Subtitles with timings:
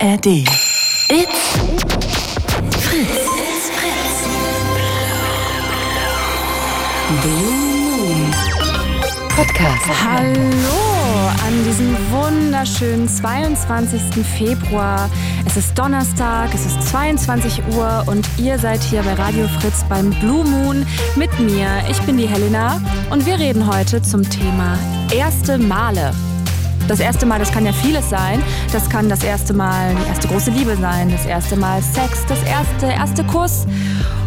[0.00, 0.26] ARD.
[0.26, 1.56] It's
[2.84, 3.26] Fritz.
[3.36, 4.28] It's Fritz.
[7.22, 7.52] Blue
[7.96, 8.34] Moon
[9.30, 9.86] Podcast.
[10.04, 14.24] Hallo an diesem wunderschönen 22.
[14.36, 15.10] Februar.
[15.46, 20.10] Es ist Donnerstag, es ist 22 Uhr und ihr seid hier bei Radio Fritz beim
[20.20, 20.86] Blue Moon
[21.16, 21.82] mit mir.
[21.90, 22.80] Ich bin die Helena
[23.10, 24.78] und wir reden heute zum Thema
[25.10, 26.12] erste Male.
[26.88, 28.42] Das erste Mal, das kann ja vieles sein.
[28.72, 32.42] Das kann das erste Mal die erste große Liebe sein, das erste Mal Sex, das
[32.44, 33.66] erste, erste Kuss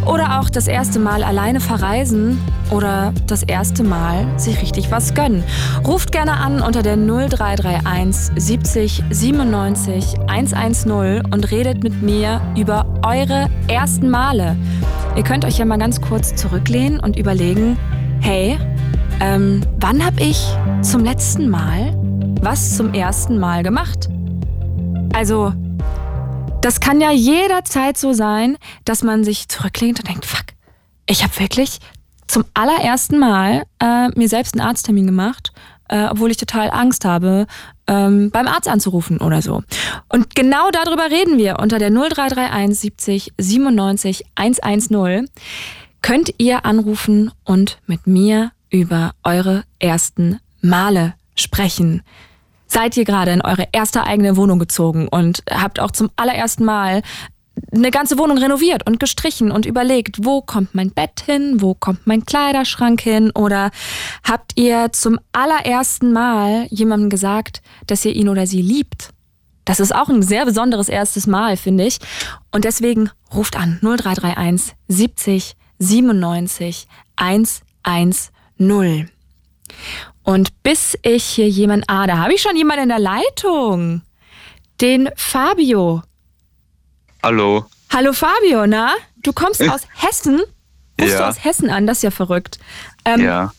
[0.05, 2.39] oder auch das erste Mal alleine verreisen
[2.69, 5.43] oder das erste Mal sich richtig was gönnen.
[5.87, 13.49] Ruft gerne an unter der 0331 70 97 110 und redet mit mir über eure
[13.67, 14.55] ersten Male.
[15.15, 17.77] Ihr könnt euch ja mal ganz kurz zurücklehnen und überlegen,
[18.19, 18.59] hey,
[19.19, 21.95] ähm, wann habe ich zum letzten Mal
[22.41, 24.09] was zum ersten Mal gemacht?
[25.13, 25.53] Also,
[26.61, 30.45] das kann ja jederzeit so sein, dass man sich zurücklehnt und denkt, fuck,
[31.05, 31.79] ich habe wirklich
[32.27, 35.51] zum allerersten Mal äh, mir selbst einen Arzttermin gemacht,
[35.89, 37.45] äh, obwohl ich total Angst habe,
[37.85, 39.61] ähm, beim Arzt anzurufen oder so.
[40.09, 45.27] Und genau darüber reden wir unter der 0331 70 97 110.
[46.01, 52.01] Könnt ihr anrufen und mit mir über eure ersten Male sprechen.
[52.71, 57.01] Seid ihr gerade in eure erste eigene Wohnung gezogen und habt auch zum allerersten Mal
[57.73, 62.07] eine ganze Wohnung renoviert und gestrichen und überlegt, wo kommt mein Bett hin, wo kommt
[62.07, 63.71] mein Kleiderschrank hin oder
[64.23, 69.09] habt ihr zum allerersten Mal jemandem gesagt, dass ihr ihn oder sie liebt?
[69.65, 71.99] Das ist auch ein sehr besonderes erstes Mal, finde ich.
[72.51, 79.09] Und deswegen ruft an 0331 70 97 110.
[80.23, 84.01] Und bis ich hier jemand, ah, da habe ich schon jemanden in der Leitung.
[84.79, 86.03] Den Fabio.
[87.23, 87.65] Hallo.
[87.91, 88.91] Hallo Fabio, na?
[89.23, 90.39] Du kommst aus Hessen?
[90.99, 91.17] Rufst Ja.
[91.19, 91.85] du aus Hessen an?
[91.87, 92.59] Das ist ja verrückt.
[93.05, 93.51] Ähm, ja,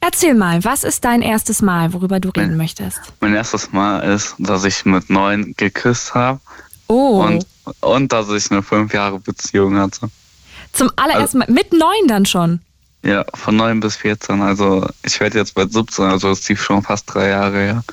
[0.00, 3.00] Erzähl mal, was ist dein erstes Mal, worüber du reden Mein- möchtest?
[3.20, 6.40] mein erstes Mal ist, dass ich mit neun geküsst habe
[6.88, 7.46] Oh, und,
[7.80, 10.10] und dass ich eine fünf Jahre Beziehung hatte.
[10.74, 12.60] zum allerersten Mal, mit neun dann schon.
[13.04, 14.40] Ja, von neun bis 14.
[14.40, 17.84] Also ich werde jetzt bald 17, also das ist schon fast drei Jahre her.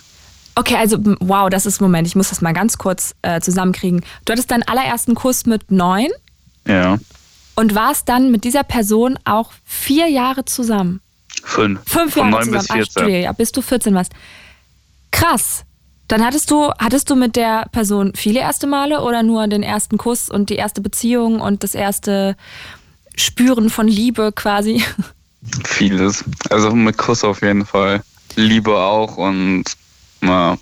[0.56, 4.04] Okay, also wow, das ist, Moment, ich muss das mal ganz kurz äh, zusammenkriegen.
[4.26, 6.10] Du hattest deinen allerersten Kuss mit neun
[6.68, 6.98] Ja,
[7.56, 11.02] und warst dann mit dieser Person auch vier Jahre zusammen.
[11.44, 11.82] fünf.
[11.86, 12.82] Fünf von Jahre neun bis zusammen.
[12.82, 12.92] Ach, 14.
[13.04, 14.14] Studio, ja, bis du 14 warst.
[15.12, 15.64] Krass.
[16.08, 19.98] Dann hattest du, hattest du mit der Person viele erste Male oder nur den ersten
[19.98, 22.36] Kuss und die erste Beziehung und das erste
[23.22, 24.84] Spüren von Liebe quasi?
[25.66, 26.24] Vieles.
[26.50, 28.02] Also mit Kuss auf jeden Fall.
[28.36, 29.64] Liebe auch und
[30.22, 30.58] na,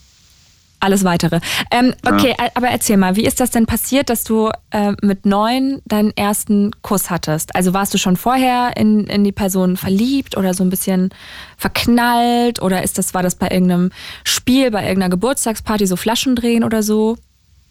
[0.80, 1.42] Alles weitere.
[1.72, 5.26] Ähm, okay, a- aber erzähl mal, wie ist das denn passiert, dass du äh, mit
[5.26, 7.54] neun deinen ersten Kuss hattest?
[7.56, 11.10] Also warst du schon vorher in, in die Person verliebt oder so ein bisschen
[11.58, 12.62] verknallt?
[12.62, 13.92] Oder ist das, war das bei irgendeinem
[14.24, 17.18] Spiel, bei irgendeiner Geburtstagsparty, so Flaschen drehen oder so?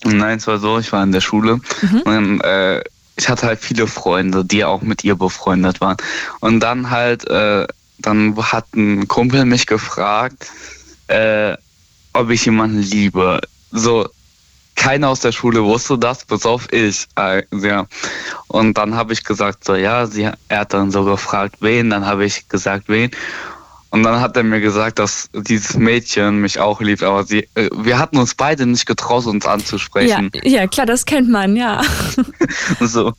[0.05, 2.83] Nein, es war so, ich war in der Schule und dann, äh,
[3.19, 5.97] ich hatte halt viele Freunde, die auch mit ihr befreundet waren.
[6.41, 7.67] Und dann halt, äh,
[7.99, 10.47] dann hat ein Kumpel mich gefragt,
[11.09, 11.57] äh,
[12.13, 13.41] ob ich jemanden liebe.
[13.73, 14.09] So,
[14.77, 17.09] keiner aus der Schule wusste das, bis auf ich.
[17.17, 17.87] Äh, ja.
[18.47, 22.07] Und dann habe ich gesagt, so ja, sie, er hat dann so gefragt, wen, dann
[22.07, 23.11] habe ich gesagt, wen.
[23.91, 27.71] Und dann hat er mir gesagt, dass dieses Mädchen mich auch liebt, aber sie, äh,
[27.73, 30.31] wir hatten uns beide nicht getraut, uns Ja, anzusprechen.
[30.43, 31.81] ja, klar, das kennt man, ja.
[32.81, 33.15] So.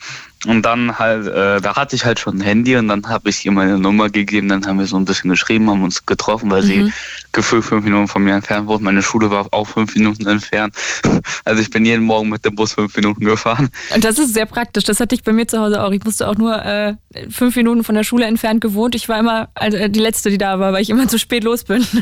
[0.47, 3.45] Und dann halt, äh, da hatte ich halt schon ein Handy und dann habe ich
[3.45, 6.63] ihr meine Nummer gegeben, dann haben wir so ein bisschen geschrieben, haben uns getroffen, weil
[6.63, 6.93] sie
[7.33, 8.81] gefühlt fünf Minuten von mir entfernt wohnt.
[8.81, 10.75] Meine Schule war auch fünf Minuten entfernt.
[11.45, 13.69] Also ich bin jeden Morgen mit dem Bus fünf Minuten gefahren.
[13.93, 14.83] Und das ist sehr praktisch.
[14.83, 15.91] Das hatte ich bei mir zu Hause auch.
[15.91, 16.93] Ich musste auch nur äh,
[17.29, 18.93] fünf Minuten von der Schule entfernt gewohnt.
[18.93, 21.43] Ich war immer also, äh, die Letzte, die da war, weil ich immer zu spät
[21.43, 21.85] los bin.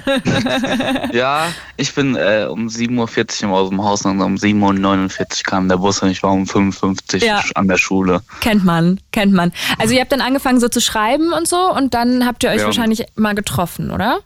[1.14, 1.48] Ja,
[1.78, 5.78] ich bin äh, um 7.40 Uhr aus dem Haus und um 7.49 Uhr kam der
[5.78, 7.44] Bus und ich war um 5.50 Uhr Ja.
[7.56, 8.22] an der Schule.
[8.40, 9.52] Kennt man, kennt man.
[9.80, 12.60] Also ihr habt dann angefangen so zu schreiben und so und dann habt ihr euch
[12.62, 12.66] Ja.
[12.66, 14.20] wahrscheinlich mal getroffen, oder?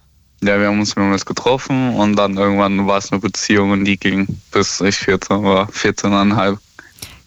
[0.43, 3.97] Ja, wir haben uns mehrmals getroffen und dann irgendwann war es eine Beziehung und die
[3.97, 6.57] ging bis ich 14 war, 14,5.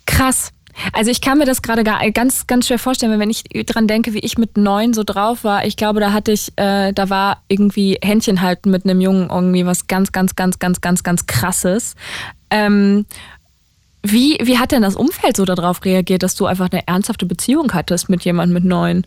[0.07, 0.51] Krass.
[0.93, 4.13] Also ich kann mir das gerade ganz, ganz schwer vorstellen, weil wenn ich dran denke,
[4.13, 7.43] wie ich mit neun so drauf war, ich glaube, da hatte ich, äh, da war
[7.47, 11.95] irgendwie Händchen halten mit einem Jungen irgendwie was ganz, ganz, ganz, ganz, ganz, ganz krasses.
[12.51, 13.07] Ähm,
[14.05, 17.73] wie, wie hat denn das Umfeld so darauf reagiert, dass du einfach eine ernsthafte Beziehung
[17.73, 19.07] hattest mit jemandem mit neun?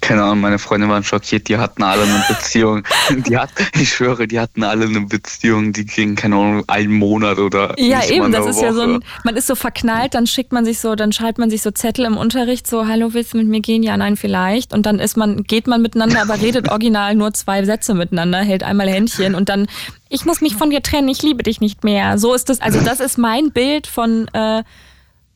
[0.00, 2.82] Keine Ahnung, meine Freunde waren schockiert, die hatten alle eine Beziehung.
[3.26, 7.38] Die hat, ich schwöre, die hatten alle eine Beziehung, die ging, keine Ahnung, einen Monat
[7.38, 7.74] oder.
[7.78, 8.94] Ja, eben, das ist ja so Woche.
[8.94, 11.70] ein, man ist so verknallt, dann schickt man sich so, dann schreibt man sich so
[11.70, 13.82] Zettel im Unterricht, so, hallo, willst du mit mir gehen?
[13.82, 14.72] Ja, nein, vielleicht.
[14.72, 18.62] Und dann ist man, geht man miteinander, aber redet original nur zwei Sätze miteinander, hält
[18.62, 19.66] einmal Händchen und dann,
[20.08, 22.18] ich muss mich von dir trennen, ich liebe dich nicht mehr.
[22.18, 24.62] So ist das, also das ist mein Bild von äh,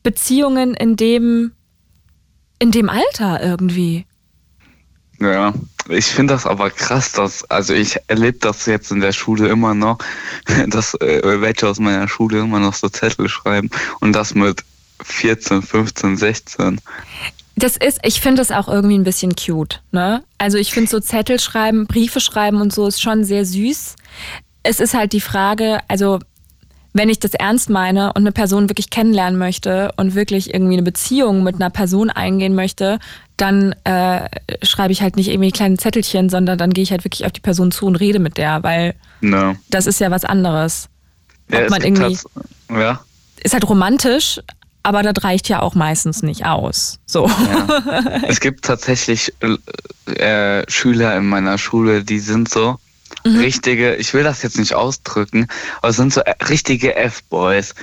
[0.03, 1.51] Beziehungen in dem,
[2.59, 4.05] in dem Alter irgendwie.
[5.19, 5.53] Ja,
[5.89, 9.73] ich finde das aber krass, dass, also ich erlebe das jetzt in der Schule immer
[9.73, 9.99] noch,
[10.67, 13.69] dass äh, welche aus meiner Schule immer noch so Zettel schreiben
[13.99, 14.63] und das mit
[15.03, 16.81] 14, 15, 16.
[17.55, 20.23] Das ist, ich finde das auch irgendwie ein bisschen cute, ne?
[20.39, 23.95] Also ich finde so Zettel schreiben, Briefe schreiben und so ist schon sehr süß.
[24.63, 26.19] Es ist halt die Frage, also
[26.93, 30.83] wenn ich das ernst meine und eine Person wirklich kennenlernen möchte und wirklich irgendwie eine
[30.83, 32.99] Beziehung mit einer Person eingehen möchte,
[33.37, 34.29] dann äh,
[34.61, 37.41] schreibe ich halt nicht irgendwie kleine Zettelchen, sondern dann gehe ich halt wirklich auf die
[37.41, 39.57] Person zu und rede mit der, weil Ne.
[39.69, 40.87] das ist ja was anderes.
[41.49, 42.17] Ja, Ob es man irgendwie,
[42.69, 42.99] ja,
[43.41, 44.39] ist halt romantisch,
[44.83, 46.99] aber das reicht ja auch meistens nicht aus.
[47.05, 47.27] So.
[47.27, 48.21] ja.
[48.27, 49.33] es gibt tatsächlich
[50.15, 52.77] äh, Schüler in meiner Schule, die sind so
[53.25, 53.37] Mhm.
[53.39, 55.47] richtige, ich will das jetzt nicht ausdrücken,
[55.79, 57.73] aber es sind so äh, richtige F-Boys.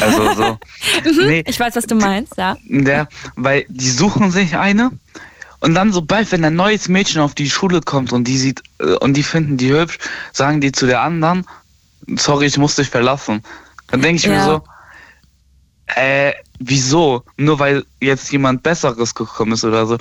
[0.00, 0.58] Also so.
[1.26, 2.56] nee, Ich weiß, was du meinst, ja.
[2.68, 4.90] Der, weil die suchen sich eine
[5.60, 8.94] und dann sobald, wenn ein neues Mädchen auf die Schule kommt und die sieht äh,
[8.96, 9.98] und die finden die hübsch,
[10.32, 11.46] sagen die zu der anderen,
[12.16, 13.42] sorry, ich muss dich verlassen.
[13.88, 14.44] Dann denke ich mir Ja.
[14.44, 14.62] so,
[15.96, 17.24] äh, wieso?
[17.36, 19.98] Nur weil jetzt jemand Besseres gekommen ist oder so.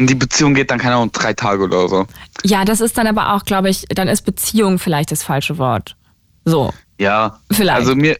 [0.00, 2.06] Und die Beziehung geht dann, keine Ahnung, drei Tage oder so.
[2.42, 5.94] Ja, das ist dann aber auch, glaube ich, dann ist Beziehung vielleicht das falsche Wort.
[6.44, 6.72] So.
[6.98, 7.76] Ja, Vielleicht.
[7.78, 8.18] also mir,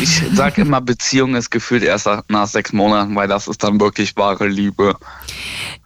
[0.00, 3.80] ich sag immer, Beziehung ist gefühlt erst nach- nach sechs Monaten, weil das ist dann
[3.80, 4.94] wirklich wahre Liebe.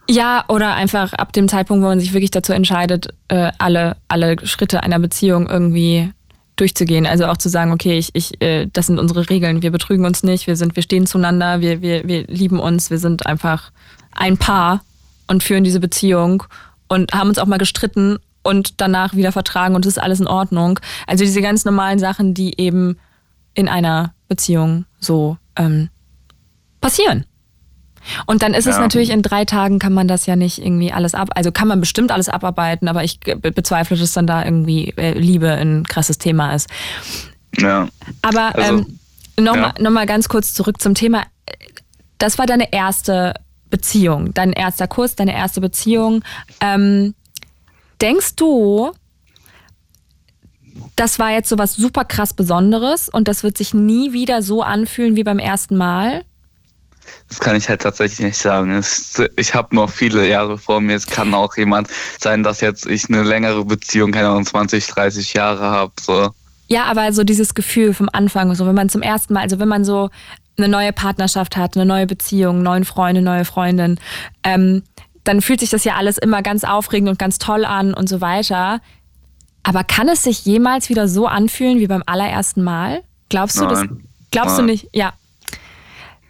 [0.09, 4.35] Ja, oder einfach ab dem Zeitpunkt, wo man sich wirklich dazu entscheidet, äh, alle, alle
[4.45, 6.11] Schritte einer Beziehung irgendwie
[6.55, 7.05] durchzugehen.
[7.05, 10.23] Also auch zu sagen, okay, ich, ich, äh, das sind unsere Regeln, wir betrügen uns
[10.23, 13.71] nicht, wir sind, wir stehen zueinander, wir, wir, wir lieben uns, wir sind einfach
[14.13, 14.81] ein Paar
[15.27, 16.43] und führen diese Beziehung
[16.87, 20.27] und haben uns auch mal gestritten und danach wieder vertragen und es ist alles in
[20.27, 20.79] Ordnung.
[21.07, 22.97] Also diese ganz normalen Sachen, die eben
[23.53, 25.89] in einer Beziehung so ähm,
[26.81, 27.25] passieren.
[28.27, 28.81] Und dann ist es Ja.
[28.81, 31.79] natürlich in drei Tagen kann man das ja nicht irgendwie alles ab, also kann man
[31.79, 36.19] bestimmt alles abarbeiten, aber ich be- bezweifle, dass dann da irgendwie äh, Liebe ein krasses
[36.19, 36.69] Thema ist.
[37.57, 37.87] Ja.
[38.21, 38.99] Aber Also, ähm,
[39.43, 39.83] nochmal ja.
[39.83, 41.23] noch mal ganz kurz zurück zum Thema.
[42.19, 43.33] Das war deine erste
[43.69, 46.23] Beziehung, dein erster Kurs, deine erste Beziehung.
[46.61, 47.13] Ähm,
[48.01, 48.91] denkst du,
[50.95, 54.61] das war jetzt so was super krass Besonderes und das wird sich nie wieder so
[54.61, 56.23] anfühlen wie beim ersten Mal?
[57.29, 58.83] Das kann ich halt tatsächlich nicht sagen.
[59.35, 60.95] Ich habe noch viele Jahre vor mir.
[60.95, 61.87] Es kann auch jemand
[62.19, 65.93] sein, dass jetzt ich eine längere Beziehung, keine Ahnung, 20, 30 Jahre habe.
[66.01, 66.31] So.
[66.67, 69.67] Ja, aber so dieses Gefühl vom Anfang, so wenn man zum ersten Mal, also wenn
[69.67, 70.09] man so
[70.57, 73.99] eine neue Partnerschaft hat, eine neue Beziehung, neuen Freunde, neue Freundin,
[74.43, 74.83] ähm,
[75.23, 78.21] dann fühlt sich das ja alles immer ganz aufregend und ganz toll an und so
[78.21, 78.79] weiter.
[79.63, 83.01] Aber kann es sich jemals wieder so anfühlen wie beim allerersten Mal?
[83.29, 83.79] Glaubst du das?
[83.79, 84.03] Nein.
[84.31, 84.71] Glaubst du Nein.
[84.71, 84.89] nicht?
[84.93, 85.13] Ja.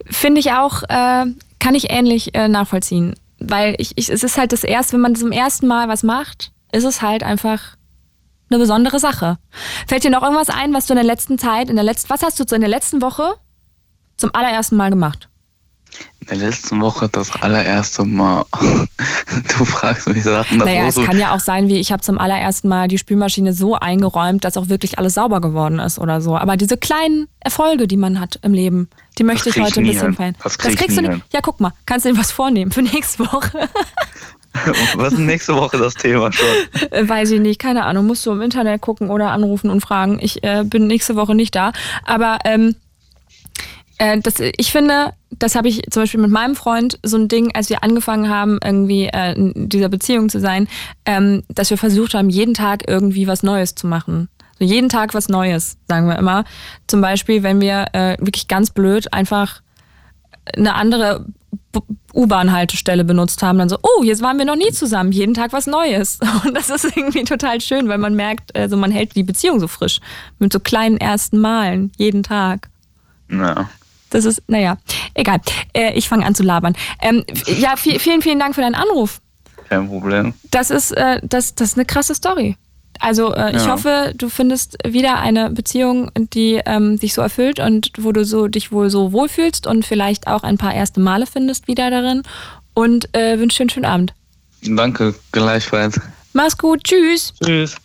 [0.06, 1.26] Finde ich auch, äh,
[1.60, 3.16] kann ich ähnlich äh, nachvollziehen.
[3.40, 6.52] Weil ich, ich, es ist halt das erste, wenn man zum ersten Mal was macht,
[6.72, 7.76] ist es halt einfach
[8.50, 9.38] eine besondere Sache.
[9.88, 12.24] Fällt dir noch irgendwas ein, was du in der letzten Zeit, in der letzten, was
[12.24, 13.36] hast du so in der letzten Woche
[14.18, 15.30] zum allerersten Mal gemacht?
[16.20, 18.46] In der letzten Woche das allererste Mal.
[19.58, 20.60] du fragst mich Sachen.
[20.60, 23.54] Das naja, es kann ja auch sein, wie ich habe zum allerersten Mal die Spülmaschine
[23.54, 26.36] so eingeräumt, dass auch wirklich alles sauber geworden ist oder so.
[26.36, 30.14] Aber diese kleinen Erfolge, die man hat im Leben, die möchte ich heute ein bisschen
[30.14, 30.36] feiern.
[30.44, 31.12] Das krieg ich kriegst du nicht.
[31.12, 31.22] hin.
[31.32, 33.70] Ja, guck mal, kannst du dir was vornehmen für nächste Woche?
[34.96, 36.48] Was ist nächste Woche das Thema schon?
[36.92, 38.06] Äh, Weiß ich nicht, keine Ahnung.
[38.06, 40.18] Musst du im Internet gucken oder anrufen und fragen.
[40.22, 41.74] Ich äh, bin nächste Woche nicht da.
[42.06, 42.76] Aber ähm,
[43.98, 47.54] äh, das, ich finde, das habe ich zum Beispiel mit meinem Freund so ein Ding,
[47.56, 50.68] als wir angefangen haben, irgendwie äh, in dieser Beziehung zu sein,
[51.06, 54.30] ähm, dass wir versucht haben, jeden Tag irgendwie was Neues zu machen.
[54.60, 56.46] So jeden Tag was Neues, sagen wir immer.
[56.88, 59.62] Zum Beispiel, wenn wir äh, wirklich ganz blöd einfach
[60.56, 61.26] eine andere
[62.14, 65.68] U-Bahn-Haltestelle benutzt haben, dann so, oh, jetzt waren wir noch nie zusammen, jeden Tag was
[65.68, 66.20] Neues.
[66.46, 69.68] Und das ist irgendwie total schön, weil man merkt, also man hält die Beziehung so
[69.68, 70.00] frisch.
[70.40, 72.70] Mit so kleinen ersten Malen, jeden Tag.
[73.30, 73.70] Ja.
[74.10, 74.78] Das ist, naja,
[75.14, 75.40] egal.
[75.74, 76.76] Äh, ich fange an zu labern.
[77.02, 79.20] Ähm, ja, viel, vielen, vielen Dank für deinen Anruf.
[79.70, 80.34] Kein Problem.
[80.52, 82.56] Das ist, äh, das, das ist eine krasse Story.
[83.00, 83.72] Also äh, ich Ja.
[83.74, 88.48] hoffe, du findest wieder eine Beziehung, die ähm, dich so erfüllt und wo du so
[88.48, 92.22] dich wohl so wohlfühlst und vielleicht auch ein paar erste Male findest wieder darin.
[92.74, 94.14] Und äh, wünsche dir einen schönen Abend.
[94.62, 96.00] Danke, gleichfalls.
[96.34, 97.34] Mach's gut, tschüss.
[97.44, 97.76] Tschüss.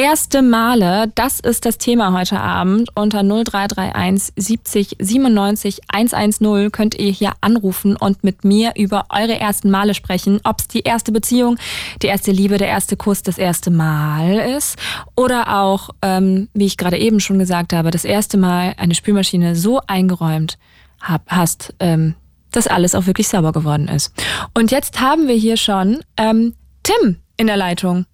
[0.00, 2.88] Erste Male, das ist das Thema heute Abend.
[2.94, 9.72] Unter 0331 70 97 110 könnt ihr hier anrufen und mit mir über eure ersten
[9.72, 10.38] Male sprechen.
[10.44, 11.58] Ob es die erste Beziehung,
[12.00, 14.76] die erste Liebe, der erste Kuss, das erste Mal ist.
[15.16, 19.56] Oder auch, ähm, wie ich gerade eben schon gesagt habe, das erste Mal eine Spülmaschine
[19.56, 20.58] so eingeräumt
[21.00, 22.14] hab, hast, ähm,
[22.52, 24.12] dass alles auch wirklich sauber geworden ist.
[24.54, 28.06] Und jetzt haben wir hier schon ähm, Tim in der Leitung.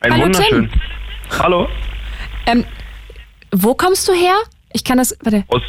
[0.00, 0.70] Ein Hallo, wunderschön.
[1.38, 1.68] Hallo,
[2.46, 2.64] Ähm,
[3.52, 4.36] wo kommst du her?
[4.72, 5.16] Ich kann das.
[5.22, 5.44] Warte.
[5.48, 5.62] aus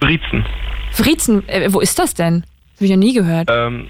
[0.00, 0.46] Wriezen.
[0.92, 2.44] Friezen, äh, wo ist das denn?
[2.76, 3.48] Hab ich ja nie gehört.
[3.50, 3.88] Ähm,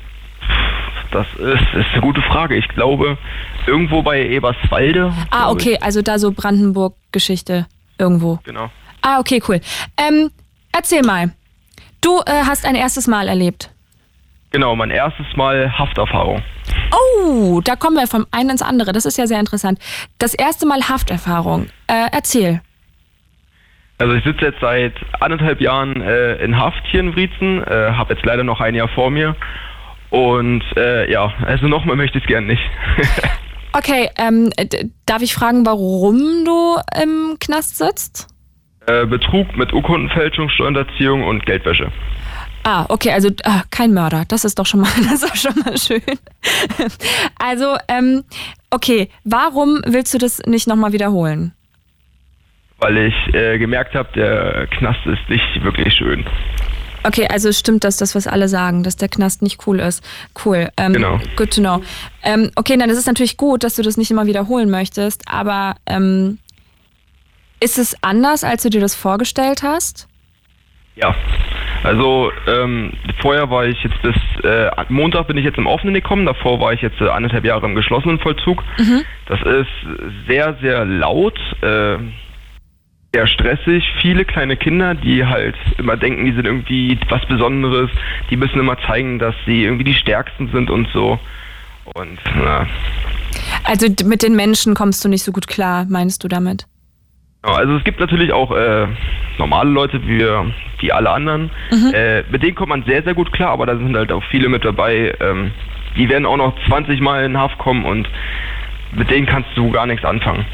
[1.10, 2.56] das ist, ist eine gute Frage.
[2.56, 3.18] Ich glaube,
[3.66, 5.12] irgendwo bei Eberswalde.
[5.30, 7.66] ah, okay, also da so Brandenburg-Geschichte
[7.98, 8.36] irgendwo.
[8.40, 8.44] Ich.
[8.46, 8.70] Genau.
[9.02, 9.60] Ah, okay, cool.
[9.96, 10.30] Ähm,
[10.72, 11.32] erzähl mal.
[12.00, 13.70] Du äh, hast ein erstes Mal erlebt.
[14.50, 16.42] Genau, mein erstes Mal Hafterfahrung.
[16.92, 18.92] Oh, da kommen wir vom einen ins andere.
[18.92, 19.78] Das ist ja sehr interessant.
[20.18, 21.66] Das erste Mal Hafterfahrung.
[21.86, 22.60] Äh, erzähl.
[23.98, 28.14] Also ich sitze jetzt seit anderthalb Jahren äh, in Haft hier in Wriezen, äh, habe
[28.14, 29.36] jetzt leider noch ein Jahr vor mir.
[30.10, 32.62] Und äh, ja, also nochmal möchte ich es gern nicht.
[33.70, 34.50] Okay, ähm,
[35.04, 38.26] darf ich fragen, warum du im Knast sitzt?
[38.88, 41.92] äh, Betrug mit Urkundenfälschung, Steuerhinterziehung und Geldwäsche.
[42.70, 44.26] Ah, okay, also ah, kein Mörder.
[44.28, 46.02] Das ist doch schon mal, das ist schon mal schön.
[47.38, 48.24] Also, ähm,
[48.68, 51.52] okay, warum willst du das nicht nochmal wiederholen?
[52.78, 56.26] Weil ich äh, gemerkt habe, der Knast ist nicht wirklich schön.
[57.04, 60.04] Okay, also stimmt das, das, was alle sagen, dass der Knast nicht cool ist.
[60.44, 60.68] Cool.
[60.76, 61.18] Ähm, Genau.
[61.36, 61.82] Good to know.
[62.22, 65.76] Ähm, okay, dann ist es natürlich gut, dass du das nicht immer wiederholen möchtest, aber
[65.86, 66.38] ähm,
[67.60, 70.06] ist es anders, als du dir das vorgestellt hast?
[70.96, 71.14] Ja,
[71.84, 76.26] also ähm, vorher war ich jetzt bis äh, Montag bin ich jetzt im Offenen gekommen,
[76.26, 78.62] davor war ich jetzt äh, anderthalb Jahre im geschlossenen Vollzug.
[79.26, 81.98] Das ist sehr, sehr laut, äh,
[83.14, 87.90] sehr stressig, viele kleine Kinder, die halt immer denken, die sind irgendwie was Besonderes,
[88.30, 91.18] die müssen immer zeigen, dass sie irgendwie die Stärksten sind und so.
[91.94, 92.66] Und na,
[93.64, 96.66] Also mit den Menschen kommst du nicht so gut klar, meinst du damit?
[97.42, 98.86] Also es gibt natürlich auch äh,
[99.38, 101.50] normale Leute wie, wir- wie alle anderen.
[101.92, 104.48] Äh, mit denen kommt man sehr, sehr gut klar, aber da sind halt auch viele
[104.48, 105.14] mit dabei.
[105.20, 105.52] Ähm,
[105.96, 108.08] die werden auch noch 20 Mal in Haft kommen und
[108.92, 110.44] mit denen kannst du gar nichts anfangen.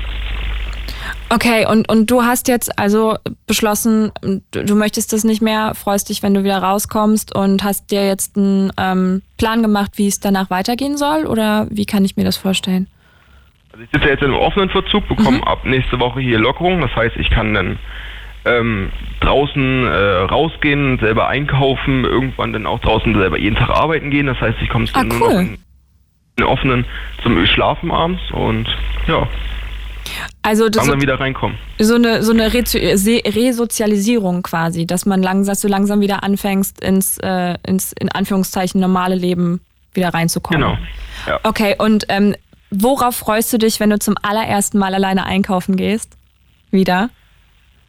[1.31, 4.13] Okay, und, und du hast jetzt also beschlossen,
[4.53, 8.07] du, du möchtest das nicht mehr, freust dich, wenn du wieder rauskommst und hast dir
[8.07, 11.27] jetzt einen ähm, Plan gemacht, wie es danach weitergehen soll?
[11.27, 12.87] Oder wie kann ich mir das vorstellen?
[13.75, 16.81] Also ich sitze jetzt im offenen Verzug, bekomme ab nächste Woche hier Lockerung.
[16.81, 17.77] Das heißt, ich kann dann
[18.45, 19.91] ähm, draußen äh,
[20.31, 24.27] rausgehen, selber einkaufen, irgendwann dann auch draußen selber jeden Tag arbeiten gehen.
[24.27, 25.41] Das heißt, ich komme Ah, nur noch cool.
[25.41, 25.59] in,
[26.39, 26.85] in offenen
[27.25, 28.69] zum Schlafen abends und
[29.09, 29.27] ja,
[30.43, 31.59] Also das langsam wieder reinkommen.
[31.81, 37.19] so eine so eine Resozialisierung quasi, dass man langsam, dass du langsam wieder anfängst ins
[37.19, 39.63] äh, ins in Anführungszeichen normale Leben
[39.95, 40.61] wieder reinzukommen.
[40.63, 40.79] Genau.
[41.29, 41.41] Ja.
[41.45, 42.35] Okay, und ähm,
[42.83, 46.17] worauf freust du dich, wenn du zum allerersten Mal alleine einkaufen gehst?
[46.71, 47.11] Wieder?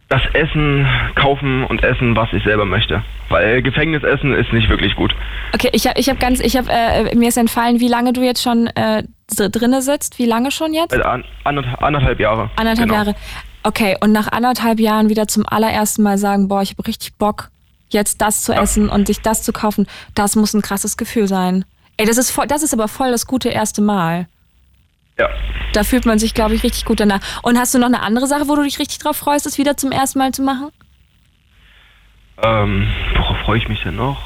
[0.07, 3.03] das Essen kaufen und essen, was ich selber möchte.
[3.29, 5.15] Weil Gefängnisessen ist nicht wirklich gut.
[5.53, 8.21] Okay, ich habe ich hab ganz, ich habe äh, mir ist entfallen, wie lange du
[8.21, 9.03] jetzt schon äh,
[9.35, 10.19] drinne sitzt.
[10.19, 10.93] Wie lange schon jetzt?
[10.93, 12.51] Äh, an, anderthalb, Jahre.
[12.55, 12.93] Anderthalb Genau.
[12.93, 13.15] Jahre.
[13.63, 17.49] Okay, und nach anderthalb Jahren wieder zum allerersten Mal sagen, boah, ich habe richtig Bock,
[17.89, 19.87] jetzt das zu essen und sich das zu kaufen.
[20.13, 21.65] Das muss ein krasses Gefühl sein.
[21.97, 24.27] Ey, das ist voll, das ist aber voll das gute erste Mal.
[25.17, 25.29] Ja.
[25.73, 27.19] Da fühlt man sich, glaube ich, richtig gut danach.
[27.43, 29.77] Und hast du noch eine andere Sache, wo du dich richtig drauf freust, das wieder
[29.77, 30.69] zum ersten Mal zu machen?
[32.41, 34.21] Ähm, worauf freue ich mich denn noch?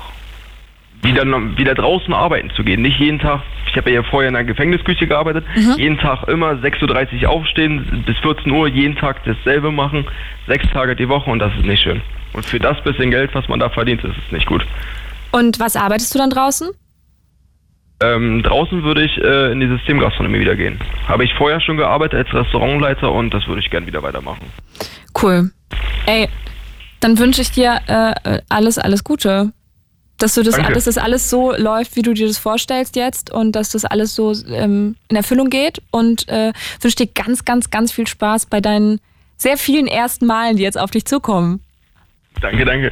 [1.01, 1.24] Wieder,
[1.58, 2.81] wieder draußen arbeiten zu gehen.
[2.81, 5.75] Nicht jeden Tag, ich habe ja vorher in der Gefängnisküche gearbeitet, Mhm.
[5.77, 10.05] jeden Tag immer 6.30 Uhr aufstehen, bis 14 Uhr jeden Tag dasselbe machen,
[10.48, 12.01] sechs Tage die Woche und das ist nicht schön.
[12.34, 14.65] Und für das bisschen Geld, was man da verdient, ist es nicht gut.
[15.31, 16.69] Und was arbeitest du dann draußen?
[18.01, 20.79] Ähm, draußen würde ich äh, in die Systemgastronomie wieder gehen.
[21.07, 24.45] Habe ich vorher schon gearbeitet als Restaurantleiter und das würde ich gern wieder weitermachen.
[25.21, 25.51] Cool.
[26.05, 26.29] Ey,
[27.01, 29.51] dann wünsche ich dir äh, alles, alles Gute.
[30.17, 30.73] Dass du das, Danke.
[30.73, 34.15] dass das alles so läuft, wie du dir das vorstellst jetzt und dass das alles
[34.15, 36.51] so ähm, in Erfüllung geht und äh,
[36.81, 38.99] wünsche dir ganz, ganz, ganz viel Spaß bei deinen
[39.37, 41.61] sehr vielen ersten Malen, die jetzt auf dich zukommen.
[42.41, 42.91] Danke, danke.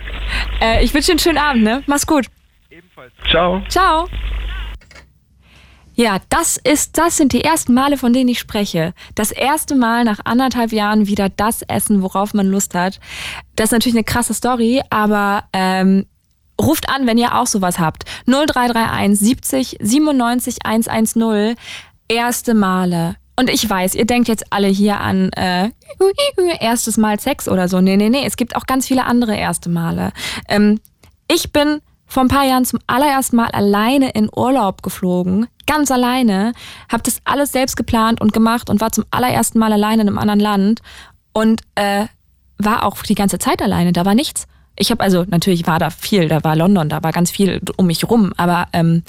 [0.61, 1.83] Äh, ich wünsche dir einen schönen Abend, ne?
[1.85, 2.27] Mach's gut.
[2.69, 3.11] Ebenfalls.
[3.29, 3.61] Ciao.
[3.67, 4.07] Ciao.
[5.99, 8.93] Ja, das ist, das sind die ersten Male, von denen ich spreche.
[9.15, 12.99] Das erste Mal nach anderthalb Jahren wieder das essen, worauf man Lust hat.
[13.55, 16.05] Das ist natürlich eine krasse Story, aber ähm,
[16.61, 18.05] ruft an, wenn ihr auch sowas habt.
[18.27, 21.55] 0331 70 97 110.
[22.07, 23.15] Erste Male.
[23.35, 25.71] Und ich weiß, ihr denkt jetzt alle hier an äh,
[26.59, 27.81] erstes Mal Sex oder so.
[27.81, 28.23] Nee, nee, nee.
[28.23, 30.11] Es gibt auch ganz viele andere erste Male.
[30.47, 30.79] Ähm,
[31.27, 35.47] ich bin vor ein paar Jahren zum allerersten Mal alleine in Urlaub geflogen.
[35.67, 36.53] Ganz alleine.
[36.91, 40.17] Hab das alles selbst geplant und gemacht und war zum allerersten Mal alleine in einem
[40.17, 40.81] anderen Land.
[41.33, 42.07] Und äh,
[42.57, 43.93] war auch die ganze Zeit alleine.
[43.93, 44.47] Da war nichts.
[44.75, 46.27] Ich habe also, natürlich war da viel.
[46.27, 48.33] Da war London, da war ganz viel um mich rum.
[48.37, 49.03] Aber ähm,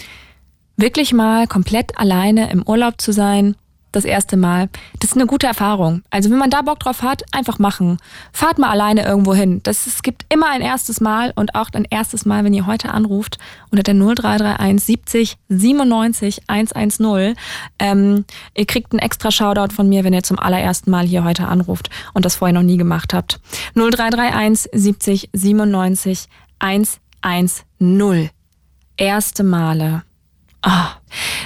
[0.77, 3.57] wirklich mal komplett alleine im Urlaub zu sein,
[3.93, 4.69] das erste Mal.
[5.01, 6.03] Das ist eine gute Erfahrung.
[6.11, 7.99] Also wenn man da Bock drauf hat, einfach machen.
[8.33, 9.61] Fahrt mal alleine irgendwo hin.
[9.63, 12.91] Das, es gibt immer ein erstes Mal und auch ein erstes Mal, wenn ihr heute
[12.93, 13.39] anruft
[13.71, 17.35] unter der 0331 70 97 110.
[17.79, 21.47] Ähm, ihr kriegt einen extra Shoutout von mir, wenn ihr zum allerersten Mal hier heute
[21.47, 23.41] anruft und das vorher noch nie gemacht habt.
[23.75, 26.29] 0331 70 97
[26.59, 28.31] 110.
[28.97, 30.03] Erste Male.
[30.67, 30.98] Oh.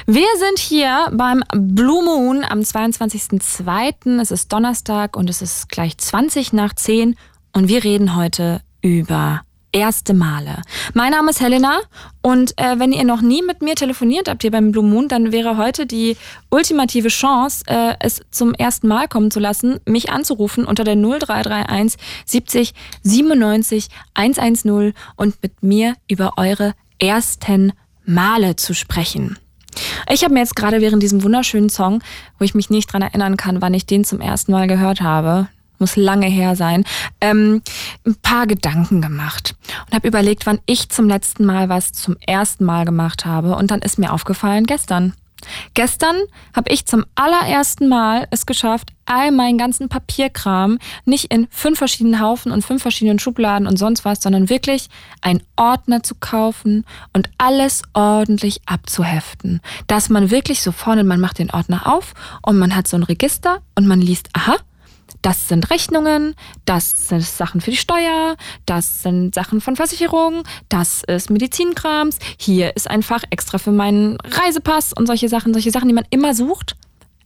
[0.06, 4.20] Wir sind hier beim Blue Moon am 22.02.
[4.20, 7.16] Es ist Donnerstag und es ist gleich 20 nach 10
[7.52, 9.42] und wir reden heute über
[9.72, 10.62] erste Male.
[10.92, 11.80] Mein Name ist Helena
[12.20, 15.32] und äh, wenn ihr noch nie mit mir telefoniert habt hier beim Blue Moon, dann
[15.32, 16.16] wäre heute die
[16.50, 21.98] ultimative Chance, äh, es zum ersten Mal kommen zu lassen, mich anzurufen unter der 0331
[22.26, 27.72] 70 97 110 und mit mir über eure ersten
[28.04, 29.38] Male zu sprechen.
[30.10, 32.02] Ich habe mir jetzt gerade während diesem wunderschönen Song,
[32.38, 35.48] wo ich mich nicht dran erinnern kann, wann ich den zum ersten Mal gehört habe,
[35.78, 36.84] muss lange her sein,
[37.20, 37.62] ähm,
[38.06, 39.54] ein paar Gedanken gemacht
[39.86, 43.56] und habe überlegt, wann ich zum letzten Mal was zum ersten Mal gemacht habe.
[43.56, 45.14] Und dann ist mir aufgefallen, gestern.
[45.74, 46.16] Gestern
[46.54, 52.20] habe ich zum allerersten Mal es geschafft, all meinen ganzen Papierkram nicht in fünf verschiedenen
[52.20, 54.88] Haufen und fünf verschiedenen Schubladen und sonst was, sondern wirklich
[55.20, 59.60] einen Ordner zu kaufen und alles ordentlich abzuheften.
[59.86, 63.02] Dass man wirklich so vorne, man macht den Ordner auf und man hat so ein
[63.02, 64.56] Register und man liest, aha,
[65.22, 68.36] das sind Rechnungen, das sind Sachen für die Steuer,
[68.66, 74.16] das sind Sachen von Versicherungen, das ist Medizinkrams, hier ist ein Fach extra für meinen
[74.20, 76.74] Reisepass und solche Sachen, solche Sachen, die man immer sucht.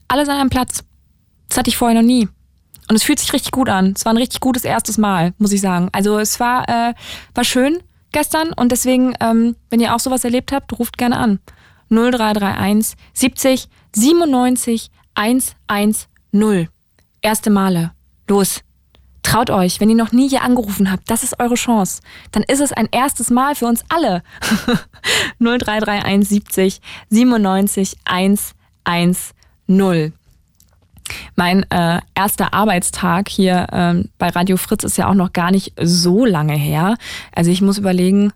[0.08, 0.84] Alles an einem Platz.
[1.48, 2.28] Das hatte ich vorher noch nie.
[2.88, 3.94] Und es fühlt sich richtig gut an.
[3.96, 5.88] Es war ein richtig gutes erstes Mal, muss ich sagen.
[5.92, 6.94] Also es war, äh,
[7.34, 7.80] war schön
[8.12, 11.40] gestern und deswegen, ähm, wenn ihr auch sowas erlebt habt, ruft gerne an.
[11.88, 16.68] 0331 70 97 110.
[17.26, 17.90] Erste Male.
[18.28, 18.62] Los.
[19.24, 22.00] Traut euch, wenn ihr noch nie hier angerufen habt, das ist eure Chance.
[22.30, 24.22] Dann ist es ein erstes Mal für uns alle.
[25.40, 30.12] 0331 70 97 110.
[31.34, 35.72] Mein äh, erster Arbeitstag hier ähm, bei Radio Fritz ist ja auch noch gar nicht
[35.82, 36.96] so lange her.
[37.34, 38.32] Also ich muss überlegen,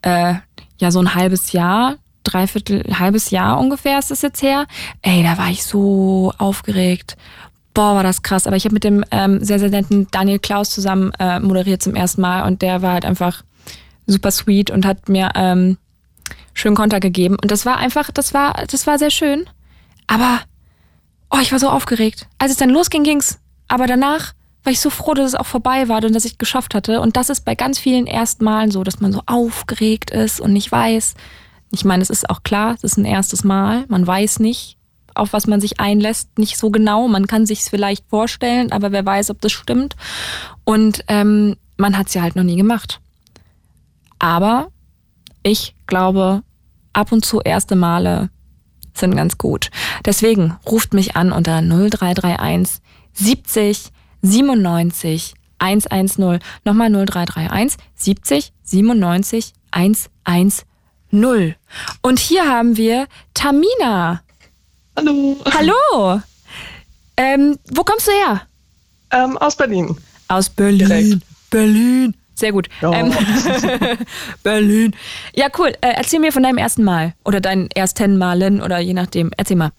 [0.00, 0.36] äh,
[0.78, 4.64] ja, so ein halbes Jahr, dreiviertel, halbes Jahr ungefähr ist es jetzt her.
[5.02, 7.18] Ey, da war ich so aufgeregt
[7.74, 8.46] boah, war das krass.
[8.46, 11.94] Aber ich habe mit dem ähm, sehr, sehr netten Daniel Klaus zusammen äh, moderiert zum
[11.94, 13.42] ersten Mal und der war halt einfach
[14.06, 15.78] super sweet und hat mir ähm,
[16.54, 17.36] schön Konter gegeben.
[17.40, 19.48] Und das war einfach, das war, das war sehr schön.
[20.06, 20.40] Aber,
[21.30, 22.26] oh, ich war so aufgeregt.
[22.38, 23.38] Als es dann losging, ging's.
[23.68, 26.38] Aber danach war ich so froh, dass es auch vorbei war und dass ich es
[26.38, 27.00] geschafft hatte.
[27.00, 30.52] Und das ist bei ganz vielen ersten Malen so, dass man so aufgeregt ist und
[30.52, 31.14] nicht weiß.
[31.72, 33.84] Ich meine, es ist auch klar, es ist ein erstes Mal.
[33.88, 34.76] Man weiß nicht,
[35.20, 37.06] auf was man sich einlässt, nicht so genau.
[37.06, 39.94] Man kann sich es vielleicht vorstellen, aber wer weiß, ob das stimmt.
[40.64, 43.00] Und ähm, man hat es ja halt noch nie gemacht.
[44.18, 44.68] Aber
[45.42, 46.42] ich glaube,
[46.92, 48.30] ab und zu erste Male
[48.94, 49.70] sind ganz gut.
[50.04, 53.90] Deswegen ruft mich an unter 0331 70
[54.22, 56.40] 97 110.
[56.64, 60.64] Nochmal 0331 70 97 110.
[62.02, 64.22] Und hier haben wir Tamina.
[64.96, 65.36] Hallo.
[65.52, 66.20] Hallo.
[67.16, 68.42] Ähm, wo kommst du her?
[69.12, 69.96] Ähm, aus Berlin.
[70.28, 70.88] Aus Berlin.
[70.88, 71.22] Direkt.
[71.50, 72.14] Berlin.
[72.34, 72.68] Sehr gut.
[72.80, 72.92] Ja.
[72.92, 73.12] Ähm,
[74.42, 74.96] Berlin.
[75.34, 75.68] Ja, cool.
[75.80, 79.30] Äh, erzähl mir von deinem ersten Mal oder deinen ersten Malen oder je nachdem.
[79.36, 79.72] Erzähl mal.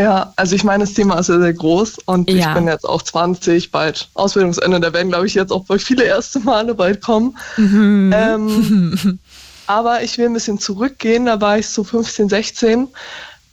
[0.00, 2.36] Ja, also ich meine, das Thema ist sehr, sehr groß und ja.
[2.36, 4.78] ich bin jetzt auch 20, bald Ausbildungsende.
[4.80, 7.36] Da werden, glaube ich, jetzt auch viele erste Male bald kommen.
[7.56, 8.14] Mhm.
[8.14, 9.18] Ähm,
[9.66, 11.26] aber ich will ein bisschen zurückgehen.
[11.26, 12.88] Da war ich so 15, 16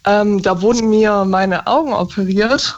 [0.06, 2.78] ähm, da wurden mir meine Augen operiert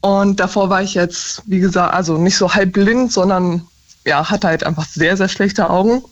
[0.00, 3.66] und davor war ich jetzt, wie gesagt, also nicht so halb blind, sondern
[4.04, 6.02] ja, hatte halt einfach sehr, sehr schlechte Augen.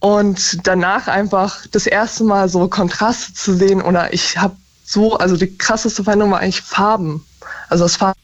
[0.00, 5.36] Und danach einfach das erste Mal so Kontraste zu sehen oder ich habe so, also
[5.36, 7.24] die krasseste Veränderung war eigentlich Farben.
[7.68, 8.18] Also dass Farben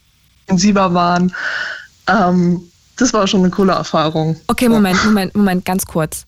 [0.47, 1.33] intensiver waren.
[2.07, 2.61] Ähm,
[2.97, 4.37] das war schon eine coole Erfahrung.
[4.47, 6.25] Okay, Moment, Moment, Moment, ganz kurz.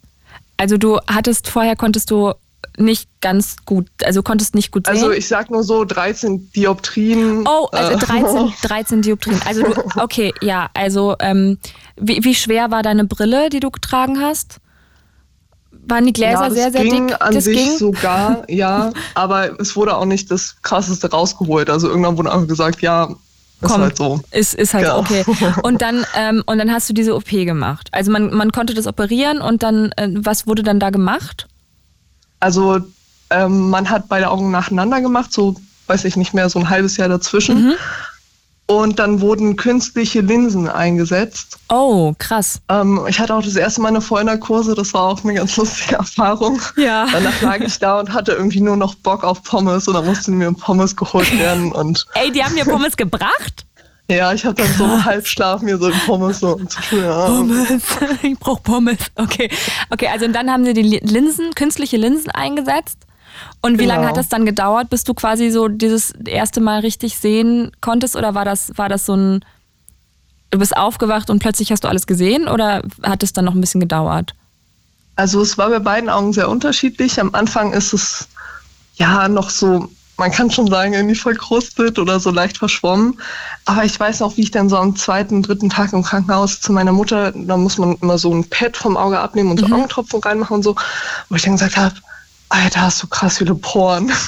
[0.57, 2.33] Also du hattest vorher konntest du
[2.77, 5.09] nicht ganz gut, also konntest nicht gut also sehen?
[5.09, 7.47] Also ich sag nur so 13 Dioptrien.
[7.47, 9.41] Oh, also 13, 13 Dioptrien.
[9.45, 11.57] Also du, okay, ja, also ähm,
[11.95, 14.57] wie, wie schwer war deine Brille, die du getragen hast?
[15.71, 17.21] Waren die Gläser ja, sehr, sehr ging dick?
[17.21, 17.77] An das sich ging?
[17.77, 21.69] sogar, ja, aber es wurde auch nicht das krasseste rausgeholt.
[21.69, 23.15] Also irgendwann wurde einfach gesagt, ja,
[23.59, 24.19] ist Komm, halt so.
[24.31, 24.99] Ist, ist halt Genau.
[24.99, 25.23] okay.
[25.63, 27.89] Und dann, ähm, und dann hast du diese OP gemacht.
[27.91, 31.47] Also man, man konnte das operieren und dann, äh, was wurde dann da gemacht?
[32.39, 32.79] Also
[33.29, 35.55] ähm, man hat beide Augen nacheinander gemacht, so
[35.87, 37.69] weiß ich nicht mehr, so ein halbes Jahr dazwischen.
[37.69, 37.73] Mhm.
[38.69, 41.57] Und dann wurden künstliche Linsen eingesetzt.
[41.69, 42.59] Oh, krass.
[42.67, 45.95] Ähm, ich hatte auch das erste Mal eine Vollnarkose, das war auch eine ganz lustige
[45.99, 46.61] Erfahrung.
[46.75, 47.07] Ja.
[47.09, 50.33] Danach lag ich da und hatte irgendwie nur noch Bock auf Pommes und dann mussten
[50.37, 51.71] mir Pommes geholt werden.
[51.71, 53.66] Und Ey, die haben dir Pommes gebracht?
[54.09, 57.25] Ja, ich habe dann so im Halbschlaf mir so Pommes so zu ja.
[57.27, 57.67] Pommes.
[58.23, 58.97] Ich brauch Pommes.
[59.15, 59.49] Okay.
[59.89, 62.99] Okay, also und dann haben sie die Li- Linsen, künstliche Linsen eingesetzt.
[63.61, 63.95] Und wie Genau.
[63.95, 68.15] lange hat das dann gedauert, bis du quasi so dieses erste Mal richtig sehen konntest?
[68.15, 69.45] Oder war das, war das so ein,
[70.51, 72.47] du bist aufgewacht und plötzlich hast du alles gesehen?
[72.47, 74.33] Oder hat es dann noch ein bisschen gedauert?
[75.17, 77.19] Also es war bei beiden Augen sehr unterschiedlich.
[77.19, 78.27] Am Anfang ist es
[78.95, 83.19] ja noch so, man kann schon sagen, irgendwie verkrustet oder so leicht verschwommen.
[83.65, 86.71] Aber ich weiß noch, wie ich dann so am zweiten, dritten Tag im Krankenhaus zu
[86.73, 90.19] meiner Mutter, da muss man immer so ein Pad vom Auge abnehmen und so Augentropfen
[90.21, 90.75] reinmachen und so,
[91.29, 91.93] wo ich dann gesagt habe,
[92.49, 94.11] Alter, hast du krass viele Poren.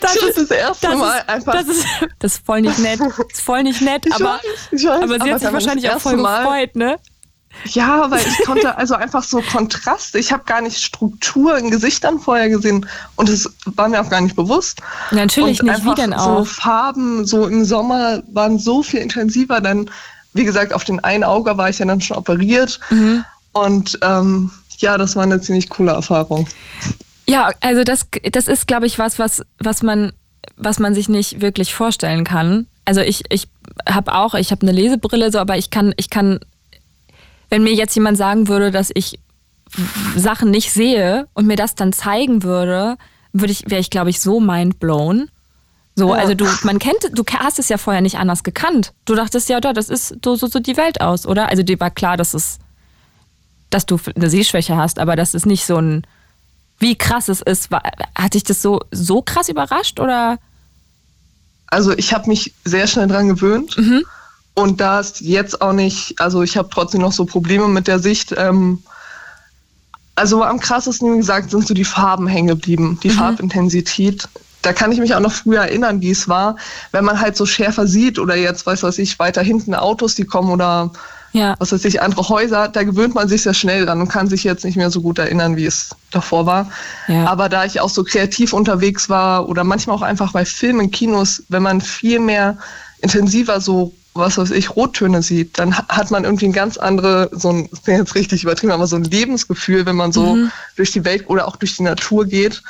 [0.00, 1.52] Das Ich hab das erste das Mal ist, einfach.
[1.52, 1.86] Das ist,
[2.18, 3.00] das ist voll nicht nett.
[3.00, 4.40] Das ist voll nicht nett, Ich aber, weiß,
[4.72, 6.98] ich weiß, aber sie aber hat sich wahrscheinlich das auch voll Mal- gefreut, ne?
[7.64, 10.18] Ja, weil ich konnte also einfach so Kontraste.
[10.18, 14.20] Ich habe gar nicht Struktur in Gesichtern vorher gesehen und es war mir auch gar
[14.20, 14.80] nicht bewusst.
[15.10, 15.84] Natürlich und nicht.
[15.84, 16.46] Wie denn So auch?
[16.46, 19.60] Farben, so im Sommer waren so viel intensiver.
[19.60, 19.90] Dann,
[20.32, 22.80] wie gesagt, auf den einen Auge war ich ja dann schon operiert.
[22.90, 23.24] Mhm.
[23.52, 26.46] Und ähm, ja, das war eine ziemlich coole Erfahrung.
[27.26, 30.12] Ja, also das, das ist, glaube ich, was, was, was man,
[30.56, 32.66] was man sich nicht wirklich vorstellen kann.
[32.84, 33.46] Also ich, ich
[33.88, 36.40] habe auch, ich habe eine Lesebrille, so, aber ich kann, ich kann,
[37.50, 39.18] wenn mir jetzt jemand sagen würde, dass ich
[40.16, 42.96] Sachen nicht sehe und mir das dann zeigen würde,
[43.32, 45.30] würde ich, wäre ich, glaube ich, so mindblown.
[45.96, 46.20] So, Ja.
[46.20, 48.92] also du, man kennt, du hast es ja vorher nicht anders gekannt.
[49.04, 51.48] Du dachtest ja, da, das ist so, so, so die Welt aus, oder?
[51.48, 52.58] Also dir war klar, dass es,
[53.70, 56.06] dass du eine Sehschwäche hast, aber das ist nicht so ein,
[56.78, 57.70] wie krass es ist.
[57.70, 57.82] War,
[58.16, 60.38] hat dich das so, so krass überrascht oder?
[61.66, 63.76] Also ich habe mich sehr schnell dran gewöhnt.
[63.78, 64.04] Mhm.
[64.60, 67.98] Und da ist jetzt auch nicht, also ich habe trotzdem noch so Probleme mit der
[67.98, 68.34] Sicht.
[68.36, 68.82] Ähm,
[70.14, 73.00] also am krassesten, wie gesagt, sind so die Farben hängen geblieben, Mhm.
[73.00, 74.28] die Farbintensität.
[74.62, 76.56] Da kann ich mich auch noch früher erinnern, wie es war,
[76.92, 80.24] wenn man halt so schärfer sieht oder jetzt, weiß was ich, weiter hinten Autos, die
[80.24, 80.90] kommen oder
[81.32, 81.54] Ja.
[81.58, 84.44] was weiß ich, andere Häuser, da gewöhnt man sich sehr schnell dran und kann sich
[84.44, 86.70] jetzt nicht mehr so gut erinnern, wie es davor war.
[87.08, 87.24] Ja.
[87.26, 90.90] Aber da ich auch so kreativ unterwegs war oder manchmal auch einfach bei Filmen, in
[90.90, 92.58] Kinos, wenn man viel mehr
[93.00, 97.28] intensiver so, was weiß ich, Rottöne sieht, dann ha- hat man irgendwie ein ganz andere,
[97.32, 100.52] so ein, das klingt jetzt richtig übertrieben, aber so ein Lebensgefühl, wenn man so Mhm.
[100.76, 102.62] durch die Welt oder auch durch die Natur geht.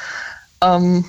[0.63, 1.05] Ähm,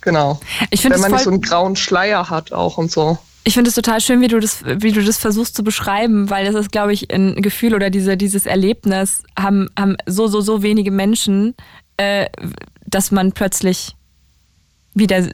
[0.00, 0.40] genau.
[0.70, 3.18] Ich Wenn man nicht so einen grauen Schleier hat auch und so.
[3.44, 6.44] ich finde es total schön, wie du das, wie du das versuchst zu beschreiben, weil
[6.44, 10.62] das ist, glaube ich, ein Gefühl oder diese, dieses Erlebnis haben, haben so, so, so
[10.62, 11.54] wenige Menschen,
[11.96, 12.26] äh,
[12.86, 13.94] dass man plötzlich
[14.94, 15.28] wieder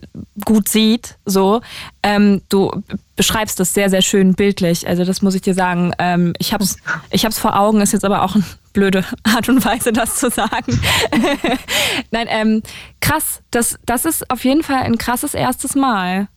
[0.44, 1.16] gut sieht.
[1.24, 1.62] So,
[2.02, 2.70] ähm, du
[3.16, 4.86] beschreibst das sehr, sehr schön bildlich.
[4.86, 5.92] Also das muss ich dir sagen.
[5.98, 6.76] Ähm, ich hab's,
[7.10, 7.80] ich hab's vor Augen.
[7.80, 10.78] Ist jetzt aber auch eine blöde Art und Weise, das zu sagen.
[12.10, 12.62] Nein, ähm,
[13.00, 13.40] krass.
[13.50, 16.28] Das, das ist auf jeden Fall ein krasses erstes Mal.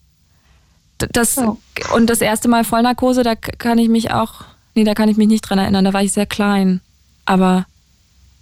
[1.12, 1.56] Das Ja.
[1.94, 4.44] und das erste Mal Vollnarkose, da kann ich mich auch,
[4.76, 5.86] nee, da kann ich mich nicht dran erinnern.
[5.86, 6.82] Da war ich sehr klein.
[7.26, 7.66] Aber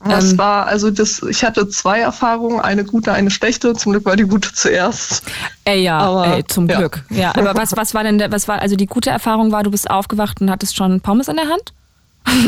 [0.03, 0.38] Das Ähm.
[0.38, 3.73] war, also das, ich hatte zwei Erfahrungen, eine gute, eine schlechte.
[3.73, 5.23] Zum Glück war die gute zuerst.
[5.63, 6.77] Ey, ja, Aber, ey, zum ja.
[6.77, 7.03] Glück.
[7.10, 9.89] Ja, aber was, was war denn, was war, also die gute Erfahrung war, du bist
[9.89, 11.73] aufgewacht und hattest schon Pommes in der Hand?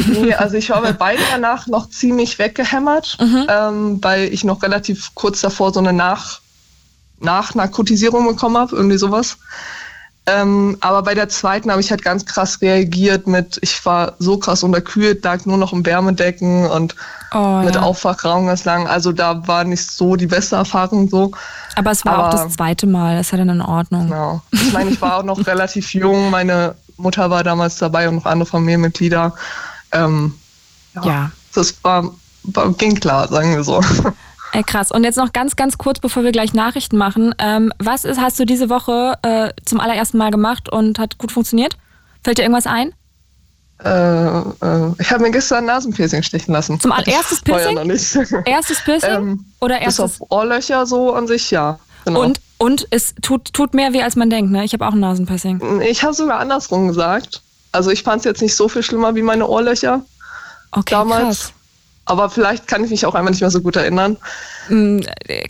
[0.08, 5.16] Nee, also ich war bei beiden danach noch ziemlich weggehämmert, ähm, weil ich noch relativ
[5.16, 6.42] kurz davor so eine Nach
[7.22, 9.38] Nachnarkotisierung bekommen habe, irgendwie sowas.
[10.32, 14.38] Ähm, aber bei der zweiten habe ich halt ganz krass reagiert mit, ich war so
[14.38, 16.96] krass unterkühlt, lag nur noch im Wärmedecken und
[17.32, 17.82] Oh, mit ja.
[17.82, 18.88] Aufwachraum ganz lang.
[18.88, 21.32] Also da war nicht so die beste Erfahrung so.
[21.76, 24.08] Aber es war auch aber- das zweite Mal, das ist ja dann in Ordnung.
[24.08, 24.42] Genau.
[24.52, 26.32] Ich meine, ich war auch noch relativ jung.
[26.32, 29.34] Meine Mutter war damals dabei und noch andere Familienmitglieder.
[29.92, 30.34] Ähm,
[31.04, 31.32] Ja.
[31.54, 32.10] Das war,
[32.44, 33.80] war, ging klar, sagen wir so.
[34.52, 34.92] Ey, krass.
[34.92, 37.36] Und jetzt noch ganz, ganz kurz, bevor wir gleich Nachrichten machen.
[37.38, 41.32] Ähm, was ist, hast du diese Woche äh, zum allerersten Mal gemacht und hat gut
[41.32, 41.78] funktioniert?
[42.24, 42.94] Fällt dir irgendwas ein?
[43.84, 46.80] Äh, äh, ich habe mir gestern ein Nasenpiercing stechen lassen.
[46.80, 47.76] Zum allererstes Piercing?
[47.76, 48.16] noch nicht.
[48.46, 49.10] Erstes Piercing?
[49.10, 50.14] Ähm, oder erstes?
[50.14, 51.80] Bis auf Ohrlöcher so an sich, ja.
[52.06, 52.24] Genau.
[52.24, 54.66] Und, und es tut, tut mehr weh, als man denkt, ne?
[54.66, 55.82] Ich habe auch ein Nasenpiercing.
[55.82, 57.42] Ich habe sogar andersrum gesagt.
[57.72, 60.04] Also ich fand es jetzt nicht so viel schlimmer wie meine Ohrlöcher.
[60.72, 61.24] Okay, damals.
[61.24, 61.54] Krass.
[62.10, 64.18] Aber vielleicht kann ich mich auch einfach nicht mehr so gut erinnern.
[64.68, 65.02] Mm,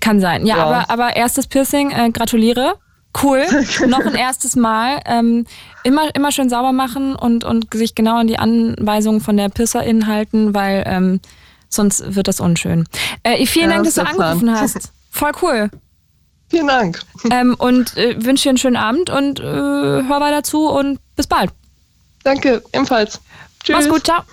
[0.02, 0.46] kann sein.
[0.46, 0.66] Ja, ja.
[0.66, 2.76] Aber, aber erstes Piercing, äh, gratuliere.
[3.24, 3.46] Cool.
[3.88, 5.00] Noch ein erstes Mal.
[5.06, 5.46] Ähm,
[5.84, 10.08] immer, immer schön sauber machen und, und sich genau an die Anweisungen von der Piercerin
[10.08, 11.22] halten, weil ähm,
[11.70, 12.86] sonst wird das unschön.
[13.24, 14.60] Äh, vielen ja, Dank, dass du angerufen Plan.
[14.60, 14.92] hast.
[15.12, 15.70] Voll cool.
[16.50, 17.00] Vielen Dank.
[17.32, 21.28] Ähm, und äh, wünsche dir einen schönen Abend und äh, hör weiter zu und bis
[21.28, 21.52] bald.
[22.24, 23.22] Danke, ebenfalls.
[23.64, 23.76] Tschüss.
[23.76, 24.24] Mach's gut, ciao.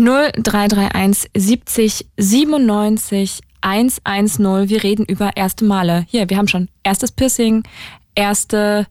[0.00, 4.68] 0331 70 97 110.
[4.68, 6.06] Wir reden über erste Male.
[6.08, 7.64] Hier, wir haben schon erstes Piercing,
[8.14, 8.86] erste,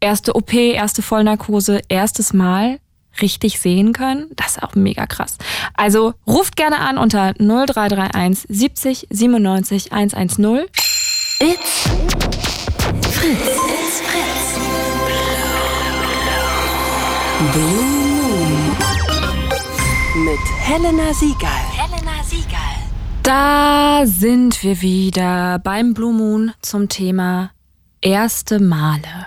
[0.00, 2.78] erste OP, erste Vollnarkose, erstes Mal
[3.20, 4.26] richtig sehen können.
[4.36, 5.38] Das ist auch mega krass.
[5.74, 10.66] Also ruft gerne an unter 0331 70 97 110.
[11.40, 11.88] It's
[13.10, 13.40] Fritz.
[13.40, 14.60] It's Fritz.
[17.52, 17.95] Blue.
[20.24, 21.50] Mit Helena Siegal.
[21.72, 22.58] Helena Siegal.
[23.22, 27.50] Da sind wir wieder beim Blue Moon zum Thema
[28.00, 29.26] erste Male.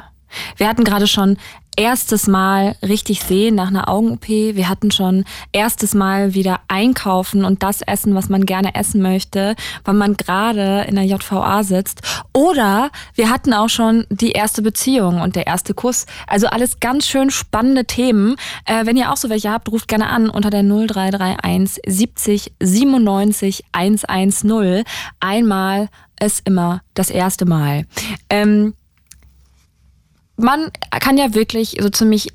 [0.57, 1.37] Wir hatten gerade schon
[1.75, 4.27] erstes Mal richtig sehen nach einer Augen-OP.
[4.27, 9.55] Wir hatten schon erstes Mal wieder einkaufen und das essen, was man gerne essen möchte,
[9.85, 12.01] weil man gerade in der JVA sitzt.
[12.33, 16.05] Oder wir hatten auch schon die erste Beziehung und der erste Kuss.
[16.27, 18.35] Also alles ganz schön spannende Themen.
[18.65, 23.63] Äh, wenn ihr auch so welche habt, ruft gerne an unter der 0331 70 97
[23.71, 24.83] 110.
[25.19, 25.89] Einmal
[26.21, 27.85] ist immer das erste Mal.
[28.29, 28.73] Ähm,
[30.39, 32.29] man kann ja wirklich so ziemlich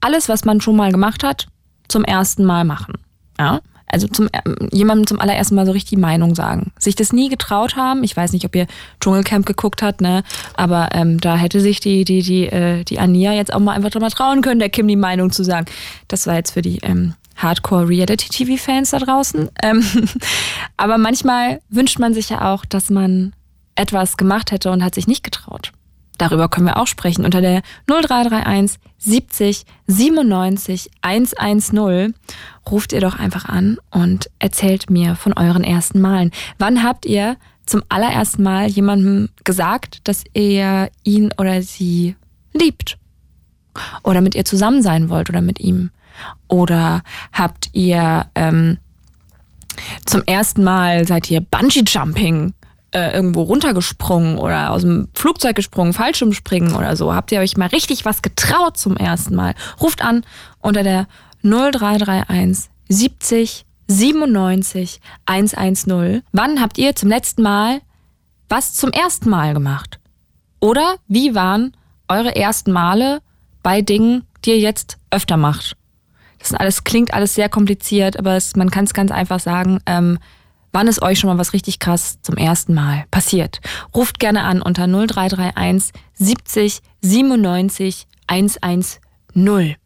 [0.00, 1.46] alles, was man schon mal gemacht hat,
[1.88, 2.94] zum ersten Mal machen.
[3.38, 3.60] Ja?
[3.86, 4.40] Also zum, äh,
[4.72, 6.72] jemandem zum allerersten Mal so richtig die Meinung sagen.
[6.78, 8.02] Sich das nie getraut haben.
[8.02, 8.66] Ich weiß nicht, ob ihr
[9.00, 10.24] Dschungelcamp geguckt habt, ne?
[10.54, 13.90] Aber ähm, da hätte sich die, die, die, äh, die Ania jetzt auch mal einfach
[13.90, 15.66] drüber trauen können, der Kim die Meinung zu sagen.
[16.08, 19.48] Das war jetzt für die ähm, Hardcore-Reality-TV-Fans da draußen.
[19.62, 19.84] Ähm,
[20.76, 23.32] aber manchmal wünscht man sich ja auch, dass man
[23.76, 25.72] etwas gemacht hätte und hat sich nicht getraut.
[26.18, 32.14] Darüber können wir auch sprechen unter der 0331 70 97 110.
[32.70, 36.30] Ruft ihr doch einfach an und erzählt mir von euren ersten Malen.
[36.58, 42.16] Wann habt ihr zum allerersten Mal jemandem gesagt, dass ihr ihn oder sie
[42.52, 42.98] liebt?
[44.04, 45.90] Oder mit ihr zusammen sein wollt oder mit ihm?
[46.46, 48.78] Oder habt ihr ähm,
[50.06, 52.54] zum ersten Mal seid ihr Bungee Jumping
[52.94, 57.14] äh, irgendwo runtergesprungen oder aus dem Flugzeug gesprungen, Fallschirmspringen oder so?
[57.14, 59.54] Habt ihr euch mal richtig was getraut zum ersten Mal?
[59.80, 60.24] Ruft an
[60.60, 61.06] unter der
[61.42, 66.22] 0331 70 97 110.
[66.32, 67.80] Wann habt ihr zum letzten Mal
[68.48, 69.98] was zum ersten Mal gemacht?
[70.60, 71.76] Oder wie waren
[72.08, 73.20] eure ersten Male
[73.62, 75.76] bei Dingen, die ihr jetzt öfter macht?
[76.38, 79.80] Das alles, klingt alles sehr kompliziert, aber es, man kann es ganz einfach sagen.
[79.86, 80.18] Ähm,
[80.74, 83.60] Wann ist euch schon mal was richtig krass zum ersten Mal passiert?
[83.94, 89.76] Ruft gerne an unter 0331 70 97 110.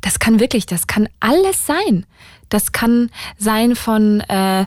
[0.00, 2.06] Das kann wirklich, das kann alles sein.
[2.48, 4.64] Das kann sein von äh,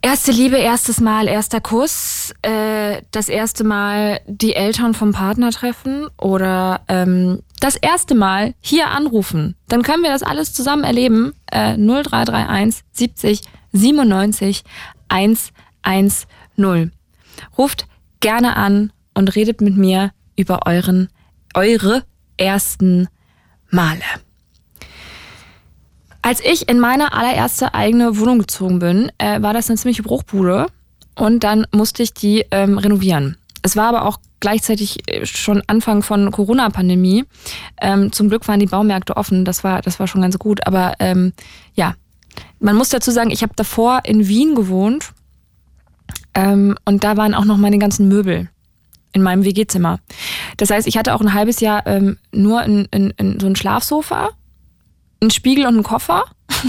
[0.00, 6.06] erste Liebe, erstes Mal, erster Kuss, äh, das erste Mal die Eltern vom Partner treffen
[6.16, 9.56] oder ähm, das erste Mal hier anrufen.
[9.68, 11.34] Dann können wir das alles zusammen erleben.
[11.50, 13.42] Äh, 0331 70
[13.78, 14.62] 97
[15.08, 16.92] 110.
[17.56, 17.86] Ruft
[18.20, 21.08] gerne an und redet mit mir über euren,
[21.54, 22.04] eure
[22.36, 23.08] ersten
[23.70, 24.02] Male.
[26.22, 30.66] Als ich in meine allererste eigene Wohnung gezogen bin, äh, war das eine ziemliche Bruchbude
[31.14, 33.36] und dann musste ich die ähm, renovieren.
[33.62, 37.24] Es war aber auch gleichzeitig äh, schon Anfang von Corona-Pandemie.
[37.80, 40.66] Ähm, zum Glück waren die Baumärkte offen, das war, das war schon ganz gut.
[40.66, 41.32] Aber ähm,
[41.74, 41.94] ja,
[42.60, 45.12] man muss dazu sagen, ich habe davor in Wien gewohnt
[46.34, 48.48] ähm, und da waren auch noch meine ganzen Möbel
[49.12, 49.98] in meinem WG-Zimmer.
[50.56, 53.56] Das heißt, ich hatte auch ein halbes Jahr ähm, nur in, in, in so ein
[53.56, 54.30] Schlafsofa,
[55.20, 56.24] einen Spiegel und einen Koffer.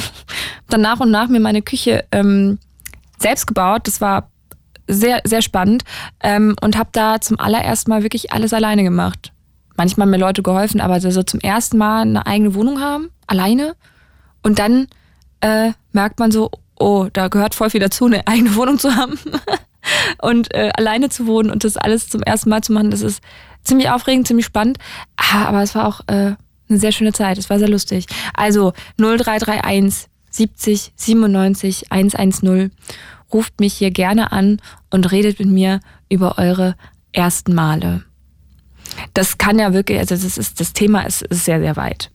[0.69, 2.59] Dann nach und nach mir meine Küche ähm,
[3.17, 3.87] selbst gebaut.
[3.87, 4.29] Das war
[4.87, 5.83] sehr, sehr spannend
[6.21, 9.31] ähm, und habe da zum allerersten Mal wirklich alles alleine gemacht.
[9.77, 13.75] Manchmal haben mir Leute geholfen, aber so zum ersten Mal eine eigene Wohnung haben, alleine
[14.41, 14.87] und dann
[15.41, 19.17] äh, merkt man so, oh, da gehört voll viel dazu, eine eigene Wohnung zu haben
[20.21, 22.91] und äh, alleine zu wohnen und das alles zum ersten Mal zu machen.
[22.91, 23.21] Das ist
[23.63, 24.77] ziemlich aufregend, ziemlich spannend.
[25.17, 26.35] Ah, aber es war auch äh,
[26.69, 27.37] eine sehr schöne Zeit.
[27.37, 28.05] Es war sehr lustig.
[28.33, 32.71] Also 0331 70 97 110.
[33.33, 36.75] Ruft mich hier gerne an und redet mit mir über eure
[37.11, 38.03] ersten Male.
[39.13, 42.11] Das kann ja wirklich, also das ist, das Thema ist, ist sehr, sehr weit.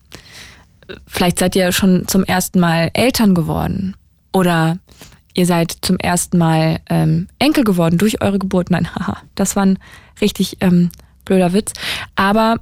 [1.07, 3.97] Vielleicht seid ihr schon zum ersten Mal Eltern geworden
[4.33, 4.79] oder
[5.35, 8.71] ihr seid zum ersten Mal ähm, Enkel geworden durch eure Geburt.
[8.71, 9.79] Nein, haha, das war ein
[10.21, 10.91] richtig ähm,
[11.25, 11.73] blöder Witz.
[12.17, 12.57] Aber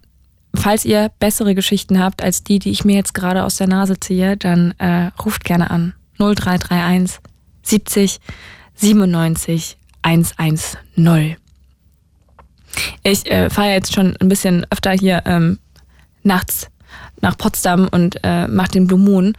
[0.55, 3.99] falls ihr bessere Geschichten habt als die, die ich mir jetzt gerade aus der Nase
[3.99, 5.95] ziehe, dann äh, ruft gerne an.
[6.19, 7.19] 0331
[7.63, 8.21] 70
[8.75, 11.37] 97 110.
[13.03, 15.59] Ich äh, fahre jetzt schon ein bisschen öfter hier ähm,
[16.23, 16.69] nachts
[17.23, 19.35] nach Potsdam und äh, mache den Blue Moon.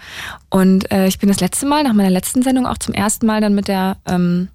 [0.49, 3.41] Und äh, ich bin das letzte Mal, nach meiner letzten Sendung, auch zum ersten Mal
[3.41, 4.47] dann mit der ähm,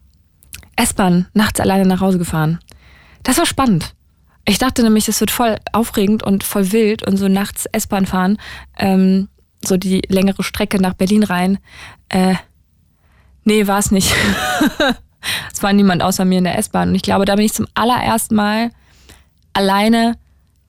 [0.75, 2.59] S-Bahn nachts alleine nach Hause gefahren.
[3.23, 3.95] Das war spannend.
[4.45, 8.39] Ich dachte nämlich, das wird voll aufregend und voll wild und so nachts S-Bahn fahren,
[8.79, 9.29] ähm,
[9.63, 11.59] so die längere Strecke nach Berlin rein.
[12.09, 12.37] Äh,
[13.45, 14.15] nee, war es nicht.
[15.53, 16.91] es war niemand außer mir in der S-Bahn.
[16.91, 18.71] Und ich glaube, da bin ich zum allerersten Mal
[19.53, 20.17] alleine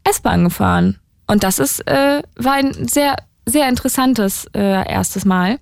[0.03, 0.98] S-Bahn gefahren.
[1.29, 3.15] Und das ist, äh, war ein sehr,
[3.45, 5.59] sehr interessantes äh, erstes Mal.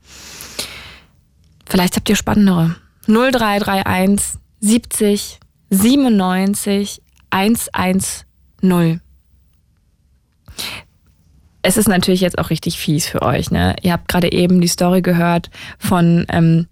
[1.66, 2.78] Vielleicht habt ihr spannendere.
[3.08, 7.02] 0331 70 97
[7.32, 9.02] 110.
[11.64, 13.52] Es ist natürlich jetzt auch richtig fies für euch.
[13.52, 13.76] Ne?
[13.82, 15.50] Ihr habt gerade eben die Story gehört
[15.80, 16.68] von ähm,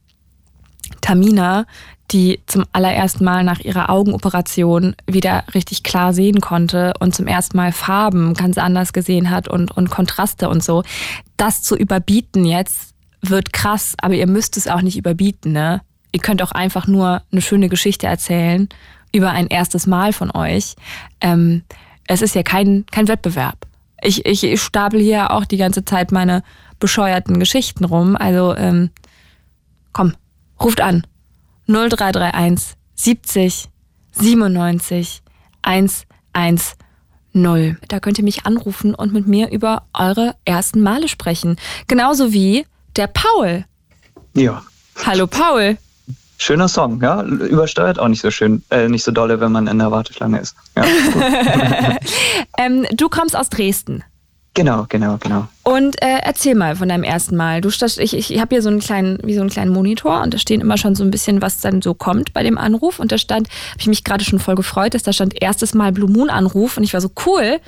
[1.01, 1.65] Tamina,
[2.12, 7.58] die zum allerersten Mal nach ihrer Augenoperation wieder richtig klar sehen konnte und zum ersten
[7.58, 10.84] Mal Farben ganz anders gesehen hat und, und Kontraste und so.
[11.38, 15.82] Das zu überbieten jetzt wird krass, aber ihr müsst es auch nicht überbieten, ne?
[16.12, 18.70] Ihr könnt auch einfach nur eine schöne Geschichte erzählen
[19.12, 20.76] über ein erstes Mal von euch.
[21.20, 21.63] Ähm,
[22.08, 23.65] es ist ja kein, kein Wettbewerb.
[24.02, 26.44] Ich, ich, stapel hier auch die ganze Zeit meine
[26.80, 28.15] bescheuerten Geschichten rum.
[28.15, 28.91] Also ähm,
[29.91, 30.13] komm,
[30.62, 31.06] ruft an
[31.67, 33.69] 0331 70
[34.13, 35.21] 97
[35.62, 37.78] 110.
[37.88, 41.58] Da könnt ihr mich anrufen und mit mir über eure ersten Male sprechen.
[41.88, 43.65] Genauso wie der Paul.
[44.34, 44.63] Ja.
[45.06, 45.78] Hallo Paul.
[46.38, 47.23] Schöner Song, ja.
[47.23, 50.56] Übersteuert auch nicht so schön, äh, nicht so dolle, wenn man in der Warteschlange ist.
[50.75, 50.84] Ja,
[52.58, 54.04] ähm, du kommst aus Dresden.
[54.56, 55.48] Genau, genau, genau.
[55.63, 57.60] Und äh, erzähl mal von deinem ersten Mal.
[57.60, 60.38] Du ich ich habe hier so einen kleinen, wie so einen kleinen Monitor und da
[60.38, 63.00] stehen immer schon so ein bisschen, was dann so kommt bei dem Anruf.
[63.00, 65.91] Und da stand, habe ich mich gerade schon voll gefreut, dass da stand erstes Mal
[65.91, 67.60] Blue Moon Anruf und ich war so cool.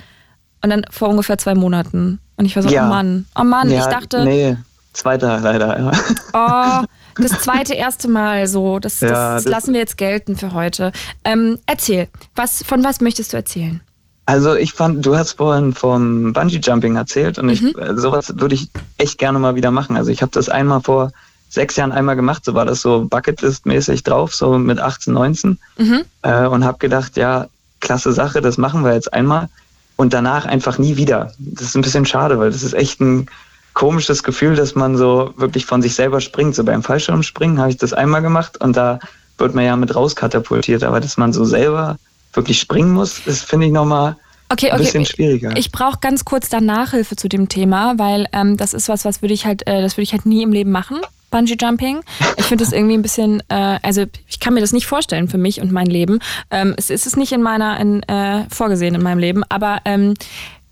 [0.62, 2.20] Und dann vor ungefähr zwei Monaten.
[2.36, 2.86] Und ich war so, ja.
[2.86, 4.24] oh Mann, oh Mann, ja, ich dachte.
[4.24, 4.56] Nee,
[4.94, 5.92] zweiter leider, ja.
[6.32, 8.78] Oh, das zweite erste Mal so.
[8.78, 10.92] Das, das, das lassen wir jetzt gelten für heute.
[11.22, 13.82] Ähm, erzähl, was, von was möchtest du erzählen?
[14.28, 17.50] Also ich fand, du hast vorhin vom Bungee Jumping erzählt und mhm.
[17.50, 19.96] ich äh, sowas würde ich echt gerne mal wieder machen.
[19.96, 21.12] Also ich habe das einmal vor
[21.48, 26.02] sechs Jahren einmal gemacht, so war das so Bucketlist-mäßig drauf, so mit 18, 19 mhm.
[26.20, 27.46] äh, und habe gedacht, ja,
[27.80, 29.48] klasse Sache, das machen wir jetzt einmal
[29.96, 31.32] und danach einfach nie wieder.
[31.38, 33.30] Das ist ein bisschen schade, weil das ist echt ein
[33.72, 36.54] komisches Gefühl, dass man so wirklich von sich selber springt.
[36.54, 38.98] So beim Fallschirmspringen habe ich das einmal gemacht und da
[39.38, 41.96] wird man ja mit rauskatapultiert, aber dass man so selber
[42.32, 44.16] wirklich springen muss, ist, finde ich, nochmal
[44.48, 45.56] okay, ein bisschen schwieriger.
[45.56, 49.22] Ich brauche ganz kurz da Nachhilfe zu dem Thema, weil ähm, das ist was, was
[49.22, 50.98] würde ich halt, äh, das würde ich halt nie im Leben machen.
[51.30, 52.00] Bungee Jumping.
[52.38, 55.36] Ich finde das irgendwie ein bisschen, äh, also ich kann mir das nicht vorstellen für
[55.36, 56.20] mich und mein Leben.
[56.50, 60.14] Ähm, es ist es nicht in meiner, in, äh, vorgesehen in meinem Leben, aber ähm,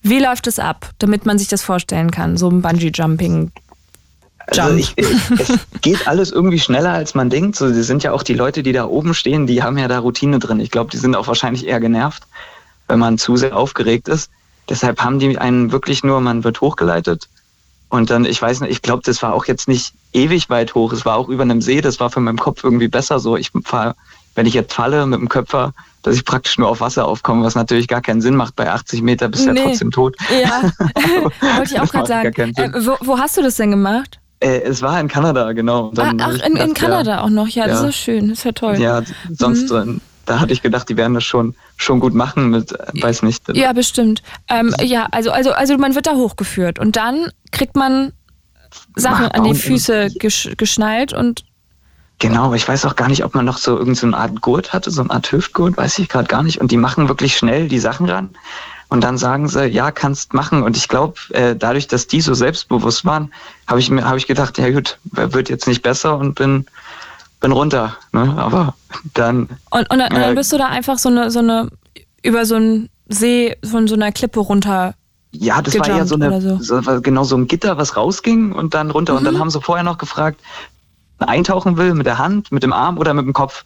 [0.02, 3.50] wie läuft es ab, damit man sich das vorstellen kann, so ein Bungee Jumping
[4.46, 7.56] also ich, es geht alles irgendwie schneller, als man denkt.
[7.56, 10.38] So, sind ja auch die Leute, die da oben stehen, die haben ja da Routine
[10.38, 10.61] drin.
[10.61, 12.24] Ich glaube, die sind auch wahrscheinlich eher genervt,
[12.88, 14.30] wenn man zu sehr aufgeregt ist.
[14.68, 17.28] Deshalb haben die einen wirklich nur, man wird hochgeleitet.
[17.88, 20.92] Und dann, ich weiß nicht, ich glaube, das war auch jetzt nicht ewig weit hoch.
[20.92, 21.80] Es war auch über einem See.
[21.80, 23.37] Das war für meinen Kopf irgendwie besser so.
[23.37, 23.94] Ich fahre,
[24.35, 27.54] wenn ich jetzt falle mit dem Köpfer, dass ich praktisch nur auf Wasser aufkomme, was
[27.54, 28.56] natürlich gar keinen Sinn macht.
[28.56, 29.61] Bei 80 Meter bist du nee.
[29.61, 30.16] ja trotzdem tot.
[30.30, 30.70] Ja,
[31.56, 32.52] wollte ich auch gerade sagen.
[32.56, 34.18] Äh, wo, wo hast du das denn gemacht?
[34.40, 35.93] Äh, es war in Kanada, genau.
[35.97, 38.45] Ah, ach, in, gedacht, in Kanada ja, auch noch, ja, das ist schön, das ist
[38.45, 38.78] ja toll.
[38.78, 40.01] Ja, sonst, mhm.
[40.26, 43.45] da hatte ich gedacht, die werden das schon, schon gut machen mit, äh, weiß nicht.
[43.55, 44.22] Ja, bestimmt.
[44.49, 48.12] Ähm, ja, also, also, also man wird da hochgeführt und dann kriegt man
[48.95, 51.45] Sachen an die Füße gesch geschnallt und
[52.18, 54.72] Genau, aber ich weiß auch gar nicht, ob man noch so irgendeine so Art Gurt
[54.72, 56.62] hatte, so eine Art Hüftgurt, weiß ich gerade gar nicht.
[56.62, 58.30] Und die machen wirklich schnell die Sachen ran.
[58.89, 60.62] Und dann sagen sie, ja, kannst machen.
[60.62, 63.32] Und ich glaube, äh, dadurch, dass die so selbstbewusst waren,
[63.66, 66.66] habe ich mir habe ich gedacht, ja gut, wird jetzt nicht besser und bin
[67.41, 67.97] bin runter.
[68.12, 68.34] Ne?
[68.37, 68.74] Aber
[69.14, 69.49] dann.
[69.70, 71.68] Und, und, dann, äh, dann bist du da einfach so eine so eine
[72.22, 74.95] über so einen See von so einer Klippe runter
[75.32, 76.59] Ja, das war ja so eine, so.
[76.61, 79.12] So, genau so ein Gitter, was rausging und dann runter.
[79.12, 79.18] Mhm.
[79.18, 79.41] Und dann mhm.
[79.41, 80.41] haben sie vorher noch gefragt,
[81.18, 83.64] eintauchen will mit der Hand, mit dem Arm oder mit dem Kopf.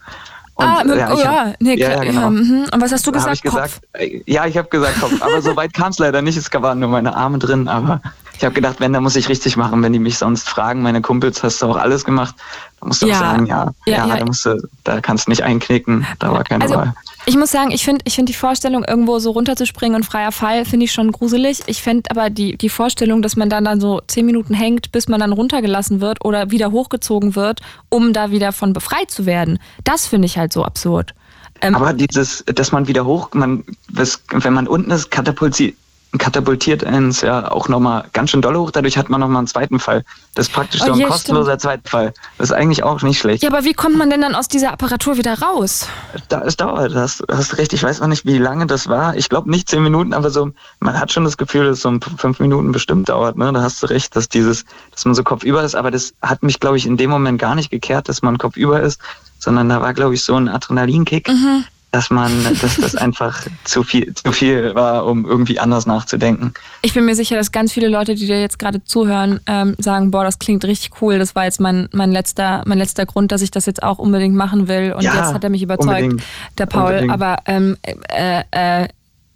[0.61, 2.31] Und, ah, mit, ja, oh ja, nee, ja, ja, genau.
[2.31, 2.67] Mhm.
[2.73, 3.37] Und was hast du gesagt?
[3.37, 5.23] Ich gesagt äh, ja, ich habe gesagt Kopf.
[5.23, 6.37] Aber so weit kam es leider nicht.
[6.37, 7.67] Es waren nur meine Arme drin.
[7.67, 8.03] Aber
[8.41, 9.83] ich habe gedacht, wenn, dann muss ich richtig machen.
[9.83, 12.35] Wenn die mich sonst fragen, meine Kumpels, hast du auch alles gemacht?
[12.81, 13.17] Dann musst du ja.
[13.17, 16.07] auch sagen, ja, ja, ja, Da, musst du, da kannst du nicht einknicken.
[16.21, 16.95] Da war keine also, Wahl.
[17.27, 20.65] Ich muss sagen, ich finde ich find die Vorstellung, irgendwo so runterzuspringen und freier Fall,
[20.65, 21.61] finde ich schon gruselig.
[21.67, 25.07] Ich fände aber die, die Vorstellung, dass man dann, dann so zehn Minuten hängt, bis
[25.07, 27.61] man dann runtergelassen wird oder wieder hochgezogen wird,
[27.91, 31.13] um da wieder von befreit zu werden, das finde ich halt so absurd.
[31.61, 35.75] Ähm, aber dieses, dass man wieder hoch, man, wenn man unten ist, katapultiert,
[36.19, 38.71] katapultiert uns ja auch nochmal ganz schön doll hoch.
[38.71, 40.05] Dadurch hat man nochmal einen zweiten Fall.
[40.35, 42.13] Das ist praktisch oh, so ein kostenloser zweiter Fall.
[42.37, 43.43] Das ist eigentlich auch nicht schlecht.
[43.43, 45.87] Ja, aber wie kommt man denn dann aus dieser Apparatur wieder raus?
[46.29, 47.73] Da, es dauert, das hast recht.
[47.73, 49.17] Ich weiß noch nicht, wie lange das war.
[49.17, 50.51] Ich glaube nicht zehn Minuten, aber so,
[50.81, 53.37] man hat schon das Gefühl, dass es so fünf Minuten bestimmt dauert.
[53.37, 53.53] Ne?
[53.53, 55.77] Da hast du recht, dass dieses, dass man so kopfüber ist.
[55.77, 58.81] Aber das hat mich, glaube ich, in dem Moment gar nicht gekehrt, dass man kopfüber
[58.81, 59.01] ist,
[59.39, 61.29] sondern da war, glaube ich, so ein Adrenalinkick.
[61.29, 62.31] Mhm dass man,
[62.61, 66.55] dass das einfach zu viel, zu viel war, um irgendwie anders nachzudenken.
[66.83, 70.11] Ich bin mir sicher, dass ganz viele Leute, die dir jetzt gerade zuhören, ähm, sagen,
[70.11, 71.19] boah, das klingt richtig cool.
[71.19, 74.35] Das war jetzt mein, mein letzter, mein letzter Grund, dass ich das jetzt auch unbedingt
[74.35, 74.93] machen will.
[74.93, 76.23] Und ja, jetzt hat er mich überzeugt,
[76.59, 76.93] der Paul.
[76.93, 77.13] Unbedingt.
[77.13, 78.89] Aber ähm, äh, äh,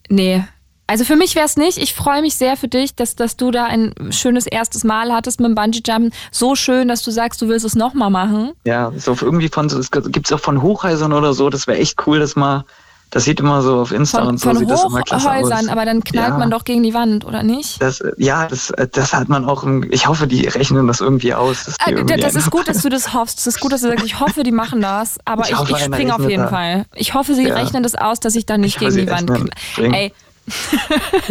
[0.08, 0.44] nee,
[0.86, 1.78] also für mich wäre es nicht.
[1.78, 5.40] Ich freue mich sehr für dich, dass, dass du da ein schönes erstes Mal hattest
[5.40, 6.12] mit dem Bungee-Jumpen.
[6.30, 8.52] So schön, dass du sagst, du willst es nochmal machen.
[8.64, 11.48] Ja, so irgendwie von, es gibt es auch von Hochhäusern oder so.
[11.50, 12.64] Das wäre echt cool, dass mal
[13.14, 15.66] das sieht immer so auf Insta von, und so von sieht das immer klasse Hochhäusern,
[15.66, 15.68] aus.
[15.68, 16.38] aber dann knallt ja.
[16.38, 17.80] man doch gegen die Wand, oder nicht?
[17.80, 19.62] Das, ja, das, das hat man auch.
[19.62, 21.68] Im, ich hoffe, die rechnen das irgendwie aus.
[21.68, 23.38] Äh, irgendwie das ist gut, dass du das hoffst.
[23.38, 25.84] Das ist gut, dass du sagst, ich hoffe, die machen das, aber ich, ich, ich
[25.84, 26.48] springe auf jeden da.
[26.48, 26.86] Fall.
[26.96, 27.54] Ich hoffe, sie ja.
[27.54, 29.94] rechnen das aus, dass ich dann nicht ich gegen die Wand knall.
[29.94, 30.12] Ey,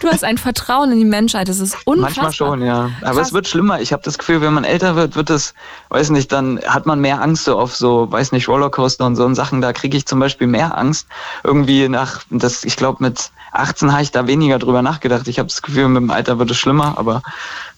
[0.00, 2.24] du hast ein Vertrauen in die Menschheit, das ist unfassbar.
[2.24, 2.90] Manchmal schon, ja.
[3.00, 3.28] Aber Krass.
[3.28, 3.80] es wird schlimmer.
[3.80, 5.54] Ich habe das Gefühl, wenn man älter wird, wird es,
[5.88, 9.24] weiß nicht, dann hat man mehr Angst so auf so, weiß nicht, Rollercoaster und so
[9.24, 9.60] und Sachen.
[9.60, 11.08] Da kriege ich zum Beispiel mehr Angst.
[11.42, 15.26] Irgendwie nach, das, ich glaube, mit 18 habe ich da weniger drüber nachgedacht.
[15.26, 17.22] Ich habe das Gefühl, mit dem Alter wird es schlimmer, aber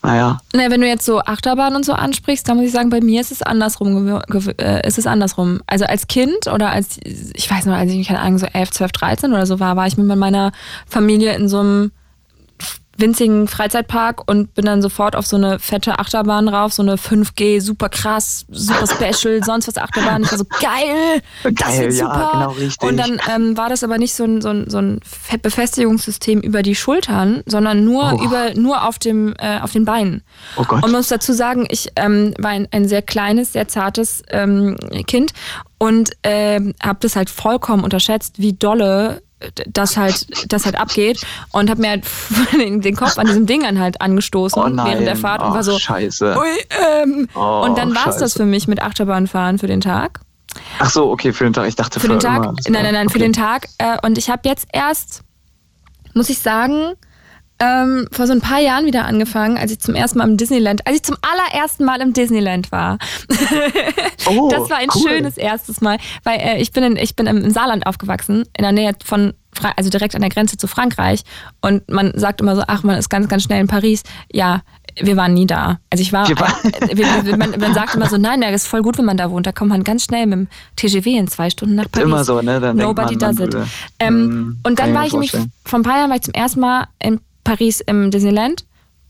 [0.03, 0.39] naja.
[0.53, 3.21] Na, wenn du jetzt so Achterbahn und so ansprichst, dann muss ich sagen, bei mir
[3.21, 4.21] ist es andersrum.
[4.59, 5.61] Äh, ist es andersrum.
[5.67, 8.93] Also als Kind oder als, ich weiß noch, als ich, keine Ahnung, so 11, 12,
[8.93, 10.53] 13 oder so war, war ich mit meiner
[10.87, 11.93] Familie in so einem
[12.99, 17.61] winzigen Freizeitpark und bin dann sofort auf so eine fette Achterbahn rauf, so eine 5G,
[17.61, 20.23] super krass, super special, sonst was Achterbahn.
[20.23, 22.07] Ich war so, geil, das wird super.
[22.07, 22.89] Ja, genau, richtig.
[22.89, 25.01] Und dann ähm, war das aber nicht so ein, so ein, so ein
[25.43, 28.25] Befestigungssystem über die Schultern, sondern nur oh.
[28.25, 30.23] über nur auf dem äh, auf den Beinen.
[30.57, 30.83] Oh Gott.
[30.83, 34.77] Und man muss dazu sagen, ich ähm, war ein, ein sehr kleines, sehr zartes ähm,
[35.07, 35.33] Kind
[35.79, 39.23] und ähm, habe das halt vollkommen unterschätzt, wie dolle
[39.67, 41.21] das halt, das halt abgeht
[41.53, 42.05] und habe mir halt
[42.85, 45.63] den Kopf an diesem Ding an halt angestoßen oh während der Fahrt oh, und war
[45.63, 46.37] so, scheiße.
[46.39, 47.29] Ui, ähm.
[47.35, 50.21] oh, und dann war es das für mich mit Achterbahnfahren für den Tag.
[50.79, 51.69] Ach so, okay, für den Tag.
[51.69, 52.43] Ich dachte für, für den Tag.
[52.45, 52.53] Immer.
[52.53, 53.13] Nein, nein, nein, okay.
[53.13, 53.69] für den Tag.
[53.79, 55.23] Äh, und ich habe jetzt erst,
[56.15, 56.95] muss ich sagen,
[57.59, 60.87] ähm, vor so ein paar Jahren wieder angefangen, als ich zum ersten Mal im Disneyland,
[60.87, 62.99] als ich zum allerersten Mal im Disneyland war.
[64.27, 65.09] oh, das war ein cool.
[65.09, 68.73] schönes erstes Mal, weil äh, ich bin in, ich bin im Saarland aufgewachsen, in der
[68.73, 69.33] Nähe von
[69.77, 71.23] also direkt an der Grenze zu Frankreich.
[71.61, 74.03] Und man sagt immer so, ach, man ist ganz, ganz schnell in Paris.
[74.31, 74.63] Ja,
[75.01, 75.79] wir waren nie da.
[75.91, 79.05] Also ich war, äh, man, man, sagt immer so, nein, das ist voll gut, wenn
[79.05, 79.47] man da wohnt.
[79.47, 82.07] Da kommt man ganz schnell mit dem TGV in zwei Stunden nach Paris.
[82.07, 82.61] Immer so, ne?
[82.61, 83.57] Dann Nobody man, does it.
[83.99, 86.61] Ähm, hm, und dann war ich nämlich, vor ein paar Jahren war ich zum ersten
[86.61, 88.65] Mal in Paris im Disneyland.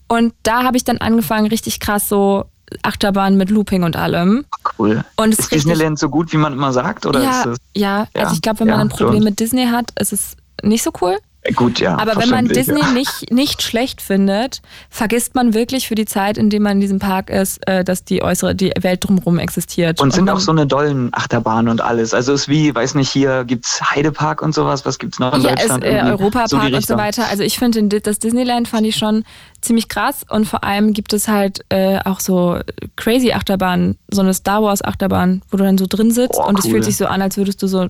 [0.08, 2.44] Und da habe ich dann angefangen, richtig krass so
[2.82, 4.44] Achterbahn mit Looping und allem.
[4.78, 5.04] Cool.
[5.16, 7.06] Und ist Disneyland so gut, wie man immer sagt?
[7.06, 9.24] Oder ja, ist es, ja, ja, also ich glaube, wenn ja, man ein Problem schon.
[9.24, 11.16] mit Disney hat, ist es nicht so cool.
[11.54, 11.96] Gut, ja.
[11.98, 12.90] Aber wenn man Disney ja.
[12.92, 16.98] nicht, nicht schlecht findet, vergisst man wirklich für die Zeit, in der man in diesem
[16.98, 20.00] Park ist, äh, dass die äußere, die Welt drumherum existiert.
[20.00, 22.14] Und, und sind auch so eine dollen Achterbahnen und alles.
[22.14, 25.18] Also es ist wie, weiß nicht, hier gibt es Heidepark und sowas, was gibt es
[25.18, 25.84] noch in ja, Deutschland?
[25.84, 27.28] Ist, äh, Europapark so und so weiter.
[27.28, 29.24] Also ich finde, das Disneyland fand ich schon
[29.60, 32.58] ziemlich krass und vor allem gibt es halt äh, auch so
[32.96, 36.58] crazy Achterbahnen, so eine Star Wars Achterbahn, wo du dann so drin sitzt oh, und
[36.58, 37.88] es fühlt sich so an, als würdest du so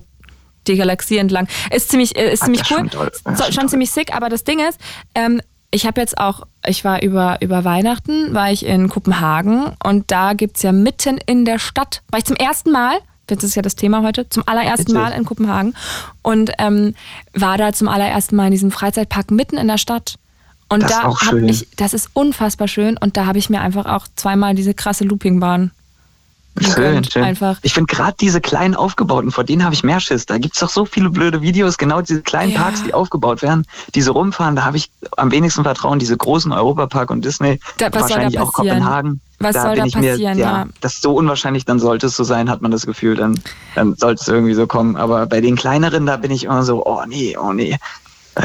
[0.67, 1.47] die Galaxie entlang.
[1.71, 2.89] Ist ziemlich, äh, ist Ach, ziemlich cool.
[2.91, 4.79] Schon, so, schon ziemlich sick, aber das Ding ist,
[5.15, 5.41] ähm,
[5.71, 10.33] ich habe jetzt auch, ich war über, über Weihnachten, war ich in Kopenhagen und da
[10.33, 12.97] gibt es ja mitten in der Stadt, war ich zum ersten Mal,
[13.27, 15.75] das ist ja das Thema heute, zum allerersten Mal in Kopenhagen
[16.21, 16.95] und ähm,
[17.33, 20.15] war da zum allerersten Mal in diesem Freizeitpark mitten in der Stadt.
[20.69, 23.85] Und das da habe ich, das ist unfassbar schön und da habe ich mir einfach
[23.85, 25.71] auch zweimal diese krasse Loopingbahn
[26.59, 27.23] Schön, schön.
[27.23, 27.57] Einfach.
[27.61, 30.25] Ich finde gerade diese kleinen aufgebauten, vor denen habe ich mehr Schiss.
[30.25, 32.61] Da gibt es doch so viele blöde Videos, genau diese kleinen ja.
[32.61, 35.99] Parks, die aufgebaut werden, die so rumfahren, da habe ich am wenigsten Vertrauen.
[35.99, 39.21] Diese großen Europapark und Disney, da, wahrscheinlich auch Kopenhagen.
[39.39, 40.01] Was da soll da passieren?
[40.01, 42.85] Mir, ja, ja, das ist so unwahrscheinlich, dann sollte es so sein, hat man das
[42.85, 43.39] Gefühl, dann,
[43.75, 44.95] dann sollte es irgendwie so kommen.
[44.95, 47.77] Aber bei den kleineren, da bin ich immer so, oh nee, oh nee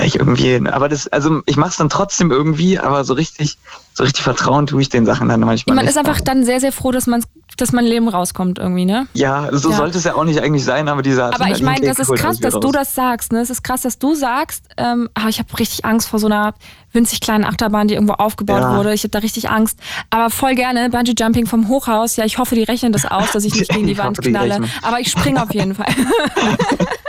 [0.05, 3.59] ich irgendwie, aber das, also ich mache es dann trotzdem irgendwie, aber so richtig,
[3.95, 5.77] so richtig vertrauen tue ich den Sachen dann manchmal.
[5.77, 5.95] Man nicht.
[5.95, 7.23] ist einfach dann sehr, sehr froh, dass man,
[7.57, 9.07] dass man Leben rauskommt irgendwie, ne?
[9.13, 9.77] Ja, so ja.
[9.77, 11.35] sollte es ja auch nicht eigentlich sein, aber dieser.
[11.35, 12.61] Aber ich meine, das ist krass, dass raus.
[12.63, 13.41] du das sagst, ne?
[13.41, 16.55] Es ist krass, dass du sagst, ähm, ah, ich habe richtig Angst vor so einer
[16.93, 18.77] winzig kleinen Achterbahn, die irgendwo aufgebaut ja.
[18.77, 18.95] wurde.
[18.95, 19.79] Ich habe da richtig Angst.
[20.11, 22.17] Aber voll gerne Bungee Jumping vom Hochhaus.
[22.17, 24.61] Ja, ich hoffe, die rechnen das aus, dass ich nicht gegen die Wand knalle.
[24.83, 25.87] Aber ich springe auf jeden Fall.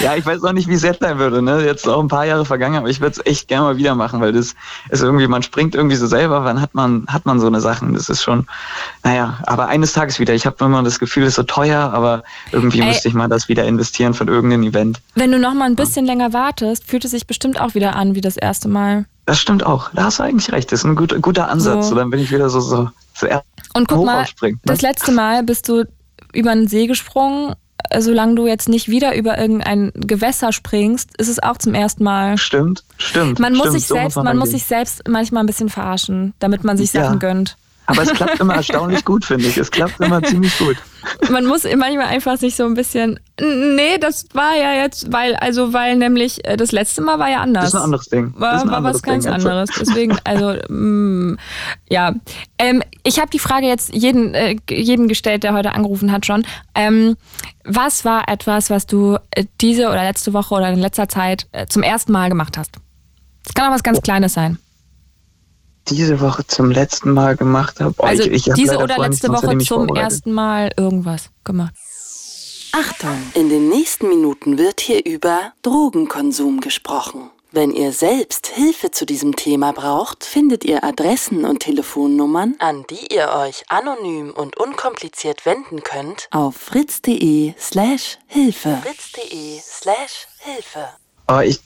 [0.00, 1.42] ja, ich weiß auch nicht, wie es jetzt sein würde.
[1.42, 1.64] Ne?
[1.64, 4.20] Jetzt auch ein paar Jahre vergangen, aber ich würde es echt gerne mal wieder machen,
[4.20, 4.54] weil das
[4.90, 7.94] ist irgendwie, man springt irgendwie so selber, wann hat man, hat man so eine Sachen?
[7.94, 8.46] Das ist schon,
[9.04, 10.34] naja, aber eines Tages wieder.
[10.34, 12.22] Ich habe immer das Gefühl, es ist so teuer, aber
[12.52, 15.00] irgendwie Ey, müsste ich mal das wieder investieren von irgendeinem Event.
[15.14, 16.12] Wenn du noch mal ein bisschen ja.
[16.12, 19.06] länger wartest, fühlt es sich bestimmt auch wieder an wie das erste Mal.
[19.26, 19.90] Das stimmt auch.
[19.92, 20.70] Da hast du eigentlich recht.
[20.70, 21.86] Das ist ein guter, guter Ansatz.
[21.86, 21.90] So.
[21.90, 23.26] so dann bin ich wieder so, so, so
[23.74, 24.52] Und guck mal, ne?
[24.64, 25.84] das letzte Mal bist du
[26.32, 27.54] über einen See gesprungen
[27.98, 32.38] solange du jetzt nicht wieder über irgendein Gewässer springst, ist es auch zum ersten Mal.
[32.38, 33.38] Stimmt, stimmt.
[33.38, 36.34] Man muss stimmt, sich selbst, so man, man muss sich selbst manchmal ein bisschen verarschen,
[36.38, 37.18] damit man sich Sachen ja.
[37.18, 37.56] gönnt.
[37.86, 39.56] Aber es klappt immer erstaunlich gut, finde ich.
[39.56, 40.76] Es klappt immer ziemlich gut.
[41.30, 43.20] Man muss manchmal einfach sich so ein bisschen.
[43.40, 47.40] Nee, das war ja jetzt, weil, also, weil nämlich äh, das letzte Mal war ja
[47.40, 47.64] anders.
[47.64, 48.34] Das ist ein anderes Ding.
[48.36, 49.70] War, war was ganz Ding, anderes.
[49.78, 51.38] Deswegen, also, mm,
[51.88, 52.14] ja.
[52.58, 56.44] Ähm, ich habe die Frage jetzt jeden, äh, jedem gestellt, der heute angerufen hat schon.
[56.74, 57.16] Ähm,
[57.64, 61.66] was war etwas, was du äh, diese oder letzte Woche oder in letzter Zeit äh,
[61.66, 62.72] zum ersten Mal gemacht hast?
[63.46, 64.58] Es kann auch was ganz Kleines sein
[65.88, 67.94] diese Woche zum letzten Mal gemacht habe.
[67.98, 71.74] Oh, also ich, ich diese oder letzte Woche zum ersten Mal irgendwas gemacht.
[72.72, 77.30] Achtung, in den nächsten Minuten wird hier über Drogenkonsum gesprochen.
[77.52, 83.14] Wenn ihr selbst Hilfe zu diesem Thema braucht, findet ihr Adressen und Telefonnummern, an die
[83.14, 88.82] ihr euch anonym und unkompliziert wenden könnt, auf fritz.de slash Hilfe.
[88.82, 90.88] fritz.de slash Hilfe.
[91.28, 91.60] Oh, ich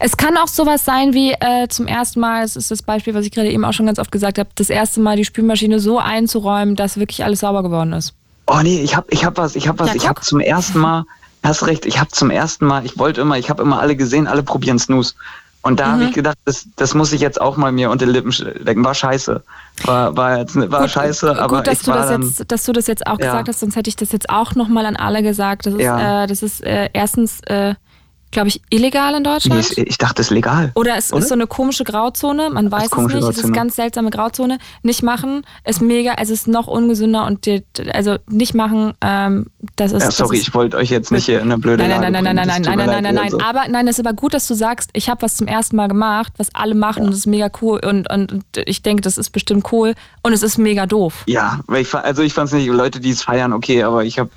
[0.00, 3.24] es kann auch sowas sein wie äh, zum ersten Mal, es ist das Beispiel, was
[3.24, 5.98] ich gerade eben auch schon ganz oft gesagt habe, das erste Mal die Spülmaschine so
[5.98, 8.14] einzuräumen, dass wirklich alles sauber geworden ist.
[8.46, 10.78] Oh nee, ich hab, ich hab was, ich hab was, ja, ich hab zum ersten
[10.78, 11.04] Mal,
[11.42, 14.26] hast recht, ich hab zum ersten Mal, ich wollte immer, ich habe immer alle gesehen,
[14.26, 15.14] alle probieren Snooze.
[15.66, 15.92] Und da mhm.
[15.92, 18.84] habe ich gedacht, das, das muss ich jetzt auch mal mir unter die Lippen stecken.
[18.84, 19.42] War scheiße.
[19.82, 22.86] War, war, jetzt, war gut, scheiße, aber gut, dass du das jetzt, dass du das
[22.86, 23.26] jetzt auch ja.
[23.26, 25.66] gesagt hast, sonst hätte ich das jetzt auch nochmal an alle gesagt.
[25.66, 26.22] Das ist, ja.
[26.22, 27.74] äh, das ist äh, erstens äh,
[28.30, 29.64] glaube ich, illegal in Deutschland.
[29.76, 30.72] Nee, ich dachte, es ist legal.
[30.74, 31.22] Oder es oder?
[31.22, 33.30] ist so eine komische Grauzone, man weiß es nicht, Grauzone.
[33.30, 34.58] es ist eine ganz seltsame Grauzone.
[34.82, 39.46] Nicht machen, ist mega, es ist noch ungesünder und die, also nicht machen, ähm,
[39.76, 40.02] das ist.
[40.02, 42.24] Ja, sorry, ist, ich wollte euch jetzt nicht hier in eine blöde nein, nein, nein,
[42.24, 44.34] nein, nein, nein, nein, nein, nein, nein, nein, nein, aber nein, es ist aber gut,
[44.34, 47.04] dass du sagst, ich habe was zum ersten Mal gemacht, was alle machen ja.
[47.04, 50.32] und das ist mega cool und, und, und ich denke, das ist bestimmt cool und
[50.32, 51.22] es ist mega doof.
[51.26, 54.18] Ja, weil ich, also ich fand es nicht, Leute, die es feiern, okay, aber ich
[54.18, 54.30] habe,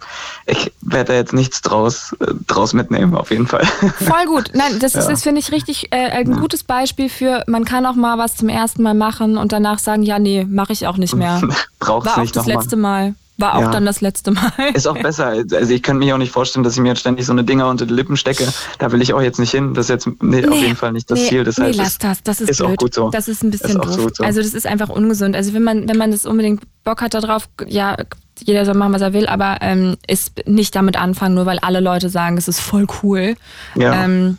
[0.45, 3.67] ich werde da jetzt nichts draus, äh, draus mitnehmen, auf jeden Fall.
[3.80, 4.51] Voll gut.
[4.53, 5.15] Nein, das, ist, ja.
[5.15, 8.84] finde ich richtig äh, ein gutes Beispiel für, man kann auch mal was zum ersten
[8.84, 11.41] Mal machen und danach sagen, ja, nee, mache ich auch nicht mehr.
[11.80, 13.15] Brauchst War nicht auch das letzte Mal.
[13.39, 13.71] War auch ja.
[13.71, 14.51] dann das letzte Mal.
[14.73, 15.27] Ist auch besser.
[15.27, 17.69] Also ich könnte mir auch nicht vorstellen, dass ich mir jetzt ständig so eine Dinger
[17.69, 18.45] unter die Lippen stecke.
[18.79, 19.73] Da will ich auch jetzt nicht hin.
[19.73, 21.43] Das ist jetzt nee, nee auf jeden Fall nicht das nee, Ziel.
[21.45, 22.21] Das heißt, nee, lass das.
[22.21, 23.09] Das ist, ist auch gut so.
[23.11, 24.11] Das ist ein bisschen ist doof.
[24.13, 24.23] So.
[24.25, 25.37] Also das ist einfach ungesund.
[25.37, 27.95] Also wenn man, wenn man das unbedingt Bock hat darauf, ja,
[28.43, 31.79] jeder soll machen, was er will, aber ähm, ist nicht damit anfangen, nur weil alle
[31.79, 33.35] Leute sagen, es ist voll cool.
[33.75, 34.03] Ja.
[34.03, 34.37] Ähm,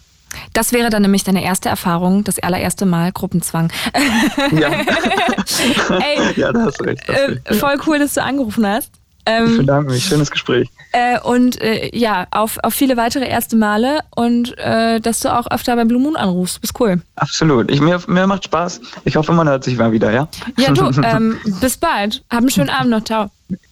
[0.53, 3.73] das wäre dann nämlich deine erste Erfahrung, das allererste Mal Gruppenzwang.
[4.53, 4.71] Ja,
[6.01, 7.03] Ey, ja da hast du recht.
[7.09, 7.51] Hast recht.
[7.51, 8.93] Äh, voll cool, dass du angerufen hast.
[9.27, 10.69] Ähm, ich bedanke mich, schönes Gespräch.
[10.93, 15.47] Äh, und äh, ja, auf, auf viele weitere erste Male und äh, dass du auch
[15.51, 16.61] öfter beim Blue Moon anrufst.
[16.61, 17.01] Bist cool.
[17.17, 17.71] Absolut.
[17.71, 18.81] Ich, mir, mir macht Spaß.
[19.05, 20.29] Ich hoffe, man hört sich mal wieder, ja?
[20.57, 22.25] Ja, du, ähm, bis bald.
[22.31, 23.05] Hab einen schönen Abend noch.
[23.05, 23.31] Ciao.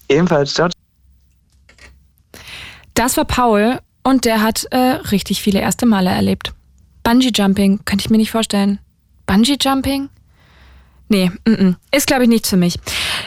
[0.08, 0.68] Ebenfalls, ciao.
[2.94, 3.78] Das war Paul
[4.08, 4.76] und der hat äh,
[5.12, 6.54] richtig viele erste Male erlebt.
[7.02, 8.78] Bungee Jumping könnte ich mir nicht vorstellen.
[9.26, 10.08] Bungee Jumping?
[11.10, 11.74] Nee, m -m.
[11.90, 12.78] ist glaube ich nichts für mich.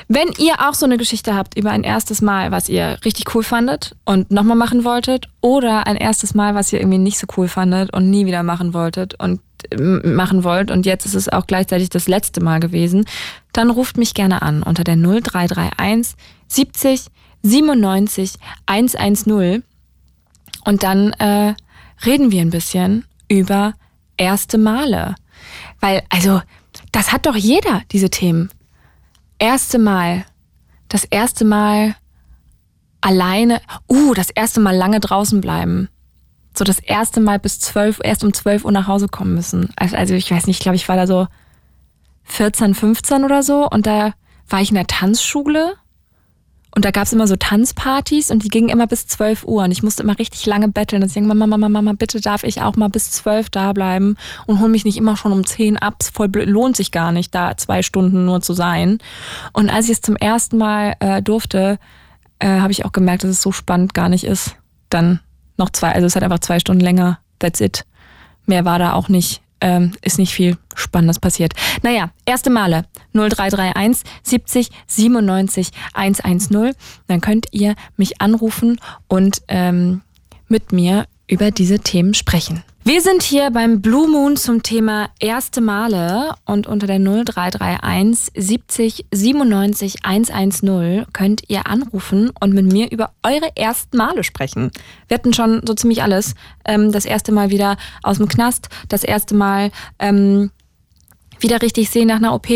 [0.08, 3.44] Wenn ihr auch so eine Geschichte habt über ein erstes Mal, was ihr richtig cool
[3.44, 7.48] fandet und nochmal machen wolltet, oder ein erstes Mal, was ihr irgendwie nicht so cool
[7.48, 9.40] fandet und nie wieder machen wolltet und
[10.04, 13.06] machen wollt und jetzt ist es auch gleichzeitig das letzte Mal gewesen,
[13.54, 16.16] dann ruft mich gerne an unter der 0331
[16.48, 17.06] 70
[17.44, 18.34] 97
[18.66, 19.64] 110
[20.66, 21.56] und dann äh,
[22.06, 23.74] reden wir ein bisschen über
[24.18, 25.16] erste Male.
[25.80, 26.42] Weil, also,
[26.92, 28.50] das hat doch jeder, diese Themen.
[29.40, 30.26] Erste Mal.
[30.90, 31.96] das erste Mal
[33.00, 35.90] alleine, uh, das erste Mal lange draußen bleiben.
[36.54, 39.70] So das erste Mal bis zwölf, erst um zwölf Uhr nach Hause kommen müssen.
[39.78, 41.28] Also, also ich weiß nicht, ich glaube, ich war da so
[42.26, 44.14] 14, 15 oder so und da
[44.50, 45.76] war ich in der Tanzschule
[46.74, 49.72] und da gab es immer so Tanzpartys und die gingen immer bis 12 Uhr und
[49.72, 51.02] ich musste immer richtig lange betteln.
[51.02, 54.16] Deswegen, Mama, Mama, Mama, bitte darf ich auch mal bis 12 da bleiben
[54.48, 55.96] und hol mich nicht immer schon um 10 ab.
[56.00, 56.12] Es
[56.46, 59.00] lohnt sich gar nicht, da zwei Stunden nur zu sein.
[59.52, 61.78] Und als ich es zum ersten Mal äh, durfte,
[62.40, 64.56] äh, habe ich auch gemerkt, dass es so spannend gar nicht ist.
[64.90, 65.20] Dann
[65.58, 67.20] noch zwei, also es hat einfach zwei Stunden länger.
[67.40, 67.86] That's it.
[68.46, 71.54] Mehr war da auch nicht ähm, ist nicht viel Spannendes passiert.
[71.84, 76.74] Naja, erste Male 0331 70 97 110.
[77.08, 80.02] Dann könnt ihr mich anrufen und ähm,
[80.48, 82.64] mit mir über diese Themen sprechen.
[82.84, 89.06] Wir sind hier beim Blue Moon zum Thema erste Male und unter der 0331 70
[89.12, 94.72] 97 110 könnt ihr anrufen und mit mir über eure ersten Male sprechen.
[95.08, 96.34] Wir hatten schon so ziemlich alles.
[96.66, 99.70] Ähm, das erste Mal wieder aus dem Knast, das erste Mal
[100.00, 100.50] ähm,
[101.42, 102.48] wieder richtig sehen nach einer OP,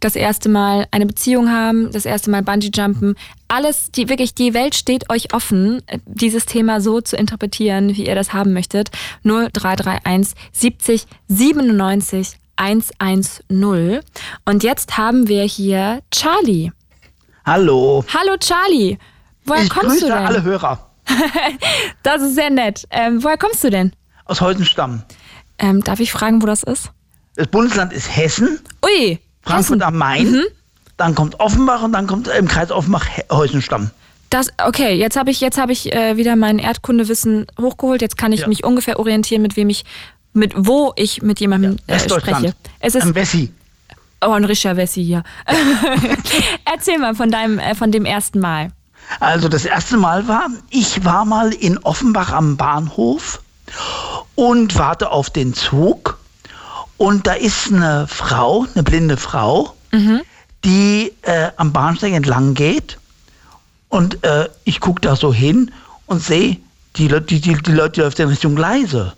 [0.00, 3.16] das erste Mal eine Beziehung haben, das erste Mal Bungee Jumpen.
[3.48, 8.14] Alles, die wirklich die Welt steht euch offen, dieses Thema so zu interpretieren, wie ihr
[8.14, 8.90] das haben möchtet.
[9.24, 14.00] 0331 70 97 110.
[14.44, 16.70] Und jetzt haben wir hier Charlie.
[17.44, 18.04] Hallo.
[18.14, 18.98] Hallo Charlie.
[19.44, 20.26] Woher ich kommst grüße du denn?
[20.26, 20.90] alle Hörer.
[22.02, 22.86] das ist sehr nett.
[22.90, 23.92] Ähm, woher kommst du denn?
[24.26, 25.02] Aus Heusenstamm.
[25.58, 26.92] Ähm, darf ich fragen, wo das ist?
[27.36, 28.58] Das Bundesland ist Hessen.
[28.84, 29.18] Ui.
[29.42, 29.82] Frankfurt Hessen.
[29.82, 30.30] am Main.
[30.32, 30.42] Mhm.
[30.96, 33.90] Dann kommt Offenbach und dann kommt im Kreis Offenbach Heusenstamm.
[34.28, 38.00] Das, okay, jetzt habe ich, jetzt hab ich äh, wieder mein Erdkundewissen hochgeholt.
[38.02, 38.48] Jetzt kann ich Ja.
[38.48, 39.84] mich ungefähr orientieren, mit wem ich,
[40.34, 42.38] mit wo ich mit jemandem äh, Westdeutschland.
[42.38, 42.54] spreche.
[42.80, 43.52] Es ist Am Wessi.
[44.24, 45.24] oh, ein richtiger Wessi hier.
[46.64, 48.70] Erzähl mal von deinem, äh, von dem ersten Mal.
[49.18, 53.42] Also das erste Mal war, ich war mal in Offenbach am Bahnhof
[54.36, 56.19] und warte auf den Zug.
[57.00, 59.74] Und da ist eine Frau, eine blinde Frau,
[60.66, 62.98] die äh, am Bahnsteig entlang geht.
[63.88, 65.70] Und äh, ich gucke da so hin
[66.04, 66.58] und sehe,
[66.96, 69.14] die, die, die, die Leute läuft in Richtung Gleise.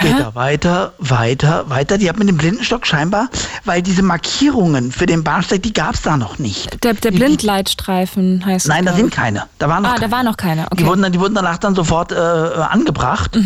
[0.00, 1.98] Geht da weiter, weiter, weiter.
[1.98, 3.28] Die hat mit dem Blindenstock scheinbar,
[3.66, 6.82] weil diese Markierungen für den Bahnsteig, die gab es da noch nicht.
[6.84, 9.44] Der, der Blindleitstreifen heißt Nein, da sind keine.
[9.58, 10.08] Da waren noch Ah, keine.
[10.08, 10.64] da war noch keine.
[10.68, 10.76] Okay.
[10.78, 13.38] Die, wurden dann, die wurden danach dann sofort äh, angebracht.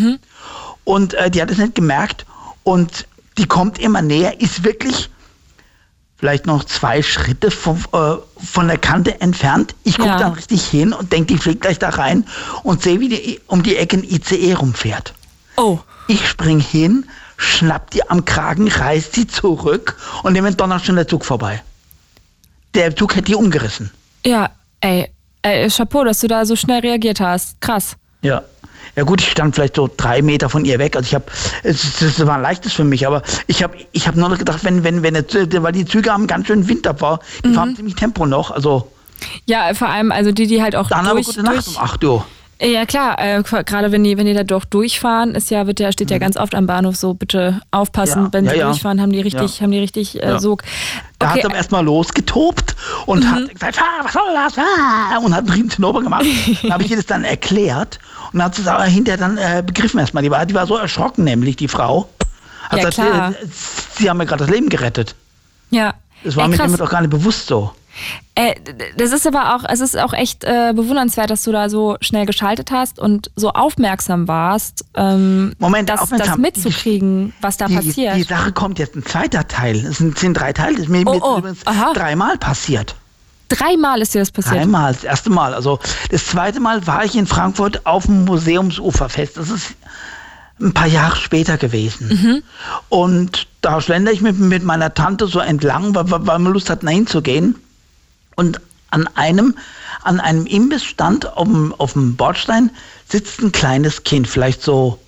[0.85, 2.25] Und äh, die hat es nicht gemerkt.
[2.63, 3.05] Und
[3.39, 5.09] die kommt immer näher, ist wirklich
[6.17, 8.15] vielleicht noch zwei Schritte von, äh,
[8.45, 9.73] von der Kante entfernt.
[9.85, 10.17] Ich gucke Ja.
[10.19, 12.25] dann richtig hin und denke, die fliegt gleich da rein
[12.63, 15.13] und sehe, wie die um die Ecke ein ICE rumfährt.
[15.55, 17.05] oh, Ich spring hin,
[17.37, 21.63] schnapp die am Kragen, reiß sie zurück und dem donnert schon der Zug vorbei.
[22.73, 23.89] Der Zug hätte die umgerissen.
[24.25, 24.49] ja,
[24.81, 25.09] ey,
[25.41, 27.59] ey, Chapeau, dass du da so schnell reagiert hast.
[27.61, 27.95] Krass.
[28.21, 28.43] Ja.
[28.95, 30.95] Ja gut, ich stand vielleicht so drei Meter von ihr weg.
[30.95, 31.25] Also ich habe,
[31.63, 34.63] es, es war ein leichtes für mich, aber ich habe, ich habe nur noch gedacht,
[34.63, 37.95] wenn, wenn, wenn, Zü- weil die Züge haben ganz schön Winter war, die fahren ziemlich
[37.95, 38.51] Tempo noch.
[38.51, 38.91] Also
[39.45, 42.03] Ja, vor allem, also die, die halt auch dann aber durch, gute Nacht um 8
[42.03, 42.25] Uhr.
[42.61, 45.93] Ja klar, äh, gerade wenn die, wenn die da doch durchfahren, ist ja, wird ja,
[45.93, 48.25] steht ja ganz oft am Bahnhof so, bitte aufpassen, Mhm.
[48.25, 48.65] Ja, wenn sie ja.
[48.65, 50.39] durchfahren, haben die richtig, haben die richtig äh.
[50.39, 50.63] Sog.
[51.19, 51.43] Da Okay, Mhm.
[51.45, 52.75] hat er erstmal losgetobt
[53.05, 54.57] und hat gesagt, ah, was soll das?
[54.57, 56.25] Ah, und hat einen riesen Zinnober gemacht.
[56.63, 57.99] dann habe ich ihr das dann erklärt
[58.33, 60.23] und hat es aber hinterher dann äh, begriffen erstmal.
[60.23, 62.09] Die war, die war so erschrocken, nämlich die Frau.
[62.69, 63.31] Hat Ja, klar.
[63.31, 63.35] äh,
[63.97, 65.15] sie haben mir gerade das Leben gerettet.
[65.69, 65.93] ja.
[66.21, 66.67] Das war Ey, mir krass.
[66.67, 67.71] immer doch gar nicht bewusst so.
[68.35, 68.55] Äh,
[68.97, 72.25] das ist aber auch, es ist auch echt äh, bewundernswert, dass du da so schnell
[72.25, 78.17] geschaltet hast und so aufmerksam warst, ähm, Moment, das, das mitzukriegen, was da die, passiert.
[78.17, 79.77] Die Sache kommt jetzt ein zweiter Teil.
[79.77, 80.73] Es sind, sind drei Teile.
[80.75, 81.93] Das ist mir Oh, jetzt oh, übrigens aha.
[81.93, 82.95] dreimal passiert.
[83.49, 84.55] Dreimal ist dir das passiert.
[84.55, 84.93] Dreimal.
[84.93, 85.53] Das erste Mal.
[85.53, 85.79] Also
[86.11, 89.37] das zweite Mal war ich in Frankfurt auf dem Museumsuferfest.
[89.37, 89.75] Das ist
[90.61, 92.07] ein paar Jahre später gewesen.
[92.09, 92.43] Mhm.
[92.89, 96.85] Und da schlender ich mit, mit meiner Tante so entlang, weil, weil wir Lust hatten,
[96.85, 97.55] da hinzugehen.
[98.35, 99.55] Und an einem,
[100.03, 102.71] an einem Imbissstand auf dem, auf dem Bordstein
[103.07, 104.99] sitzt ein kleines Kind, vielleicht so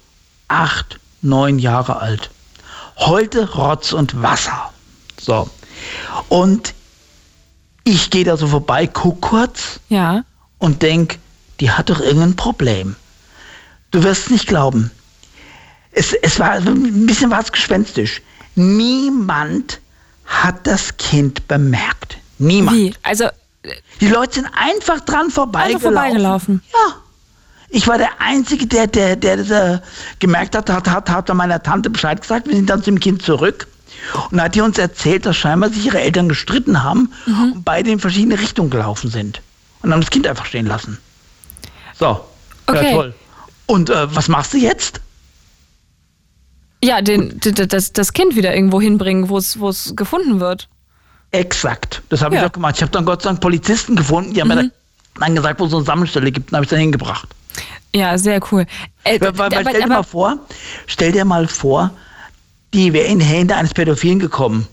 [0.48, 2.30] acht, neun Jahre alt.
[2.98, 4.72] Heulte Rotz und Wasser.
[5.20, 5.50] So.
[6.30, 6.74] Und
[7.84, 10.24] ich gehe da so vorbei, guck kurz Ja.
[10.60, 11.20] und denk,
[11.60, 12.96] die hat doch irgendein Problem.
[13.92, 14.92] Du wirst es nicht glauben.
[15.92, 18.22] Es, es war ein bisschen was gespenstisch.
[18.56, 19.80] Niemand
[20.26, 22.18] hat das Kind bemerkt.
[22.38, 22.78] Niemand.
[22.78, 22.94] Wie?
[23.04, 23.26] Also,
[24.00, 25.82] Die Leute sind einfach dran vorbeigelaufen.
[25.94, 26.62] vorbeigelaufen.
[26.74, 26.96] Ja.
[27.70, 29.80] Ich war der Einzige, der, der, der das äh,
[30.20, 32.48] gemerkt hat, hat, hat, hat meiner Tante Bescheid gesagt.
[32.48, 33.68] Wir sind dann zum Kind zurück.
[34.30, 37.54] Und da hat die uns erzählt, dass scheinbar sich ihre Eltern gestritten haben mhm.
[37.54, 39.42] und beide in verschiedene Richtungen gelaufen sind.
[39.82, 40.98] Und haben das Kind einfach stehen lassen.
[41.98, 42.22] So.
[42.68, 42.92] Okay.
[42.92, 43.14] Ja, toll.
[43.66, 45.02] Und äh, was machst du jetzt?
[46.84, 50.68] Ja, den, das, das Kind wieder irgendwo hinbringen, wo es gefunden wird.
[51.32, 52.02] Exakt.
[52.10, 52.42] Das habe ja.
[52.42, 52.76] ich auch gemacht.
[52.78, 54.56] Ich habe dann Gott sei Dank Polizisten gefunden, die haben mhm.
[54.56, 54.72] mir
[55.20, 57.28] dann gesagt, wo es so eine Sammelstelle gibt, und habe ich dann hingebracht.
[57.94, 58.66] Ja, sehr cool.
[59.04, 60.38] Äh, weil, weil, aber, stell dir mal vor,
[60.88, 61.92] stell dir mal vor,
[62.74, 64.68] die wäre in die Hände eines Pädophilen gekommen.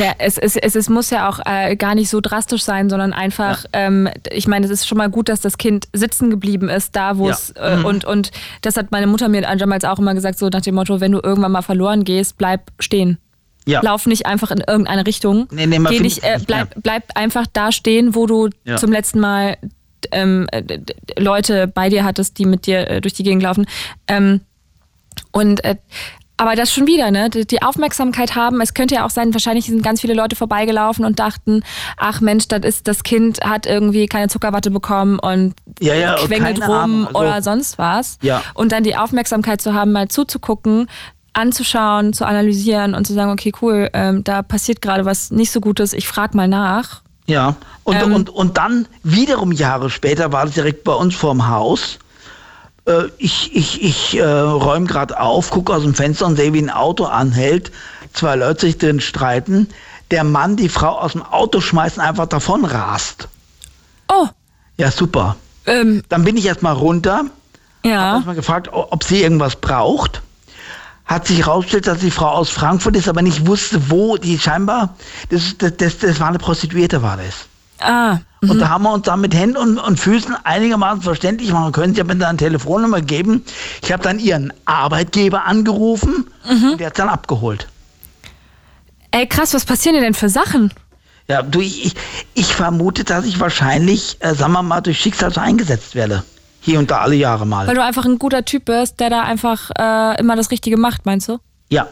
[0.00, 3.12] Ja, es, es, es, es, muss ja auch äh, gar nicht so drastisch sein, sondern
[3.12, 3.86] einfach, ja.
[3.86, 7.18] ähm, ich meine, es ist schon mal gut, dass das Kind sitzen geblieben ist, da
[7.18, 7.74] wo es, ja.
[7.74, 7.84] äh, mhm.
[7.84, 8.30] und, und
[8.62, 11.20] das hat meine Mutter mir damals auch immer gesagt, so nach dem Motto, wenn du
[11.22, 13.18] irgendwann mal verloren gehst, bleib stehen.
[13.64, 15.46] Lauf nicht einfach in irgendeine Richtung.
[15.50, 19.58] Nee, nee, Geh nicht, äh, bleib, bleib einfach da stehen, wo du zum letzten Mal
[20.10, 20.62] ähm, äh,
[21.18, 23.66] Leute bei dir hattest, die mit dir äh, durch die Gegend laufen.
[24.06, 24.40] Ähm,
[25.32, 25.76] und äh,
[26.38, 27.28] aber das schon wieder, ne?
[27.28, 28.60] Die Aufmerksamkeit haben.
[28.60, 31.62] Es könnte ja auch sein, wahrscheinlich sind ganz viele Leute vorbeigelaufen und dachten,
[31.96, 36.66] ach Mensch, das ist das Kind hat irgendwie keine Zuckerwatte bekommen und ja, ja, quengelt
[36.66, 38.18] rum also, oder sonst was.
[38.22, 38.42] Ja.
[38.54, 40.88] Und dann die Aufmerksamkeit zu haben, mal zuzugucken,
[41.32, 45.60] anzuschauen, zu analysieren und zu sagen, okay, cool, ähm, da passiert gerade was nicht so
[45.60, 47.02] Gutes, ich frage mal nach.
[47.26, 51.48] Ja, und, ähm, und, und dann wiederum Jahre später war das direkt bei uns vorm
[51.48, 51.98] Haus.
[52.88, 56.62] Äh, ich ich, ich äh, räume gerade auf, gucke aus dem Fenster und sehe, wie
[56.62, 57.70] ein Auto anhält.
[58.12, 59.68] Zwei Leute sich drin streiten.
[60.10, 63.28] Der Mann die Frau aus dem Auto schmeißt und einfach davon rast.
[64.10, 64.26] Oh.
[64.78, 65.36] Ja, super.
[65.66, 67.24] Ähm, dann bin ich erstmal runter.
[67.84, 68.06] Ja.
[68.06, 70.22] Hab erstmal gefragt, ob sie irgendwas braucht
[71.08, 74.94] hat sich herausgestellt, dass die Frau aus Frankfurt ist, aber nicht wusste, wo die scheinbar,
[75.30, 77.46] das, das, das, das war eine Prostituierte, war das.
[77.80, 78.18] Ah.
[78.40, 78.50] Mhm.
[78.50, 81.94] Und da haben wir uns dann mit Händen und, und Füßen einigermaßen verständlich machen können.
[81.94, 83.44] Sie haben mir dann eine Telefonnummer gegeben.
[83.82, 86.72] Ich habe dann ihren Arbeitgeber angerufen mhm.
[86.72, 87.68] und der hat dann abgeholt.
[89.10, 90.72] Ey, krass, was passieren denn für Sachen?
[91.28, 91.94] Ja, du, ich,
[92.34, 96.24] ich vermute, dass ich wahrscheinlich, äh, sagen wir mal, durch Schicksal so eingesetzt werde.
[96.60, 97.66] Hier und da alle Jahre mal.
[97.66, 101.06] Weil du einfach ein guter Typ bist, der da einfach äh, immer das Richtige macht,
[101.06, 101.38] meinst du?
[101.68, 101.86] Ja.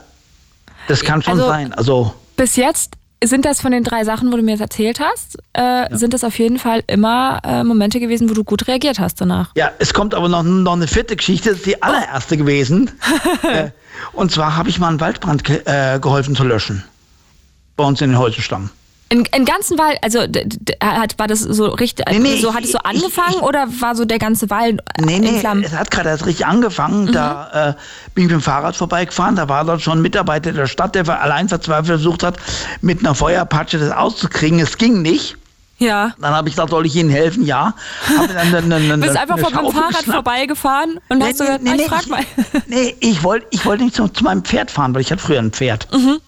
[0.89, 1.73] Das kann schon also, sein.
[1.75, 2.15] Also.
[2.37, 5.61] Bis jetzt sind das von den drei Sachen, wo du mir jetzt erzählt hast, äh,
[5.61, 5.97] ja.
[5.97, 9.51] sind das auf jeden Fall immer äh, Momente gewesen, wo du gut reagiert hast danach.
[9.57, 12.39] Ja, es kommt aber noch, noch eine vierte Geschichte, das ist die allererste oh.
[12.39, 12.91] gewesen.
[13.43, 13.71] äh,
[14.13, 16.85] und zwar habe ich mal einen Waldbrand ge äh, geholfen zu löschen.
[17.77, 18.71] Bei uns in den Holzenstamm.
[19.09, 20.21] Im, Im ganzen Wald, also
[20.83, 23.95] hat, war das so richtig, nee, nee, so hat es so angefangen ich, oder war
[23.95, 25.63] so der ganze Wald nee, nee, in Flammen?
[25.63, 27.05] Es hat gerade erst richtig angefangen.
[27.05, 27.13] Mhm.
[27.13, 27.75] Da äh,
[28.15, 31.09] bin ich mit dem Fahrrad vorbeigefahren, da war dort schon ein Mitarbeiter der Stadt, der
[31.23, 32.37] allein verzweifelt versucht hat,
[32.81, 34.59] mit einer Feuerpatsche das auszukriegen.
[34.59, 35.37] Es ging nicht.
[35.79, 36.15] Ja.
[36.19, 37.45] Dann habe ich gesagt, soll ich Ihnen helfen?
[37.45, 37.75] Ja.
[38.35, 41.87] Dann, dann, dann, Bist einfach vom Fahrrad vorbeigefahren und nee, hast nee, gesagt, nee, ich
[41.87, 42.23] frag mal.
[42.67, 45.39] Nee, ich wollte ich wollt nicht zu, zu, meinem Pferd fahren, weil ich hatte früher
[45.39, 45.87] ein Pferd.
[45.93, 46.21] Mhm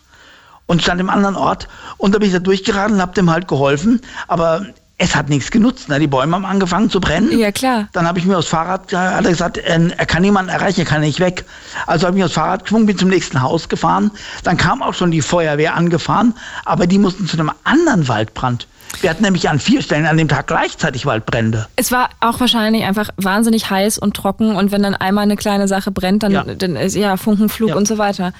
[0.68, 1.66] und stand im anderen Ort.
[1.96, 4.00] Und da bin ich da durchgeraten und habe dem halt geholfen.
[4.28, 4.66] Aber
[4.98, 5.88] es hat nichts genutzt.
[5.88, 5.98] Ne?
[5.98, 7.36] Die Bäume haben angefangen zu brennen.
[7.38, 7.88] Ja, klar.
[7.92, 10.86] Dann habe ich mir aufs Fahrrad, hat er gesagt, äh, er kann niemanden erreichen, er
[10.86, 11.44] kann nicht weg.
[11.86, 14.10] Also habe ich mir aufs Fahrrad geschwungen, bin zum nächsten Haus gefahren.
[14.42, 18.66] Dann kam auch schon die Feuerwehr angefahren, aber die mussten zu einem anderen Waldbrand.
[19.00, 21.68] Wir hatten nämlich an vier Stellen an dem Tag gleichzeitig Waldbrände.
[21.76, 25.68] Es war auch wahrscheinlich einfach wahnsinnig heiß und trocken und wenn dann einmal eine kleine
[25.68, 26.42] Sache brennt, dann, ja.
[26.42, 27.76] dann ist ja Funkenflug ja.
[27.76, 28.32] und so weiter.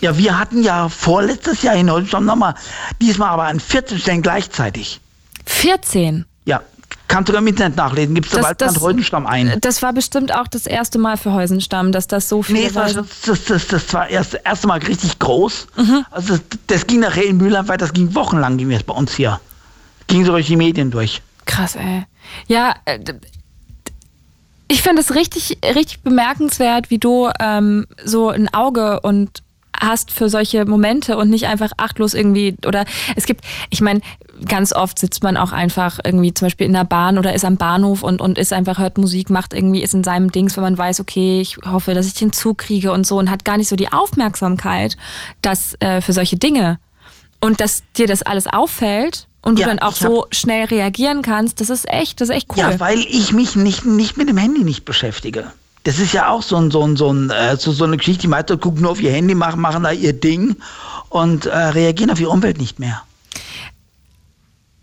[0.00, 2.54] Ja, wir hatten ja vorletztes Jahr in Deutschland nochmal,
[3.00, 5.00] diesmal aber an 14 Stellen gleichzeitig.
[5.46, 6.24] 14?
[6.44, 6.60] Ja,
[7.06, 8.14] Kannst du im Internet nachlesen.
[8.14, 9.58] Gibt es der Waldbrand Heusenstamm ein.
[9.60, 12.56] Das war bestimmt auch das erste Mal für Heusenstamm, dass das so viel.
[12.56, 15.66] Nee, das, das, das, das, war erst das erste Mal richtig groß.
[15.76, 16.06] Mhm.
[16.10, 19.14] Also das, das ging nachher in Mühlheim weiter, das ging wochenlang ging das bei uns
[19.14, 19.38] hier
[20.06, 21.22] ging so durch die Medien durch.
[21.46, 22.04] Krass, ey.
[22.46, 22.98] Ja, äh,
[24.68, 29.42] ich finde es richtig, richtig bemerkenswert, wie du ähm, so ein Auge und
[29.80, 32.84] hast für solche Momente und nicht einfach achtlos irgendwie oder
[33.16, 34.00] es gibt, ich meine,
[34.48, 37.56] ganz oft sitzt man auch einfach irgendwie zum Beispiel in der Bahn oder ist am
[37.56, 40.78] Bahnhof und, und ist einfach, hört Musik, macht irgendwie, ist in seinem Dings, wenn man
[40.78, 43.68] weiß, okay, ich hoffe, dass ich den Zug kriege und so und hat gar nicht
[43.68, 44.96] so die Aufmerksamkeit,
[45.42, 46.78] dass äh, für solche Dinge
[47.40, 51.60] und dass dir das alles auffällt und ja, du dann auch so schnell reagieren kannst,
[51.60, 52.58] das ist echt, das ist echt cool.
[52.58, 55.52] Ja, weil ich mich nicht, nicht mit dem Handy nicht beschäftige.
[55.84, 58.22] Das ist ja auch so, ein, so, ein, so, ein, äh, so, so eine Geschichte,
[58.22, 60.56] die meisten gucken nur auf ihr Handy, machen, machen da ihr Ding
[61.10, 63.02] und äh, reagieren auf ihre Umwelt nicht mehr.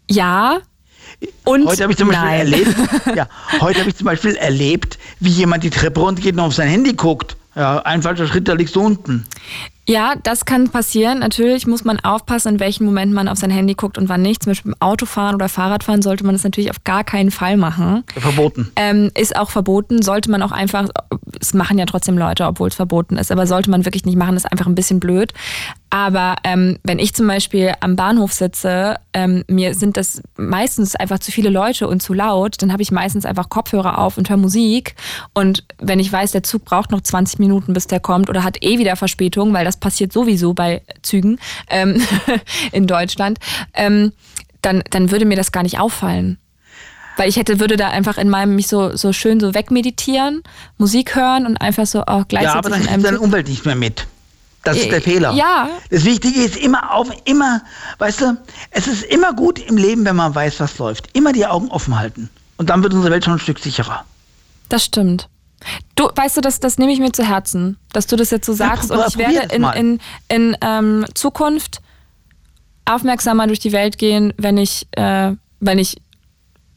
[0.10, 0.60] Ja,
[1.44, 2.76] und heute habe ich zum Beispiel erlebt,
[3.16, 3.28] ja,
[3.60, 6.94] heute habe ich zum Beispiel erlebt, wie jemand die Treppe runtergeht und auf sein Handy
[6.94, 7.36] guckt.
[7.56, 9.26] Ja, ein falscher Schritt, da liegst du unten.
[9.88, 11.20] Ja, das kann passieren.
[11.20, 14.44] Natürlich muss man aufpassen, in welchen Momenten man auf sein Handy guckt und wann nicht.
[14.44, 18.04] Zum Beispiel beim Autofahren oder Fahrradfahren sollte man das natürlich auf gar keinen Fall machen.
[18.16, 18.72] Verboten.
[18.76, 20.02] Ähm, ist auch verboten.
[20.02, 20.88] Sollte man auch einfach
[21.42, 23.32] es machen ja trotzdem Leute, obwohl es verboten ist.
[23.32, 25.34] Aber sollte man wirklich nicht machen, ist einfach ein bisschen blöd.
[25.90, 31.20] Aber ähm, wenn ich zum Beispiel am Bahnhof sitze, ähm, mir sind das meistens einfach
[31.20, 34.38] zu viele Leute und zu laut, dann habe ich meistens einfach Kopfhörer auf und höre
[34.38, 34.96] Musik.
[35.34, 38.64] Und wenn ich weiß, der Zug braucht noch 20 Minuten, bis der kommt oder hat
[38.64, 41.40] eh wieder Verspätung, weil das passiert sowieso bei Zügen
[41.70, 42.02] ähm,
[42.72, 43.40] in Deutschland,
[43.74, 44.14] ähm,
[44.62, 46.38] dann, dann würde mir das gar nicht auffallen.
[47.18, 50.44] Weil ich hätte, würde da einfach in meinem mich so, so schön so wegmeditieren,
[50.78, 52.54] Musik hören und einfach so auch gleichzeitig.
[52.54, 54.08] Ja, aber dann kriegt deine Umwelt nicht mehr mit.
[54.64, 55.34] Das ist der Fehler.
[55.34, 55.70] Ja.
[55.90, 57.62] Das Wichtige ist immer auf, immer,
[57.98, 58.38] weißt du,
[58.70, 61.10] es ist immer gut im Leben, wenn man weiß, was läuft.
[61.14, 62.30] Immer die Augen offen halten.
[62.58, 64.06] Und dann wird unsere Welt schon ein Stück sicherer.
[64.70, 65.28] Das stimmt.
[65.96, 68.54] Du, weißt du, das, das nehme ich mir zu Herzen, dass du das jetzt so
[68.54, 68.90] sagst.
[68.90, 71.82] Ja, und ich werde in, in, in ähm, Zukunft
[72.86, 76.02] aufmerksamer durch die Welt gehen, wenn ich, äh, wenn ich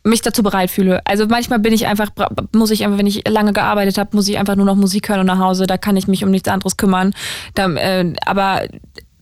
[0.04, 1.00] mich dazu bereit fühle.
[1.06, 2.10] Also manchmal bin ich einfach,
[2.54, 5.20] muss ich einfach, wenn ich lange gearbeitet habe, muss ich einfach nur noch Musik hören
[5.20, 5.66] und nach Hause.
[5.66, 7.14] Da kann ich mich um nichts anderes kümmern.
[7.54, 8.62] Da, äh, aber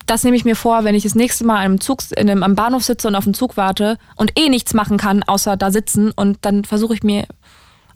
[0.07, 2.57] das nehme ich mir vor, wenn ich das nächste Mal einem Zug, in einem, am
[2.57, 6.11] Bahnhof sitze und auf den Zug warte und eh nichts machen kann, außer da sitzen.
[6.11, 7.27] Und dann versuche ich mir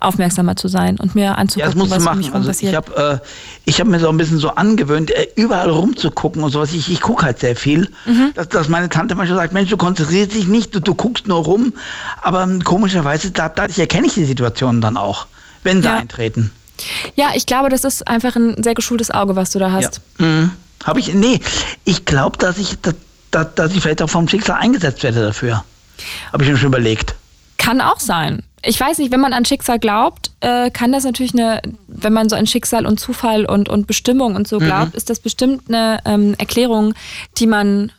[0.00, 2.24] aufmerksamer zu sein und mir anzugucken, ja, was machen.
[2.24, 2.72] um also passiert.
[2.72, 3.20] Ich habe
[3.66, 6.72] äh, hab mir so ein bisschen so angewöhnt, äh, überall rumzugucken und sowas.
[6.72, 7.90] Ich, ich gucke halt sehr viel.
[8.04, 8.32] Mhm.
[8.34, 11.44] Dass, dass meine Tante manchmal sagt, Mensch, du konzentrierst dich nicht, du, du guckst nur
[11.44, 11.72] rum.
[12.22, 15.26] Aber ähm, komischerweise, da, dadurch erkenne ich die Situationen dann auch,
[15.62, 15.96] wenn sie ja.
[15.96, 16.50] eintreten.
[17.14, 20.00] Ja, ich glaube, das ist einfach ein sehr geschultes Auge, was du da hast.
[20.18, 20.26] Ja.
[20.26, 20.50] Mhm.
[20.84, 21.40] Habe ich, nee,
[21.84, 22.76] ich glaube, dass ich,
[23.30, 25.64] dass, dass ich vielleicht auch vom Schicksal eingesetzt werde dafür.
[26.32, 27.14] Habe ich mir schon überlegt.
[27.56, 31.32] Kann auch sein ich weiß nicht, wenn man an Schicksal glaubt, äh, kann das natürlich
[31.34, 34.64] eine, wenn man so an Schicksal und Zufall und, und Bestimmung und so mhm.
[34.64, 34.96] glaubt, mhm.
[34.96, 36.94] ist das bestimmt eine ähm, Erklärung,
[37.38, 37.92] die man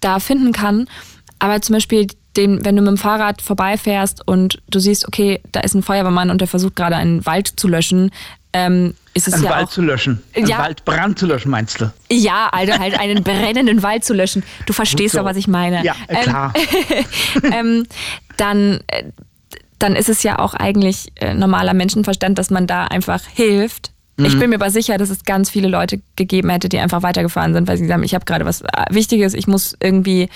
[0.00, 0.88] da finden kann.
[1.38, 2.06] Aber zum Beispiel,
[2.36, 6.30] den, wenn du mit dem Fahrrad vorbeifährst und du siehst, okay, da ist ein Feuerwehrmann
[6.30, 8.10] und der versucht gerade einen Wald zu löschen,
[8.52, 10.22] ähm, ist es einen ja Wald auch, zu löschen.
[10.34, 11.92] Einen ja, Waldbrand zu löschen, meinst du?
[12.10, 14.42] Ja, also halt einen brennenden Wald zu löschen.
[14.66, 15.18] Du verstehst so.
[15.18, 15.84] doch, was ich meine.
[15.84, 16.52] Ja, äh, klar.
[17.42, 17.86] Ähm, ähm,
[18.36, 19.04] dann äh,
[19.78, 23.91] dann ist es ja auch eigentlich äh, normaler Menschenverstand, dass man da einfach hilft.
[24.16, 24.26] Mhm.
[24.26, 27.54] Ich bin mir aber sicher, dass es ganz viele Leute gegeben hätte, die einfach weitergefahren
[27.54, 30.28] sind, weil sie sagen, ich habe gerade was äh, Wichtiges, ich muss irgendwie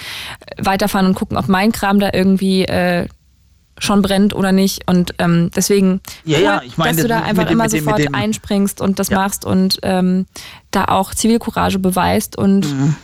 [0.59, 3.07] weiterfahren und gucken, ob mein Kram da irgendwie äh,
[3.79, 4.89] schon brennt oder nicht.
[4.89, 8.15] Und ähm, deswegen, ja, ja, ich meine, dass du da einfach dem, immer sofort dem,
[8.15, 9.19] einspringst und das ja.
[9.19, 10.27] machst und ähm,
[10.71, 12.97] da auch Zivilcourage beweist und mhm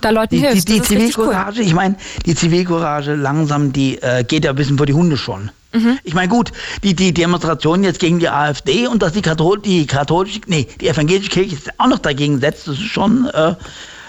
[0.00, 0.68] da Leuten die, hilfst.
[0.68, 1.66] Die, die Zivilcourage, cool.
[1.66, 1.96] ich meine,
[2.26, 5.50] die Zivilcourage langsam, die äh, geht ja ein bisschen vor die Hunde schon.
[5.72, 5.98] Mhm.
[6.04, 6.52] Ich meine, gut,
[6.82, 10.88] die, die Demonstration jetzt gegen die AfD und dass die, Kathol die katholische, nee, die
[10.88, 13.54] evangelische Kirche auch noch dagegen setzt, das ist schon, äh,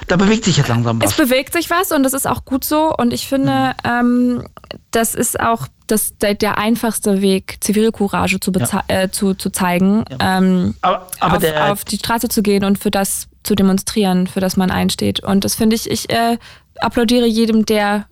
[0.08, 1.12] da bewegt sich jetzt langsam was.
[1.12, 3.90] Es bewegt sich was und das ist auch gut so und ich finde, mhm.
[3.90, 4.48] ähm,
[4.92, 8.84] das ist auch das, der, der einfachste Weg, Zivilcourage zu, ja.
[8.88, 10.38] äh, zu, zu zeigen, ja.
[10.38, 14.28] ähm, aber, aber auf, der, auf die Straße zu gehen und für das zu demonstrieren,
[14.28, 15.22] für das man einsteht.
[15.22, 16.38] Und das finde ich, ich äh,
[16.80, 18.06] applaudiere jedem, der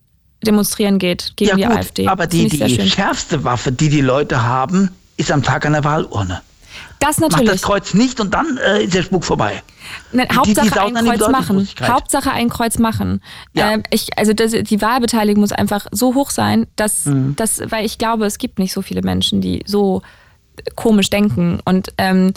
[0.46, 2.08] demonstrieren geht gegen ja, die gut, AfD.
[2.08, 6.42] Aber die, die schärfste Waffe, die die Leute haben, ist am Tag einer Wahlurne.
[7.00, 7.46] Das natürlich.
[7.46, 9.62] Macht das Kreuz nicht und dann äh, ist der Spuk vorbei.
[10.12, 11.68] Nein, Hauptsache die, die ein Kreuz machen.
[11.82, 13.22] Hauptsache ein Kreuz machen.
[13.54, 13.74] Ja.
[13.74, 17.36] Äh, ich, also das, die Wahlbeteiligung muss einfach so hoch sein, dass, mhm.
[17.36, 20.02] dass, weil ich glaube, es gibt nicht so viele Menschen, die so
[20.76, 21.60] komisch denken.
[21.66, 22.34] Und ähm,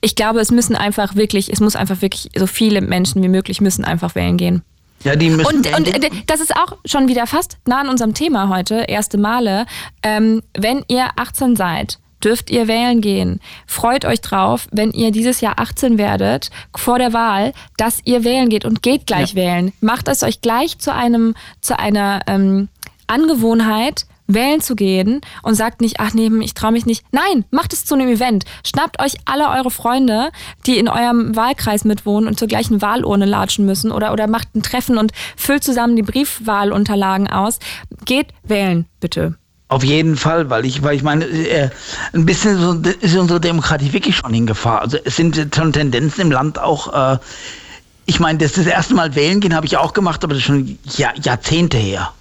[0.00, 3.60] ich glaube, es müssen einfach wirklich, es muss einfach wirklich so viele Menschen wie möglich
[3.60, 4.62] müssen einfach wählen gehen.
[5.04, 5.56] Ja, die müssen.
[5.56, 9.18] Und, und äh, das ist auch schon wieder fast nah an unserem Thema heute, erste
[9.18, 9.66] Male.
[10.02, 13.40] Ähm, wenn ihr 18 seid, dürft ihr wählen gehen.
[13.66, 18.48] Freut euch drauf, wenn ihr dieses Jahr 18 werdet, vor der Wahl, dass ihr wählen
[18.48, 19.42] geht und geht gleich ja.
[19.42, 19.72] wählen.
[19.80, 22.68] Macht es euch gleich zu einem, zu einer ähm,
[23.06, 27.04] Angewohnheit, wählen zu gehen und sagt nicht, ach nee, ich traue mich nicht.
[27.12, 28.44] Nein, macht es zu einem Event.
[28.64, 30.30] Schnappt euch alle eure Freunde,
[30.66, 34.62] die in eurem Wahlkreis mitwohnen und zur gleichen Wahlurne latschen müssen oder, oder macht ein
[34.62, 37.58] Treffen und füllt zusammen die Briefwahlunterlagen aus.
[38.04, 39.36] Geht wählen, bitte.
[39.68, 41.70] Auf jeden Fall, weil ich, weil ich meine, äh,
[42.12, 44.82] ein bisschen so, ist unsere Demokratie wirklich schon in Gefahr.
[44.82, 47.18] Also es sind schon Tendenzen im Land auch, äh,
[48.06, 50.46] ich meine, das, das erste Mal wählen gehen habe ich auch gemacht, aber das ist
[50.46, 52.12] schon Jahr, Jahrzehnte her.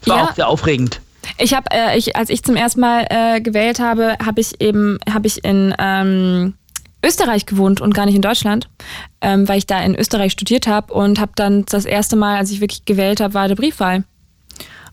[0.00, 0.24] Das war ja.
[0.24, 1.00] auch sehr aufregend.
[1.38, 4.98] Ich habe, äh, ich, als ich zum ersten Mal äh, gewählt habe, habe ich eben,
[5.10, 6.54] habe ich in ähm,
[7.04, 8.68] Österreich gewohnt und gar nicht in Deutschland,
[9.20, 12.50] ähm, weil ich da in Österreich studiert habe und habe dann das erste Mal, als
[12.50, 14.04] ich wirklich gewählt habe, war der Briefwahl.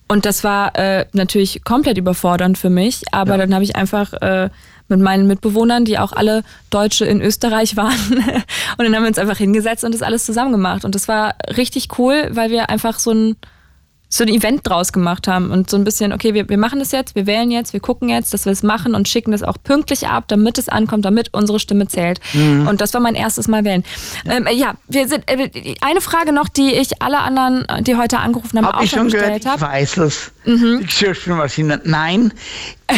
[0.08, 3.38] Und das war äh, natürlich komplett überfordernd für mich, aber ja.
[3.38, 4.50] dann habe ich einfach äh,
[4.90, 7.98] mit meinen Mitbewohnern, die auch alle Deutsche in Österreich waren,
[8.78, 10.86] und dann haben wir uns einfach hingesetzt und das alles zusammen gemacht.
[10.86, 13.38] Und das war richtig cool, weil wir einfach so ein
[14.14, 16.92] so ein Event draus gemacht haben und so ein bisschen, okay, wir, wir machen das
[16.92, 19.58] jetzt, wir wählen jetzt, wir gucken jetzt, dass wir es machen und schicken das auch
[19.64, 22.20] pünktlich ab, damit es ankommt, damit unsere Stimme zählt.
[22.34, 22.68] Mhm.
[22.68, 23.84] Und das war mein erstes Mal wählen.
[24.26, 25.50] Ähm, ja, wir sind äh,
[25.82, 29.06] eine Frage noch, die ich alle anderen, die heute angerufen haben, hab auch ich schon
[29.06, 29.56] gestellt habe.
[29.56, 30.32] Ich weiß es.
[30.46, 30.82] Mhm.
[30.84, 31.82] Geschirrspülmaschine.
[31.84, 32.34] Nein.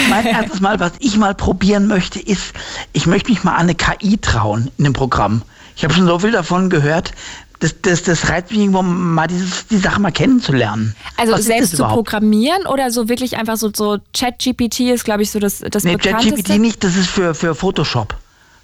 [0.10, 2.52] Mein erstes Mal, was ich mal probieren möchte, ist,
[2.92, 5.44] ich möchte mich mal an eine KI trauen in dem Programm.
[5.78, 7.12] Ich habe schon so viel davon gehört,
[7.60, 10.96] das, das, das reizt mich irgendwo mal, dieses, die Sache mal kennenzulernen.
[11.18, 15.32] Also Was selbst zu programmieren oder so wirklich einfach so, so Chat-GPT ist, glaube ich,
[15.32, 18.16] so das, das nee, Chat-GPT nicht, das ist für, für Photoshop.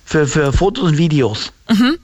[0.05, 1.53] Für, für Fotos und Videos.
[1.69, 1.97] Mhm.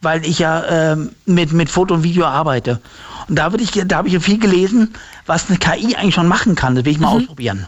[0.00, 2.80] Weil ich ja ähm, mit, mit Foto und Video arbeite.
[3.28, 4.94] Und da, ich, da habe ich ja viel gelesen,
[5.26, 6.74] was eine KI eigentlich schon machen kann.
[6.74, 7.22] Das will ich mal mhm.
[7.22, 7.66] ausprobieren.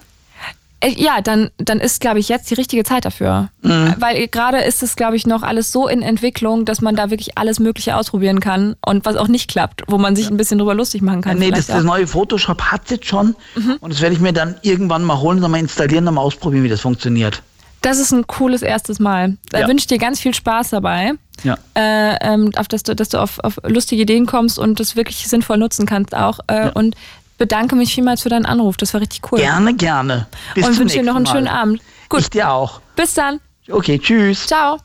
[0.81, 3.49] Äh, ja, dann, dann ist, glaube ich, jetzt die richtige Zeit dafür.
[3.63, 3.95] Mhm.
[3.99, 7.39] Weil gerade ist es, glaube ich, noch alles so in Entwicklung, dass man da wirklich
[7.39, 10.75] alles Mögliche ausprobieren kann und was auch nicht klappt, wo man sich ein bisschen drüber
[10.75, 11.41] lustig machen kann.
[11.41, 13.77] Ja, nee, das, das, neue Photoshop hat es jetzt schon mhm.
[13.81, 16.65] und das werde ich mir dann irgendwann mal holen, dann mal installieren, dann mal ausprobieren,
[16.65, 17.43] wie das funktioniert.
[17.81, 19.37] Das ist ein cooles erstes Mal.
[19.51, 19.69] Da ja.
[19.69, 21.13] wünsche ich dir ganz viel Spaß dabei.
[21.45, 21.57] Ja.
[21.75, 25.29] Äh, ähm, auf, dass du, dass du auf, auf lustige Ideen kommst und das wirklich
[25.29, 26.41] sinnvoll nutzen kannst auch.
[26.49, 26.69] Äh, ja.
[26.71, 26.97] Und
[27.37, 28.77] bedanke mich vielmals für deinen Anruf.
[28.77, 29.39] Das war richtig cool.
[29.39, 30.27] Gerne, gerne.
[30.55, 31.33] Bis und wünsche dir noch einen Mal.
[31.33, 31.81] schönen Abend.
[32.09, 32.21] Gut.
[32.21, 32.81] Ich dir auch.
[32.95, 33.41] Bis dann.
[33.71, 34.47] Okay, tschüss.
[34.47, 34.79] Ciao.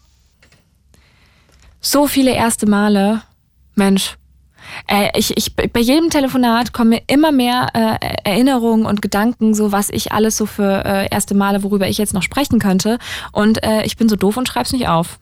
[1.80, 3.22] So viele erste Male.
[3.76, 4.18] Mensch.
[4.88, 9.72] Äh, ich, ich, bei jedem Telefonat kommen mir immer mehr äh, Erinnerungen und Gedanken, so
[9.72, 13.00] was ich alles so für äh, erste Male, worüber ich jetzt noch sprechen könnte.
[13.32, 15.20] Und äh, ich bin so doof und schreib's nicht auf.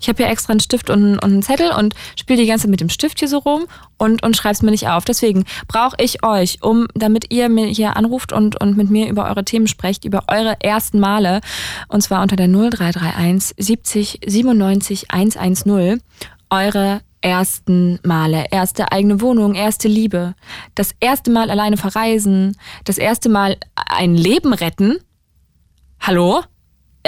[0.00, 2.70] Ich habe hier extra einen Stift und, und einen Zettel und spiele die ganze Zeit
[2.70, 5.04] mit dem Stift hier so rum und, und schreibe es mir nicht auf.
[5.04, 9.26] Deswegen brauche ich euch, um, damit ihr mir hier anruft und, und mit mir über
[9.26, 11.40] eure Themen sprecht, über eure ersten Male.
[11.88, 16.02] Und zwar unter der 0331 70 97 110.
[16.50, 20.34] Eure ersten Male, erste eigene Wohnung, erste Liebe,
[20.74, 24.98] das erste Mal alleine verreisen, das erste Mal ein Leben retten.
[26.00, 26.42] Hallo?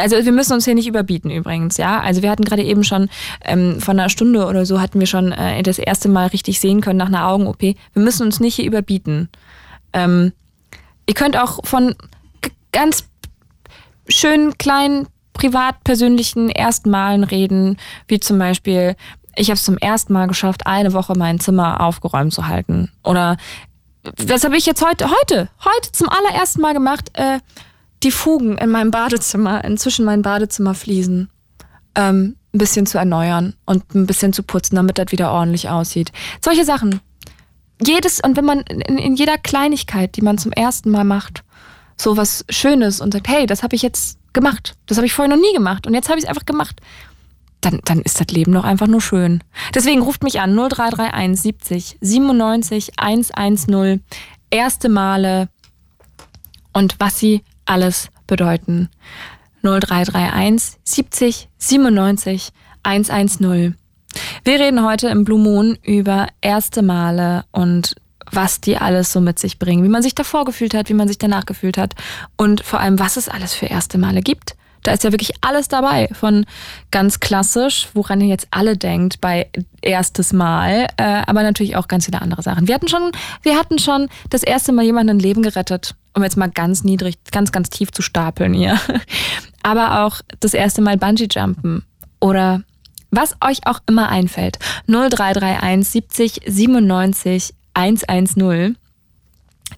[0.01, 2.01] Also wir müssen uns hier nicht überbieten übrigens, ja.
[2.01, 3.09] Also wir hatten gerade eben schon
[3.45, 6.81] ähm, von einer Stunde oder so hatten wir schon äh, das erste Mal richtig sehen
[6.81, 7.63] können nach einer Augen-OP.
[7.63, 9.29] Wir müssen uns nicht hier überbieten.
[9.93, 10.33] Ähm,
[11.07, 11.95] ihr könnt auch von
[12.73, 13.05] ganz
[14.09, 17.79] schönen, kleinen, privat persönlichen ersten Malen reden,
[18.09, 18.97] wie zum Beispiel,
[19.37, 22.91] ich habe es zum ersten Mal geschafft, eine Woche mein Zimmer aufgeräumt zu halten.
[23.05, 23.37] Oder
[24.17, 27.11] was habe ich jetzt heute, heute, heute zum allerersten Mal gemacht?
[27.15, 27.39] Äh,
[28.03, 31.29] die Fugen in meinem Badezimmer, inzwischen meinen Badezimmerfliesen,
[31.95, 36.11] ähm, ein bisschen zu erneuern und ein bisschen zu putzen, damit das wieder ordentlich aussieht.
[36.43, 37.01] Solche Sachen.
[37.85, 41.45] Jedes, und wenn man in, in jeder Kleinigkeit, die man zum ersten Mal macht,
[41.97, 44.75] so was Schönes und sagt, hey, das habe ich jetzt gemacht.
[44.87, 46.81] Das habe ich vorher noch nie gemacht und jetzt habe ich es einfach gemacht.
[47.61, 49.45] Dann, dann ist das Leben doch einfach nur schön.
[49.75, 54.03] Deswegen ruft mich an 0331 70 97 110.
[54.51, 55.49] Erste Male
[56.73, 58.89] und was sie alles bedeuten.
[59.63, 62.53] 0331 70 97
[62.83, 63.77] 110.
[64.45, 67.95] Wir reden heute im Blue Moon über erste Male und
[68.33, 71.09] was die alles so mit sich bringen, wie man sich davor gefühlt hat, wie man
[71.09, 71.95] sich danach gefühlt hat
[72.37, 74.57] und vor allem, was es alles für erste Male gibt.
[74.83, 76.47] Da ist ja wirklich alles dabei, von
[76.91, 79.51] ganz klassisch, woran ihr jetzt alle denkt bei
[79.83, 82.67] erstes Mal, äh, aber natürlich auch ganz viele andere Sachen.
[82.67, 83.13] Wir hatten schon,
[83.43, 87.17] wir hatten schon das erste Mal jemanden ein Leben gerettet um jetzt mal ganz niedrig,
[87.31, 88.79] ganz, ganz tief zu stapeln hier.
[89.63, 91.85] Aber auch das erste Mal Bungee-Jumpen
[92.21, 92.63] oder
[93.11, 94.59] was euch auch immer einfällt.
[94.87, 98.77] 0331 70 97 110.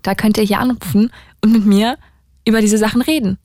[0.02, 1.10] Da könnt ihr hier anrufen
[1.42, 1.98] und mit mir
[2.46, 3.38] über diese Sachen reden.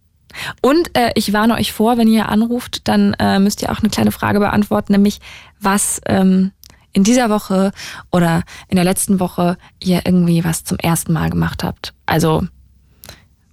[0.61, 3.89] Und äh, ich warne euch vor, wenn ihr anruft, dann äh, müsst ihr auch eine
[3.89, 5.19] kleine Frage beantworten, nämlich
[5.59, 6.51] was ähm,
[6.93, 7.71] in dieser Woche
[8.11, 11.93] oder in der letzten Woche ihr irgendwie was zum ersten Mal gemacht habt.
[12.05, 12.47] Also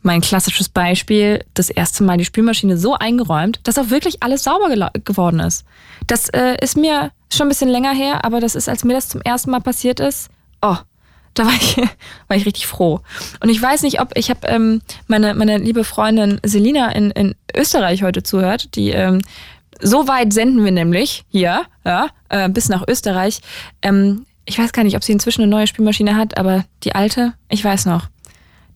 [0.05, 4.90] mein klassisches Beispiel, das erste Mal die Spülmaschine so eingeräumt, dass auch wirklich alles sauber
[5.05, 5.64] geworden ist.
[6.07, 9.09] Das äh, ist mir schon ein bisschen länger her, aber das ist, als mir das
[9.09, 10.28] zum ersten Mal passiert ist,
[10.61, 10.76] oh,
[11.32, 11.76] da war ich,
[12.28, 13.00] war ich richtig froh.
[13.40, 17.34] Und ich weiß nicht, ob ich habe ähm, meine, meine liebe Freundin Selina in, in
[17.57, 19.22] Österreich heute zuhört, die ähm,
[19.80, 23.40] so weit senden wir nämlich hier, ja, äh, bis nach Österreich.
[23.80, 27.32] Ähm, ich weiß gar nicht, ob sie inzwischen eine neue Spülmaschine hat, aber die alte,
[27.48, 28.09] ich weiß noch.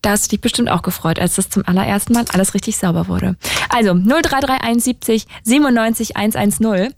[0.03, 3.09] Da hast du dich bestimmt auch gefreut, als das zum allerersten Mal alles richtig sauber
[3.09, 3.37] wurde.
[3.69, 6.95] Also 0331 97 110.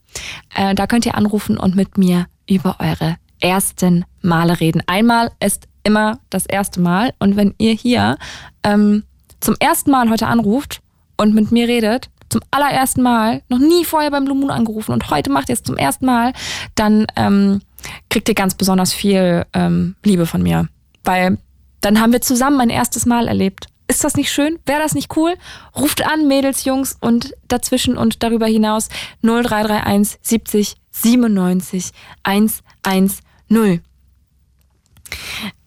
[0.54, 4.82] Äh, da könnt ihr anrufen und mit mir über eure ersten Male reden.
[4.86, 7.14] Einmal ist immer das erste Mal.
[7.18, 8.18] Und wenn ihr hier
[8.64, 9.04] ähm,
[9.40, 10.80] zum ersten Mal heute anruft
[11.16, 15.10] und mit mir redet, zum allerersten Mal, noch nie vorher beim Blue Moon angerufen und
[15.10, 16.32] heute macht ihr es zum ersten Mal,
[16.76, 17.60] dann ähm,
[18.08, 20.68] kriegt ihr ganz besonders viel ähm, Liebe von mir.
[21.02, 21.38] Weil
[21.80, 23.66] Dann haben wir zusammen ein erstes Mal erlebt.
[23.88, 24.58] Ist das nicht schön?
[24.66, 25.34] Wäre das nicht cool?
[25.76, 28.88] Ruft an, Mädels, Jungs und dazwischen und darüber hinaus
[29.22, 31.90] 0331 70 97
[32.22, 33.82] 110.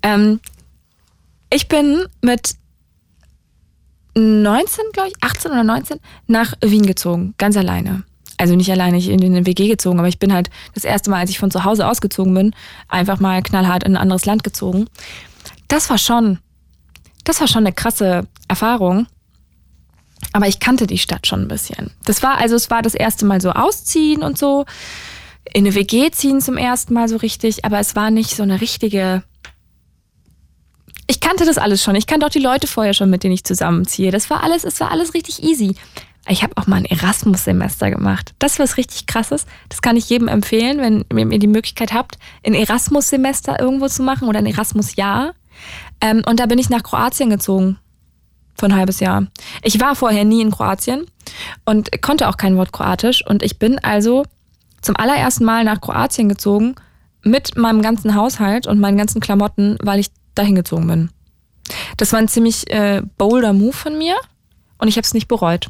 [0.04, 0.40] Ähm,
[1.50, 2.56] ich bin mit
[4.16, 8.04] 19, glaube ich, 18 oder 19, nach Wien gezogen, ganz alleine.
[8.38, 11.10] Also nicht alleine, ich bin in eine WG gezogen, aber ich bin halt das erste
[11.10, 12.56] Mal, als ich von zu Hause ausgezogen bin,
[12.88, 14.88] einfach mal knallhart in ein anderes Land gezogen.
[15.74, 16.38] Das war schon,
[17.24, 19.08] das war schon eine krasse Erfahrung.
[20.32, 21.90] Aber ich kannte die Stadt schon ein bisschen.
[22.06, 24.66] Das war also, es war das erste Mal so ausziehen und so,
[25.52, 28.62] in eine WG ziehen zum ersten Mal so richtig, aber es war nicht so eine
[28.62, 29.24] richtige
[31.08, 31.96] ich kannte das alles schon.
[31.96, 34.12] Ich kannte auch die Leute vorher schon, mit denen ich zusammenziehe.
[34.12, 35.76] Das war alles, es war alles richtig easy.
[36.30, 38.34] Ich habe auch mal ein Erasmus-Semester gemacht.
[38.38, 39.48] Das was richtig krasses.
[39.70, 44.28] Das kann ich jedem empfehlen, wenn ihr die Möglichkeit habt, ein Erasmus-Semester irgendwo zu machen
[44.28, 45.34] oder ein Erasmus-Jahr.
[46.02, 47.78] Ähm, und da bin ich nach Kroatien gezogen.
[48.56, 49.26] Für ein halbes Jahr.
[49.64, 51.06] Ich war vorher nie in Kroatien
[51.66, 53.26] und konnte auch kein Wort Kroatisch.
[53.26, 54.26] Und ich bin also
[54.82, 56.76] zum allerersten Mal nach Kroatien gezogen
[57.24, 61.10] mit meinem ganzen Haushalt und meinen ganzen Klamotten, weil ich dahin gezogen bin.
[61.98, 64.16] Das war ein ziemlich äh, bolder Move von mir
[64.78, 65.68] und ich habe es nicht bereut.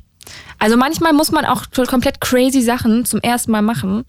[0.58, 4.04] Also manchmal muss man auch komplett crazy Sachen zum ersten Mal machen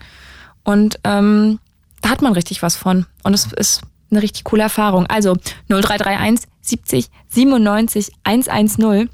[0.63, 1.59] und ähm,
[2.01, 3.83] da hat man richtig was von und es ist
[4.15, 5.07] eine richtig coole Erfahrung.
[5.07, 5.37] Also
[5.69, 9.11] 0331 70 97 110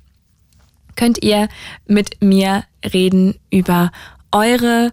[0.96, 1.48] könnt ihr
[1.86, 3.90] mit mir reden über
[4.32, 4.92] eure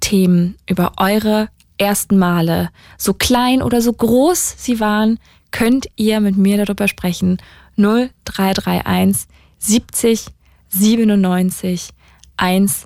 [0.00, 1.48] Themen, über eure
[1.78, 5.18] ersten Male, so klein oder so groß sie waren,
[5.50, 7.38] könnt ihr mit mir darüber sprechen.
[7.76, 9.26] 0331
[9.58, 10.26] 70
[10.68, 11.90] 97
[12.36, 12.84] 110.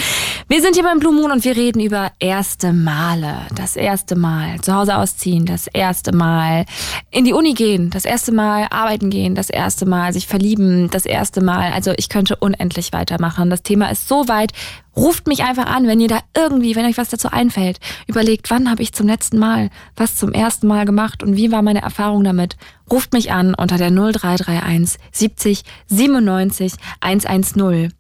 [0.48, 3.46] Wir sind hier beim Blue Moon und wir reden über erste Male.
[3.54, 5.46] Das erste Mal zu Hause ausziehen.
[5.46, 6.64] Das erste Mal
[7.12, 7.90] in die Uni gehen.
[7.90, 9.36] Das erste Mal arbeiten gehen.
[9.36, 10.90] Das erste Mal sich verlieben.
[10.90, 11.72] Das erste Mal.
[11.72, 13.48] Also ich könnte unendlich weitermachen.
[13.48, 14.50] Das Thema ist so weit.
[14.96, 17.78] Ruft mich einfach an, wenn ihr da irgendwie, wenn euch was dazu einfällt.
[18.06, 21.62] Überlegt, wann habe ich zum letzten Mal was zum ersten Mal gemacht und wie war
[21.62, 22.56] meine Erfahrung damit.
[22.90, 27.92] Ruft mich an unter der 0331 70 97 110.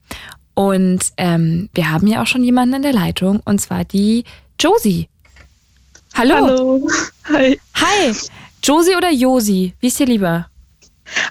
[0.54, 4.24] Und ähm, wir haben ja auch schon jemanden in der Leitung und zwar die
[4.58, 5.08] Josie.
[6.14, 6.34] Hallo.
[6.34, 6.88] Hallo.
[7.32, 7.60] Hi.
[7.74, 8.14] Hi.
[8.62, 9.74] Josie oder Josi?
[9.80, 10.48] Wie ist dir lieber?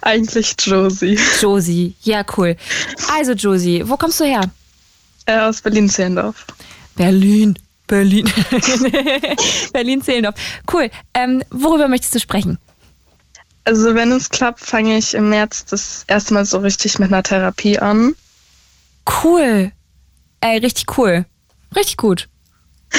[0.02, 1.20] Eigentlich Josie.
[1.40, 2.56] Josie, ja cool.
[3.14, 4.50] Also Josie, wo kommst du her?
[5.30, 6.48] Äh, aus Berlin-Zehlendorf.
[6.96, 7.54] Berlin,
[7.86, 8.28] Berlin.
[9.74, 10.34] Berlin-Zehlendorf.
[10.74, 10.90] Cool.
[11.14, 12.58] Ähm, worüber möchtest du sprechen?
[13.66, 17.22] Also wenn es klappt, fange ich im März das erste Mal so richtig mit einer
[17.22, 18.16] Therapie an.
[19.24, 19.72] Cool.
[20.42, 21.26] Ey, richtig cool.
[21.76, 22.28] Richtig gut.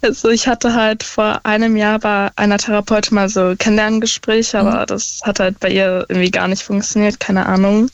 [0.00, 4.86] Also ich hatte halt vor einem Jahr bei einer Therapeutin mal so Kennenlerngespräche, aber mhm.
[4.86, 7.90] das hat halt bei ihr irgendwie gar nicht funktioniert, keine Ahnung.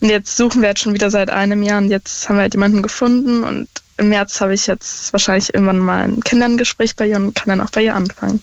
[0.00, 2.54] Und jetzt suchen wir halt schon wieder seit einem Jahr und jetzt haben wir halt
[2.54, 7.16] jemanden gefunden und im März habe ich jetzt wahrscheinlich irgendwann mal ein Kennenlerngespräch bei ihr
[7.16, 8.40] und kann dann auch bei ihr anfangen.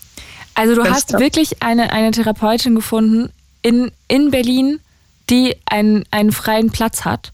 [0.54, 3.30] Also du hast wirklich eine, eine Therapeutin gefunden
[3.62, 4.80] in, in Berlin,
[5.28, 7.32] die einen, einen freien Platz hat?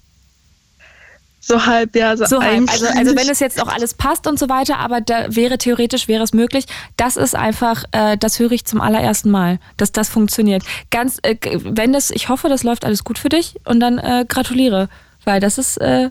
[1.45, 2.17] So halb, ja.
[2.17, 2.71] So, so halb.
[2.71, 6.07] Also, also wenn es jetzt auch alles passt und so weiter, aber da wäre theoretisch,
[6.07, 6.67] wäre es möglich.
[6.97, 10.63] Das ist einfach, äh, das höre ich zum allerersten Mal, dass das funktioniert.
[10.91, 14.25] Ganz, äh, wenn das, ich hoffe, das läuft alles gut für dich und dann äh,
[14.27, 14.89] gratuliere,
[15.25, 16.11] weil das ist, äh,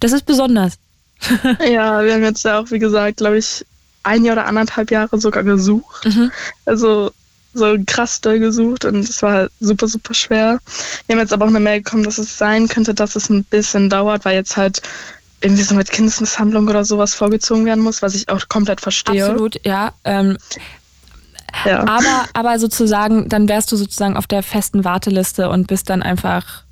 [0.00, 0.74] das ist besonders.
[1.70, 3.64] ja, wir haben jetzt ja auch, wie gesagt, glaube ich,
[4.02, 6.04] ein Jahr oder anderthalb Jahre sogar gesucht.
[6.04, 6.32] Mhm.
[6.66, 7.12] Also
[7.54, 10.58] so krass doll gesucht und es war super, super schwer.
[11.06, 13.44] Wir haben jetzt aber auch eine Mail bekommen, dass es sein könnte, dass es ein
[13.44, 14.82] bisschen dauert, weil jetzt halt
[15.40, 19.26] irgendwie so mit Kindesmisshandlung oder sowas vorgezogen werden muss, was ich auch komplett verstehe.
[19.26, 19.92] Absolut, ja.
[20.04, 20.36] Ähm,
[21.64, 21.80] ja.
[21.80, 26.64] Aber, aber sozusagen, dann wärst du sozusagen auf der festen Warteliste und bist dann einfach.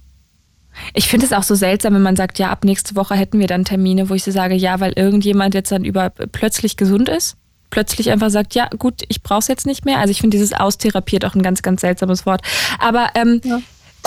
[0.95, 3.47] Ich finde es auch so seltsam, wenn man sagt, ja, ab nächste Woche hätten wir
[3.47, 7.37] dann Termine, wo ich so sage, ja, weil irgendjemand jetzt dann über plötzlich gesund ist
[7.73, 9.99] plötzlich einfach sagt, ja gut, ich brauche es jetzt nicht mehr.
[9.99, 12.43] Also ich finde dieses austherapiert auch ein ganz, ganz seltsames Wort.
[12.79, 13.61] Aber ähm, ja.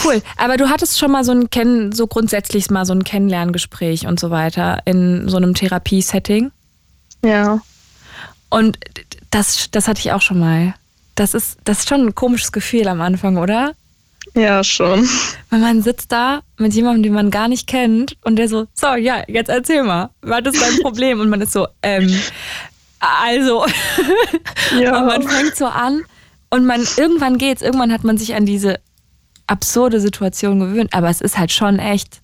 [0.03, 4.07] Cool, aber du hattest schon mal so ein Kennen, so grundsätzlich mal so ein Kennenlerngespräch
[4.07, 6.51] und so weiter in so einem Therapiesetting?
[7.23, 7.61] Ja.
[8.49, 8.77] Und
[9.31, 10.73] das, das hatte ich auch schon mal.
[11.15, 13.73] Das ist, das ist schon ein komisches Gefühl am Anfang, oder?
[14.33, 15.07] Ja, schon.
[15.49, 18.95] Weil man sitzt da mit jemandem, den man gar nicht kennt und der so, so,
[18.95, 21.21] ja, jetzt erzähl mal, was ist dein Problem?
[21.21, 22.13] Und man ist so, ähm,
[23.21, 23.65] also.
[24.79, 25.03] Ja.
[25.03, 26.03] Man fängt so an
[26.49, 28.79] und man, irgendwann geht's, irgendwann hat man sich an diese
[29.45, 32.21] absurde Situation gewöhnt, aber es ist halt schon echt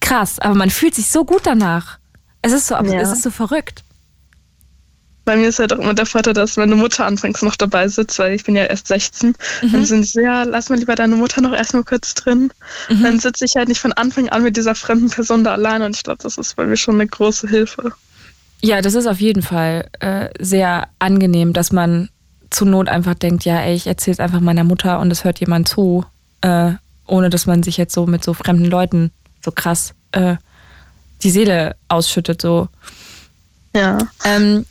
[0.00, 1.98] krass, aber man fühlt sich so gut danach.
[2.42, 3.00] Es ist so, ja.
[3.00, 3.82] es ist so verrückt
[5.30, 8.18] bei mir ist halt auch immer der Vater, dass meine Mutter anfangs noch dabei sitzt,
[8.18, 9.34] weil ich bin ja erst 16.
[9.62, 9.72] Mhm.
[9.72, 12.52] Dann sind sie, ja, lass mal lieber deine Mutter noch erstmal kurz drin.
[12.88, 13.02] Mhm.
[13.04, 15.94] Dann sitze ich halt nicht von Anfang an mit dieser fremden Person da allein und
[15.94, 17.92] ich glaube, das ist bei mir schon eine große Hilfe.
[18.62, 22.10] Ja, das ist auf jeden Fall äh, sehr angenehm, dass man
[22.50, 25.40] zur Not einfach denkt, ja, ey, ich erzähle es einfach meiner Mutter und es hört
[25.40, 26.04] jemand zu,
[26.42, 26.72] äh,
[27.06, 29.12] ohne dass man sich jetzt so mit so fremden Leuten
[29.42, 30.36] so krass äh,
[31.22, 32.68] die Seele ausschüttet, so.
[33.74, 33.98] Ja.
[34.24, 34.66] Ähm,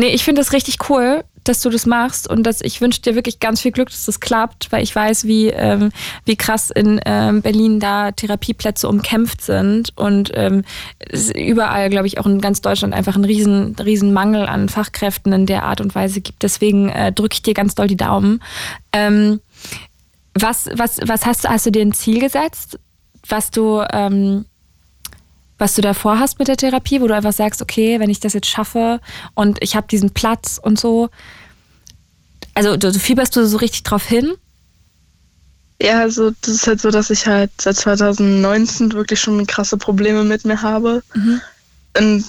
[0.00, 3.14] Nee, ich finde das richtig cool, dass du das machst und dass ich wünsche dir
[3.14, 5.90] wirklich ganz viel Glück, dass das klappt, weil ich weiß, wie, ähm,
[6.24, 10.62] wie krass in ähm, Berlin da Therapieplätze umkämpft sind und ähm,
[11.34, 15.46] überall, glaube ich, auch in ganz Deutschland einfach einen riesen, riesen Mangel an Fachkräften in
[15.46, 16.42] der Art und Weise gibt.
[16.42, 18.40] Deswegen äh, drücke ich dir ganz doll die Daumen.
[18.92, 19.40] Ähm,
[20.34, 22.78] was, was, was hast du, hast du dir ein Ziel gesetzt,
[23.28, 24.44] was du, ähm,
[25.58, 28.32] was du davor hast mit der Therapie, wo du einfach sagst, okay, wenn ich das
[28.32, 29.00] jetzt schaffe
[29.34, 31.10] und ich habe diesen Platz und so.
[32.60, 34.34] Also du, fieberst du so richtig drauf hin?
[35.80, 40.24] Ja, also das ist halt so, dass ich halt seit 2019 wirklich schon krasse Probleme
[40.24, 41.02] mit mir habe.
[41.14, 41.40] Mhm.
[41.96, 42.26] Und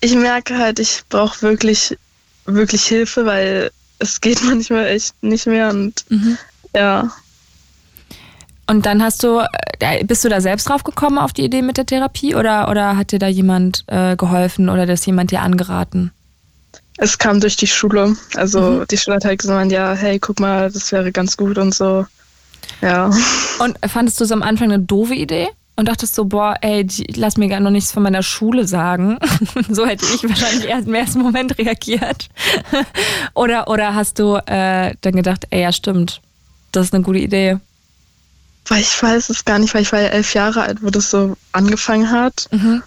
[0.00, 1.98] ich merke halt, ich brauche wirklich,
[2.44, 6.38] wirklich Hilfe, weil es geht manchmal echt nicht mehr und mhm.
[6.72, 7.10] ja.
[8.68, 9.40] Und dann hast du,
[9.80, 12.96] äh, bist du da selbst drauf gekommen auf die Idee mit der Therapie oder, oder
[12.96, 16.12] hat dir da jemand äh, geholfen oder das jemand dir angeraten?
[16.96, 18.16] Es kam durch die Schule.
[18.36, 18.86] Also mhm.
[18.90, 22.06] die Schule hat halt gesagt, ja, hey, guck mal, das wäre ganz gut und so.
[22.80, 23.10] Ja.
[23.58, 25.48] Und fandest du es am Anfang eine doofe Idee?
[25.76, 29.18] Und dachtest so, boah, ey, lass mir gar noch nichts von meiner Schule sagen.
[29.68, 32.28] so hätte ich wahrscheinlich erst im ersten Moment reagiert.
[33.34, 36.20] oder, oder hast du äh, dann gedacht, ey, ja, stimmt,
[36.70, 37.58] das ist eine gute Idee.
[38.68, 41.10] Weil ich weiß es gar nicht, weil ich war ja elf Jahre alt, wo das
[41.10, 42.48] so angefangen hat.
[42.52, 42.82] Mhm.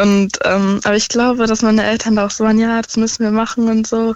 [0.00, 3.24] Und ähm, aber ich glaube, dass meine Eltern da auch so waren, ja, das müssen
[3.24, 4.14] wir machen und so.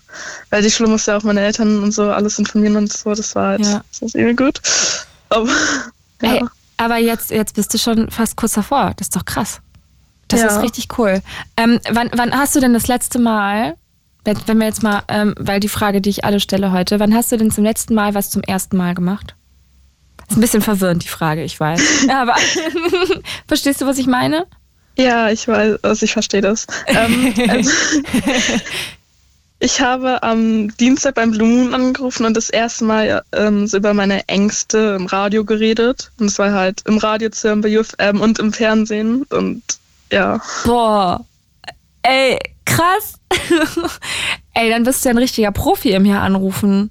[0.51, 3.15] Weil die Schule muss ja auch meine Eltern und so alles informieren und so.
[3.15, 3.83] Das war halt, ja.
[3.91, 4.61] das ist irgendwie gut.
[5.29, 5.49] Aber,
[6.23, 6.35] ja.
[6.35, 6.45] Ey,
[6.77, 8.93] aber jetzt, jetzt bist du schon fast kurz davor.
[8.97, 9.61] Das ist doch krass.
[10.29, 10.47] Das ja.
[10.47, 11.23] ist richtig cool.
[11.57, 13.77] Ähm, wann, wann hast du denn das letzte Mal,
[14.25, 17.31] wenn wir jetzt mal, ähm, weil die Frage, die ich alle stelle heute, wann hast
[17.31, 19.35] du denn zum letzten Mal was zum ersten Mal gemacht?
[20.29, 22.09] Ist ein bisschen verwirrend, die Frage, ich weiß.
[22.09, 22.35] Aber
[23.47, 24.47] verstehst du, was ich meine?
[24.97, 26.67] Ja, ich weiß, also ich verstehe das.
[26.87, 27.71] ähm, also,
[29.59, 33.95] ich habe am Dienstag beim Blue Moon angerufen und das erste Mal ähm, so über
[33.95, 36.13] meine Ängste im Radio geredet.
[36.19, 39.25] Und es war halt im Radio zu hören, bei UFM und im Fernsehen.
[39.31, 39.63] Und
[40.13, 40.41] ja.
[40.65, 41.25] Boah.
[42.03, 43.15] Ey, krass.
[44.55, 46.91] Ey, dann bist du ja ein richtiger Profi im hier anrufen.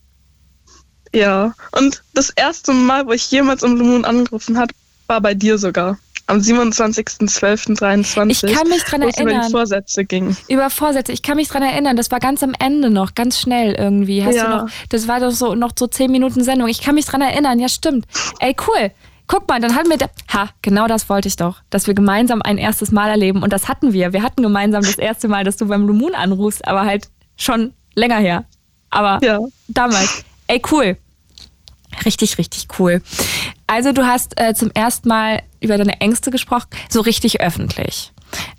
[1.14, 4.74] Ja, und das erste Mal, wo ich jemals im Blue Moon angerufen habe,
[5.08, 6.00] war bei dir sogar.
[6.26, 8.48] Am 27.12.23.
[8.48, 9.36] Ich kann mich dran erinnern.
[9.36, 10.38] Über die Vorsätze ging.
[10.48, 11.12] Über Vorsätze.
[11.12, 11.98] Ich kann mich dran erinnern.
[11.98, 14.24] Das war ganz am Ende noch, ganz schnell irgendwie.
[14.24, 14.44] Hast ja.
[14.44, 16.70] du noch, das war doch so noch so zehn Minuten Sendung.
[16.70, 17.60] Ich kann mich dran erinnern.
[17.60, 18.06] Ja, stimmt.
[18.40, 18.92] Ey, cool.
[19.28, 22.42] Guck mal, dann hatten wir, da, ha, genau das wollte ich doch, dass wir gemeinsam
[22.42, 23.44] ein erstes Mal erleben.
[23.44, 24.14] Und das hatten wir.
[24.14, 27.74] Wir hatten gemeinsam das erste Mal, dass du beim Blue Moon anrufst, aber halt schon
[27.96, 28.46] länger her.
[28.90, 29.40] Aber ja.
[29.68, 30.24] damals.
[30.48, 30.98] Ey, cool.
[32.06, 33.02] Richtig, richtig cool.
[33.74, 38.14] Also du hast äh, zum ersten Mal über deine Ängste gesprochen, so richtig öffentlich.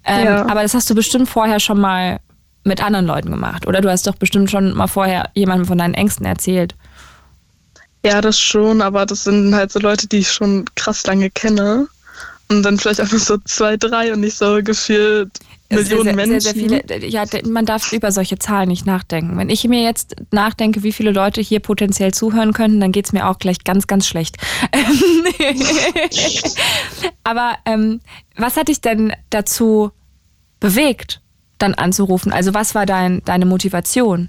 [0.05, 0.47] Ähm, ja.
[0.47, 2.19] Aber das hast du bestimmt vorher schon mal
[2.65, 3.81] mit anderen Leuten gemacht, oder?
[3.81, 6.75] Du hast doch bestimmt schon mal vorher jemandem von deinen Ängsten erzählt.
[8.05, 11.87] Ja, das schon, aber das sind halt so Leute, die ich schon krass lange kenne.
[12.49, 15.31] Und dann vielleicht einfach so zwei, drei und nicht so gefühlt
[15.71, 16.41] Millionen sehr, Menschen.
[16.41, 19.37] Sehr, sehr viele, ja, man darf über solche Zahlen nicht nachdenken.
[19.37, 23.13] Wenn ich mir jetzt nachdenke, wie viele Leute hier potenziell zuhören könnten, dann geht es
[23.13, 24.37] mir auch gleich ganz, ganz schlecht.
[27.25, 28.01] Aber ähm,
[28.37, 29.91] was hat dich denn dazu
[30.61, 31.21] bewegt,
[31.59, 32.33] dann anzurufen?
[32.33, 34.29] Also was war dein, deine Motivation?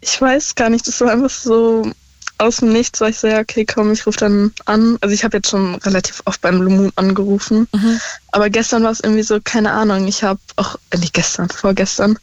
[0.00, 1.90] Ich weiß gar nicht, das war einfach so
[2.38, 4.96] aus dem Nichts war ich so, ja, okay, komm, ich rufe dann an.
[5.00, 7.68] Also ich habe jetzt schon relativ oft beim Blue Moon angerufen.
[7.72, 8.00] Mhm.
[8.32, 12.18] Aber gestern war es irgendwie so, keine Ahnung, ich habe auch, äh, nicht gestern, vorgestern,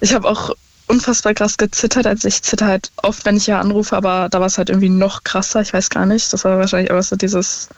[0.00, 0.54] ich habe auch
[0.86, 2.06] unfassbar krass gezittert.
[2.06, 4.88] Also ich zitter halt oft, wenn ich ja anrufe, aber da war es halt irgendwie
[4.88, 5.60] noch krasser.
[5.60, 6.32] Ich weiß gar nicht.
[6.32, 7.68] Das war wahrscheinlich aber so dieses,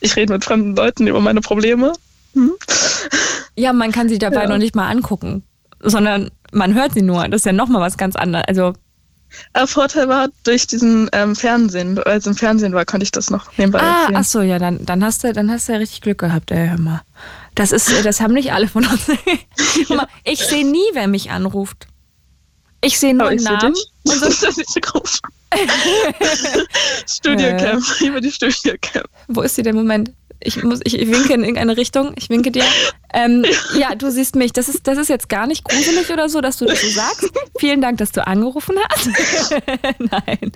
[0.00, 1.92] ich rede mit fremden Leuten über meine Probleme.
[2.34, 2.52] Hm?
[3.56, 4.48] Ja, man kann sie dabei ja.
[4.48, 5.42] noch nicht mal angucken,
[5.80, 7.26] sondern man hört sie nur.
[7.26, 8.44] Das ist ja nochmal was ganz anderes.
[8.46, 8.74] Also
[9.54, 13.56] der Vorteil war, durch diesen ähm, Fernsehen, als im Fernsehen war, konnte ich das noch
[13.56, 14.16] nebenbei ah, erzählen.
[14.16, 16.68] Ach so, ja, dann, dann, hast du, dann hast du ja richtig Glück gehabt, ey,
[16.68, 17.02] hör mal.
[17.54, 19.08] Das, ist, das haben nicht alle von uns.
[19.88, 21.86] mal, ich sehe nie, wer mich anruft.
[22.80, 23.74] Ich sehe nur einen Namen.
[24.04, 24.30] Und so
[27.06, 28.06] Studiocamp, äh.
[28.06, 29.08] über die Studiocamp.
[29.28, 29.74] Wo ist sie denn?
[29.74, 32.64] Moment ich, muss, ich winke in irgendeine Richtung, ich winke dir.
[33.12, 33.44] Ähm,
[33.78, 34.52] ja, du siehst mich.
[34.52, 37.30] Das ist, das ist jetzt gar nicht gruselig oder so, dass du das so sagst.
[37.58, 39.08] Vielen Dank, dass du angerufen hast.
[39.98, 40.52] nein.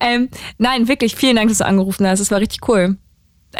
[0.00, 0.28] Ähm,
[0.58, 2.20] nein, wirklich, vielen Dank, dass du angerufen hast.
[2.20, 2.96] Das war richtig cool.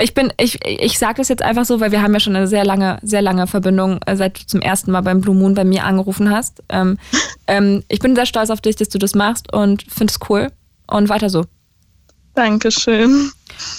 [0.01, 2.49] Ich bin, ich, ich sage das jetzt einfach so, weil wir haben ja schon eine
[2.49, 5.65] sehr lange, sehr lange Verbindung, äh, seit du zum ersten Mal beim Blue Moon bei
[5.65, 6.63] mir angerufen hast.
[6.69, 6.99] Ähm,
[7.47, 10.51] ähm, ich bin sehr stolz auf dich, dass du das machst und finde es cool.
[10.87, 11.45] Und weiter so.
[12.35, 13.31] Dankeschön.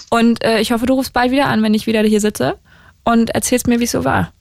[0.09, 2.57] Und äh, ich hoffe, du rufst bald wieder an, wenn ich wieder hier sitze
[3.03, 4.31] und erzählst mir, wie es so war.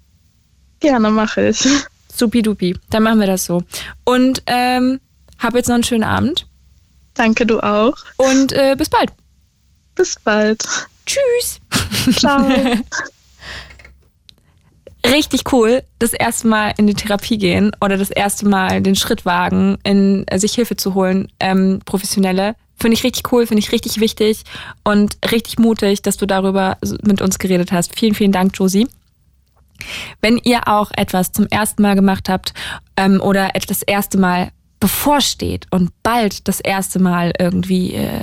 [0.81, 1.67] Gerne mache ich.
[2.13, 2.77] Supi-dupi.
[2.91, 3.63] Dann machen wir das so.
[4.05, 5.01] Und ähm,
[5.39, 6.47] hab jetzt noch einen schönen Abend.
[7.15, 7.95] Danke, du auch.
[8.17, 9.11] Und äh, bis bald.
[9.95, 10.65] Bis bald.
[11.07, 11.61] Tschüss.
[12.19, 12.49] Ciao.
[15.07, 19.27] Richtig cool, das erste Mal in die Therapie gehen oder das erste Mal den Schritt
[19.27, 22.57] wagen, in äh, sich Hilfe zu holen, ähm, professionelle.
[22.77, 24.43] Finde ich richtig cool, finde ich richtig wichtig
[24.83, 27.99] und richtig mutig, dass du darüber mit uns geredet hast.
[27.99, 28.89] Vielen, vielen Dank, Josie.
[30.21, 32.55] Wenn ihr auch etwas zum ersten Mal gemacht habt
[32.97, 38.21] ähm, oder das erste Mal bevorsteht und bald das erste Mal irgendwie äh,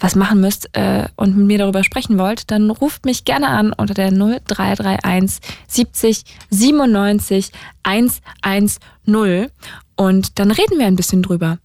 [0.00, 3.72] was machen müsst äh, und mit mir darüber sprechen wollt, dann ruft mich gerne an
[3.72, 7.52] unter der 0331 70 97
[7.82, 9.50] 110
[9.96, 11.58] und dann reden wir ein bisschen drüber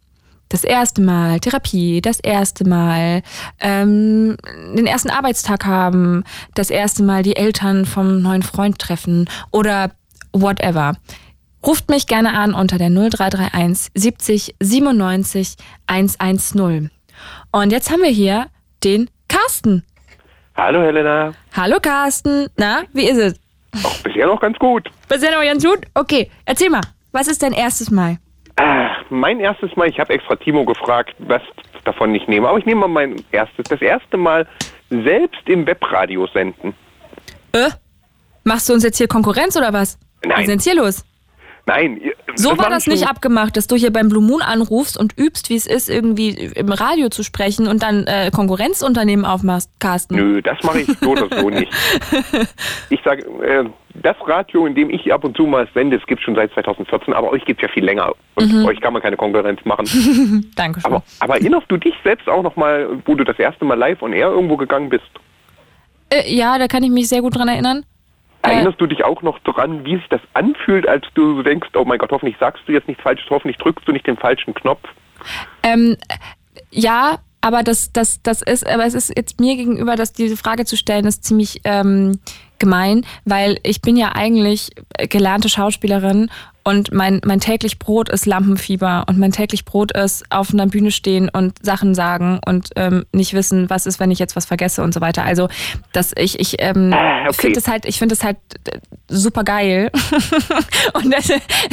[0.49, 3.21] das erste Mal Therapie, das erste Mal
[3.59, 4.37] ähm,
[4.75, 6.23] den ersten Arbeitstag haben,
[6.53, 9.91] das erste Mal die Eltern vom neuen Freund treffen oder
[10.33, 10.93] whatever.
[11.65, 15.55] Ruft mich gerne an unter der 0331 70 97
[15.87, 16.91] 110.
[17.51, 18.47] Und jetzt haben wir hier
[18.83, 19.83] den Carsten.
[20.55, 21.33] Hallo Helena.
[21.55, 22.47] Hallo Carsten.
[22.55, 23.33] Na, wie ist es?
[23.83, 24.89] Auch bisher noch ganz gut.
[25.09, 25.79] Bisher noch ganz gut?
[25.95, 26.81] Okay, erzähl mal,
[27.11, 28.19] was ist dein erstes Mal?
[28.57, 31.41] Äh, mein erstes Mal, ich habe extra Timo gefragt, was
[31.83, 33.65] davon ich nehme, aber ich nehme mal mein erstes.
[33.69, 34.47] Das erste Mal
[34.89, 36.73] selbst im Webradio senden.
[37.51, 37.69] Äh?
[38.43, 39.97] Machst du uns jetzt hier Konkurrenz oder was?
[40.23, 40.31] Nein.
[40.31, 41.05] Was ist denn hier los?
[41.67, 41.99] Nein.
[42.35, 45.55] So war das nicht abgemacht, dass du hier beim Blue Moon anrufst und übst, wie
[45.55, 50.15] es ist, irgendwie im Radio zu sprechen und dann äh, Konkurrenzunternehmen aufmachst, Carsten.
[50.15, 51.71] Nö, das mache ich so oder so nicht.
[52.89, 53.65] Ich sage, äh,
[53.95, 57.13] das Radio, in dem ich ab und zu mal sende, es gibt schon seit 2014,
[57.13, 58.13] aber euch gibt es ja viel länger.
[58.35, 58.65] Und mhm.
[58.65, 59.85] euch kann man keine Konkurrenz machen.
[60.55, 60.91] Dankeschön.
[60.91, 64.01] Aber, aber erinnerst du dich selbst auch noch mal, wo du das erste Mal live
[64.01, 65.09] on air irgendwo gegangen bist?
[66.09, 67.85] Äh, ja, da kann ich mich sehr gut dran erinnern.
[68.51, 71.97] Erinnerst du dich auch noch daran, wie sich das anfühlt, als du denkst, oh mein
[71.97, 74.87] Gott, hoffentlich sagst du jetzt nichts Falsches, hoffentlich drückst du nicht den falschen Knopf?
[75.63, 75.97] Ähm,
[76.71, 80.65] ja, aber das, das, das ist, aber es ist jetzt mir gegenüber, dass diese Frage
[80.65, 82.19] zu stellen, ist ziemlich ähm,
[82.57, 84.71] gemein, weil ich bin ja eigentlich
[85.09, 86.29] gelernte Schauspielerin
[86.67, 90.89] und mein, mein täglich Brot ist Lampenfieber und mein täglich Brot ist auf einer Bühne
[90.89, 94.81] stehen und Sachen sagen und ähm, nicht wissen, was ist, wenn ich jetzt was vergesse
[94.81, 95.23] und so weiter.
[95.23, 95.47] Also,
[95.93, 97.33] dass ich, ich ähm, ah, okay.
[97.33, 98.37] finde es halt, ich finde es halt
[98.67, 99.91] äh, super geil.
[100.93, 101.29] und das,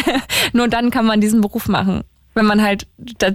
[0.52, 2.02] nur dann kann man diesen Beruf machen,
[2.34, 2.86] wenn man halt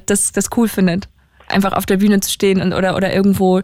[0.06, 1.10] das, das cool findet
[1.50, 3.62] einfach auf der Bühne zu stehen und, oder, oder irgendwo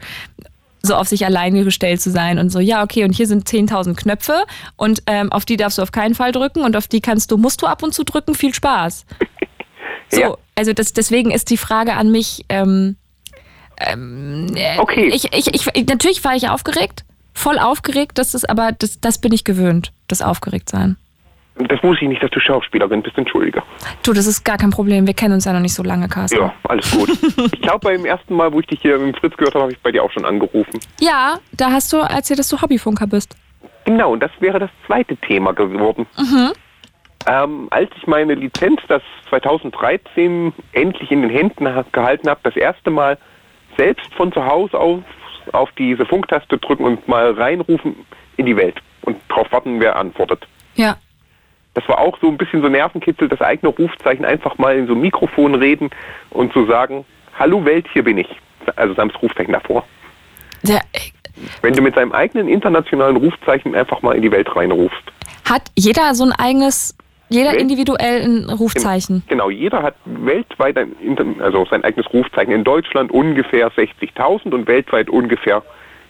[0.85, 3.95] so auf sich alleine gestellt zu sein und so, ja, okay, und hier sind 10.000
[3.95, 4.43] Knöpfe
[4.75, 7.37] und ähm, auf die darfst du auf keinen Fall drücken und auf die kannst du,
[7.37, 9.05] musst du ab und zu drücken, viel Spaß.
[10.09, 10.37] So, ja.
[10.53, 12.97] also das, deswegen ist die Frage an mich, ähm,
[13.79, 15.07] ähm, äh, okay.
[15.07, 17.03] Ich, ich, ich, natürlich war ich aufgeregt,
[17.33, 20.97] voll aufgeregt, das ist aber, das, das bin ich gewöhnt, das Aufgeregtsein.
[21.55, 23.61] Das wusste ich nicht, dass du Schauspielerin bist, entschuldige.
[24.03, 25.05] Du, das ist gar kein Problem.
[25.05, 26.39] Wir kennen uns ja noch nicht so lange, Carsten.
[26.39, 27.09] Ja, alles gut.
[27.53, 29.79] ich glaube, beim ersten Mal, wo ich dich hier mit Fritz gehört habe, habe ich
[29.79, 30.79] bei dir auch schon angerufen.
[30.99, 33.35] Ja, da hast du erzählt, dass du Hobbyfunker bist.
[33.85, 36.07] Genau, das wäre das zweite Thema geworden.
[36.17, 36.53] Mhm.
[37.27, 42.89] Ähm, als ich meine Lizenz, das 2013 endlich in den Händen gehalten habe, das erste
[42.89, 43.17] Mal
[43.77, 45.03] selbst von zu Hause aus
[45.51, 47.95] auf diese Funktaste drücken und mal reinrufen
[48.37, 50.47] in die Welt und darauf warten, wer antwortet.
[50.75, 50.97] Ja
[51.73, 54.93] das war auch so ein bisschen so Nervenkitzel, das eigene Rufzeichen einfach mal in so
[54.93, 55.89] ein Mikrofon reden
[56.29, 57.05] und zu sagen,
[57.37, 58.27] hallo Welt, hier bin ich.
[58.75, 59.83] Also Sams Rufzeichen davor.
[60.63, 60.79] Ja,
[61.61, 65.01] Wenn du mit seinem eigenen internationalen Rufzeichen einfach mal in die Welt reinrufst.
[65.49, 66.95] Hat jeder so ein eigenes
[67.29, 69.23] Jeder individuell ein Rufzeichen.
[69.27, 70.95] Genau, jeder hat weltweit ein,
[71.41, 72.53] also sein eigenes Rufzeichen.
[72.53, 75.63] In Deutschland ungefähr 60.000 und weltweit ungefähr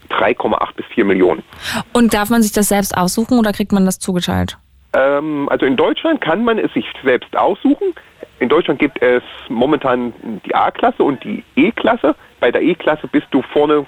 [0.09, 1.43] 3,8 bis 4 Millionen.
[1.93, 4.57] Und darf man sich das selbst aussuchen oder kriegt man das zugeteilt?
[4.93, 7.93] Ähm, also in Deutschland kann man es sich selbst aussuchen.
[8.39, 10.13] In Deutschland gibt es momentan
[10.45, 12.15] die A-Klasse und die E-Klasse.
[12.39, 13.85] Bei der E-Klasse bist du vorne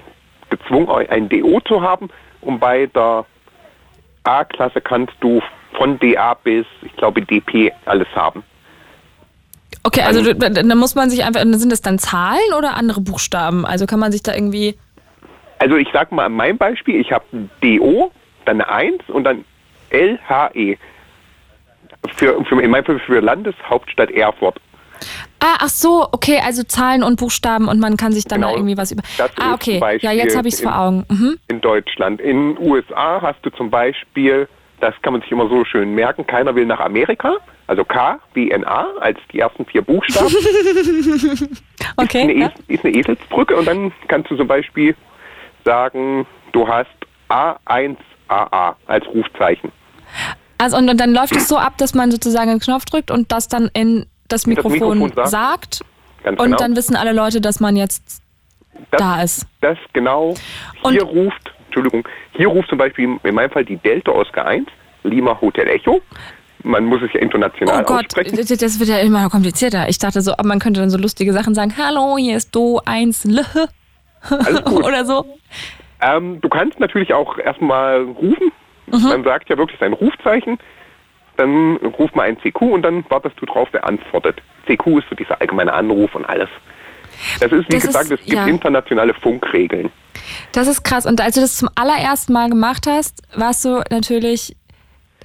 [0.50, 2.10] gezwungen, ein DO zu haben
[2.42, 3.26] und bei der
[4.24, 5.42] A-Klasse kannst du
[5.74, 8.44] von DA bis, ich glaube, DP alles haben.
[9.84, 13.66] Okay, also da muss man sich einfach, sind das dann Zahlen oder andere Buchstaben?
[13.66, 14.78] Also kann man sich da irgendwie.
[15.60, 17.26] Also ich sag mal mein Beispiel, ich habe
[17.62, 18.12] DO,
[18.46, 19.46] dann eine 1 und dann
[19.92, 20.78] LHE.
[22.14, 24.60] Für, für, in meinem Fall für Landeshauptstadt Erfurt.
[25.40, 28.58] Ah, ach so, okay, also Zahlen und Buchstaben und man kann sich dann genau, da
[28.58, 29.04] irgendwie was über.
[29.38, 29.80] ah, okay.
[30.02, 31.06] Ja, jetzt habe ich es vor Augen.
[31.10, 31.38] Mhm.
[31.48, 32.22] In Deutschland.
[32.22, 34.48] In den USA hast du zum Beispiel,
[34.80, 37.36] das kann man sich immer so schön merken, keiner will nach Amerika.
[37.68, 40.28] Also K, B, N, A als die ersten vier Buchstaben.
[41.98, 42.22] okay.
[42.22, 42.52] Ist eine, ja.
[42.68, 44.96] ist eine Eselsbrücke und dann kannst du zum Beispiel
[45.64, 46.90] sagen, du hast
[47.30, 49.72] A1AA als Rufzeichen.
[50.58, 53.32] Also und, und dann läuft es so ab, dass man sozusagen einen Knopf drückt und
[53.32, 55.82] das dann in das Mikrofon, das Mikrofon sagt, sagt
[56.26, 56.58] und genau.
[56.58, 58.22] dann wissen alle Leute, dass man jetzt
[58.92, 59.48] das, da ist.
[59.62, 60.34] Das genau.
[60.90, 64.68] Hier und ruft, Entschuldigung, hier ruft zum Beispiel in meinem Fall die Delta Oscar 1,
[65.04, 66.02] Lima Hotel Echo.
[66.64, 68.38] Man muss es ja international oh Gott, aussprechen.
[68.38, 69.88] Das wird ja immer komplizierter.
[69.88, 71.76] Ich dachte so, man könnte dann so lustige Sachen sagen.
[71.78, 73.46] Hallo, hier ist Do 1 L.
[74.72, 75.26] Oder so.
[76.02, 78.52] Ähm, du kannst natürlich auch erstmal rufen.
[78.88, 79.04] Mhm.
[79.04, 80.58] Man sagt ja wirklich sein Rufzeichen
[81.38, 84.42] dann ruft man einen CQ und dann wartest du drauf, wer antwortet.
[84.66, 86.50] CQ ist so dieser allgemeine Anruf und alles.
[87.40, 88.46] Das ist, wie das gesagt, es gibt ja.
[88.46, 89.90] internationale Funkregeln.
[90.52, 91.06] Das ist krass.
[91.06, 94.56] Und als du das zum allerersten Mal gemacht hast, warst du natürlich,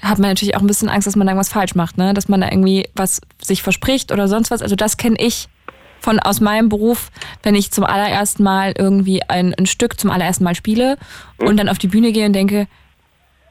[0.03, 2.15] hat man natürlich auch ein bisschen Angst, dass man da irgendwas falsch macht, ne?
[2.15, 4.63] Dass man da irgendwie was sich verspricht oder sonst was.
[4.63, 5.49] Also das kenne ich
[6.01, 7.11] von aus meinem Beruf,
[7.43, 10.97] wenn ich zum allerersten Mal irgendwie ein, ein Stück zum allerersten Mal spiele
[11.39, 11.49] hm?
[11.49, 12.69] und dann auf die Bühne gehe und denke,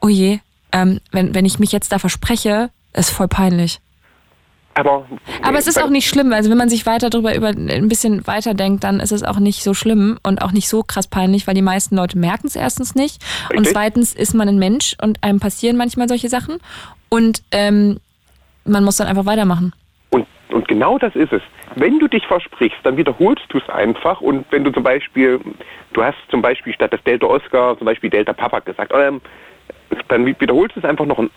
[0.00, 0.40] oh je,
[0.72, 3.80] ähm, wenn, wenn ich mich jetzt da verspreche, ist voll peinlich.
[4.74, 5.04] Aber,
[5.42, 6.32] Aber es ist auch nicht schlimm.
[6.32, 9.38] Also wenn man sich weiter darüber über ein bisschen weiter denkt, dann ist es auch
[9.38, 12.56] nicht so schlimm und auch nicht so krass peinlich, weil die meisten Leute merken es
[12.56, 13.22] erstens nicht.
[13.22, 13.58] Richtig.
[13.58, 16.58] Und zweitens ist man ein Mensch und einem passieren manchmal solche Sachen.
[17.08, 17.98] Und ähm,
[18.64, 19.72] man muss dann einfach weitermachen.
[20.10, 21.42] Und, und genau das ist es.
[21.74, 24.20] Wenn du dich versprichst, dann wiederholst du es einfach.
[24.20, 25.40] Und wenn du zum Beispiel,
[25.92, 29.20] du hast zum Beispiel statt des Delta Oscar zum Beispiel Delta Papa gesagt, ähm,
[30.08, 31.30] dann wiederholst du es einfach noch ein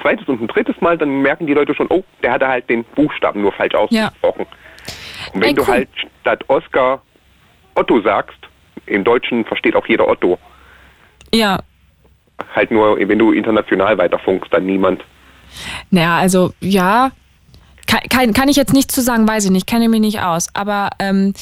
[0.00, 2.84] zweites und ein drittes Mal, dann merken die Leute schon, oh, der hatte halt den
[2.84, 4.46] Buchstaben nur falsch ausgesprochen.
[4.48, 5.32] Ja.
[5.34, 5.88] Und wenn Ey, du halt
[6.20, 7.02] statt Oscar
[7.74, 8.38] Otto sagst,
[8.86, 10.38] im Deutschen versteht auch jeder Otto.
[11.32, 11.58] Ja.
[12.54, 15.04] Halt nur, wenn du international weiterfunkst, dann niemand.
[15.90, 17.10] Naja, also ja,
[17.90, 20.48] kann, kann, ich jetzt nicht zu sagen, weiß ich nicht, kenne mich nicht aus.
[20.54, 21.34] Aber ähm,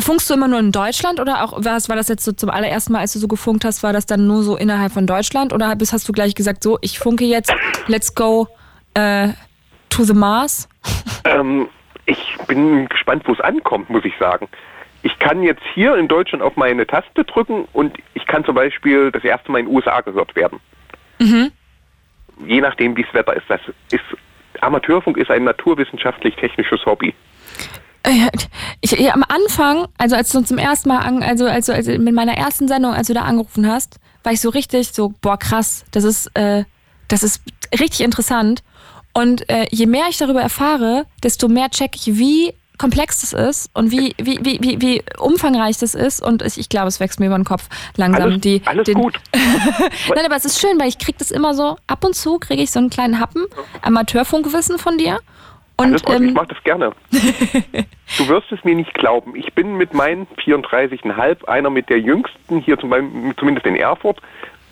[0.00, 2.92] Funkst du immer nur in Deutschland oder auch was war das jetzt so zum allerersten
[2.92, 5.68] Mal, als du so gefunkt hast, war das dann nur so innerhalb von Deutschland oder
[5.68, 7.54] hast du gleich gesagt, so ich funke jetzt,
[7.86, 8.48] let's go
[8.94, 9.28] äh,
[9.88, 10.68] to the Mars?
[11.24, 11.68] Ähm,
[12.04, 14.46] ich bin gespannt, wo es ankommt, muss ich sagen.
[15.02, 19.10] Ich kann jetzt hier in Deutschland auf meine Taste drücken und ich kann zum Beispiel
[19.10, 20.60] das erste Mal in den USA gehört werden.
[21.18, 21.50] Mhm.
[22.46, 23.44] Je nachdem, wie das Wetter ist.
[23.48, 23.60] Das
[23.90, 24.04] ist
[24.62, 27.14] Amateurfunk ist ein naturwissenschaftlich-technisches Hobby.
[28.80, 32.14] Ich, ja, am Anfang, also als du zum ersten Mal, an, also, also, also mit
[32.14, 35.84] meiner ersten Sendung, als du da angerufen hast, war ich so richtig so, boah, krass,
[35.90, 36.64] das ist, äh,
[37.08, 37.42] das ist
[37.72, 38.62] richtig interessant.
[39.12, 43.70] Und äh, je mehr ich darüber erfahre, desto mehr check ich, wie komplex das ist
[43.74, 46.20] und wie, wie, wie, wie, wie umfangreich das ist.
[46.20, 48.24] Und ich, ich glaube, es wächst mir über den Kopf langsam.
[48.24, 49.18] Alles, die, alles den, gut.
[50.14, 52.62] Nein, aber es ist schön, weil ich kriege das immer so, ab und zu kriege
[52.62, 53.46] ich so einen kleinen Happen
[53.82, 55.20] Amateurfunkwissen von dir.
[55.78, 56.92] Und, ähm, ich mache das gerne.
[57.10, 59.36] du wirst es mir nicht glauben.
[59.36, 64.20] Ich bin mit meinen 34,5 einer mit der jüngsten hier zum Beispiel, zumindest in Erfurt.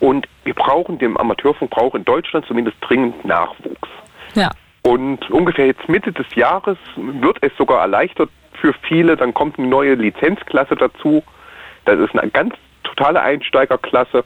[0.00, 3.88] Und wir brauchen, dem Amateurfunk braucht in Deutschland zumindest dringend Nachwuchs.
[4.34, 4.50] Ja.
[4.86, 8.30] Und ungefähr jetzt Mitte des Jahres wird es sogar erleichtert
[8.60, 9.16] für viele.
[9.16, 11.22] Dann kommt eine neue Lizenzklasse dazu.
[11.86, 14.24] Das ist eine ganz totale Einsteigerklasse.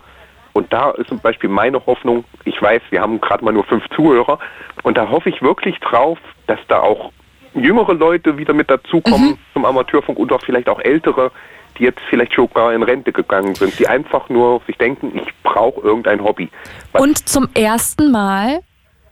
[0.53, 3.85] Und da ist zum Beispiel meine Hoffnung, ich weiß, wir haben gerade mal nur fünf
[3.95, 4.41] Zuhörer,
[4.83, 6.19] und da hoffe ich wirklich drauf,
[6.49, 7.13] dass da auch
[7.55, 9.39] jüngere Leute wieder mit dazukommen mhm.
[9.53, 11.31] zum Amateurfunk und auch vielleicht auch ältere,
[11.79, 15.33] die jetzt vielleicht schon gar in Rente gegangen sind, die einfach nur sich denken, ich
[15.45, 16.49] brauche irgendein Hobby.
[16.93, 18.61] Was und zum ersten Mal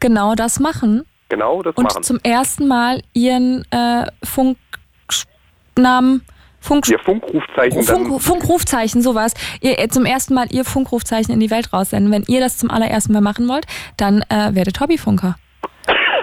[0.00, 1.04] genau das machen.
[1.28, 1.96] Genau das und machen.
[1.98, 6.22] Und zum ersten Mal ihren äh, Funknamen
[6.60, 7.82] Funk, ihr Funkrufzeichen.
[7.82, 9.34] Funk, Funkrufzeichen, sowas.
[9.60, 12.12] Ihr, äh, zum ersten Mal ihr Funkrufzeichen in die Welt raussenden.
[12.12, 13.66] Wenn ihr das zum allerersten Mal machen wollt,
[13.96, 15.36] dann äh, werdet Hobbyfunker.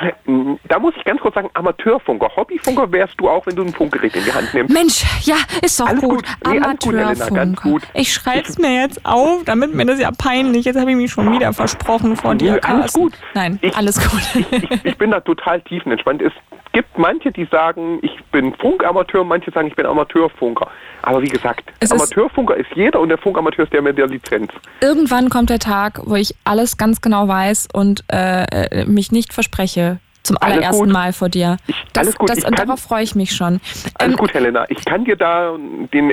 [0.67, 2.29] da muss ich ganz kurz sagen, Amateurfunker.
[2.35, 4.73] Hobbyfunker wärst du auch, wenn du ein Funkgerät in die Hand nimmst.
[4.73, 6.09] Mensch, ja, ist doch alles gut.
[6.09, 6.25] gut.
[6.51, 7.83] Nee, alles gut, gut.
[7.93, 10.65] Ich schreib's mir jetzt auf, damit mir das ja peinlich.
[10.65, 12.59] Jetzt habe ich mich schon wieder versprochen vor dir.
[12.63, 13.13] Alles gut.
[13.33, 14.21] Nein, Ich- alles gut.
[14.35, 16.21] Ich, ich, ich bin da total tiefenentspannt.
[16.21, 16.33] Es
[16.73, 20.67] gibt manche, die sagen, ich bin Funkamateur, manche sagen, ich bin Amateurfunker.
[21.03, 24.07] Aber wie gesagt, Es ist- Amateurfunker ist jeder und der Funkamateur ist der mit der
[24.07, 24.51] Lizenz.
[24.81, 28.43] Irgendwann kommt der Tag, wo ich alles ganz genau weiß und äh,
[28.81, 29.99] äh, mich nicht verspreche.
[30.23, 30.89] Zum allerersten.
[30.89, 31.57] Mal vor dir.
[31.91, 33.59] Das, alles gut, Das, ich und kann- darauf freue ich mich schon.
[33.95, 34.65] Alles Ähm, gut, Helena.
[34.69, 35.53] Ich kann dir da
[35.93, 36.11] den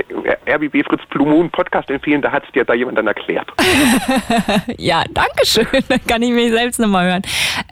[0.48, 3.46] RBB Fritz Blue Moon Podcast empfehlen, da hat es dir da jemand dann erklärt.
[4.78, 5.66] Ja, danke schön.
[5.88, 7.22] Dann kann ich mich selbst nochmal hören.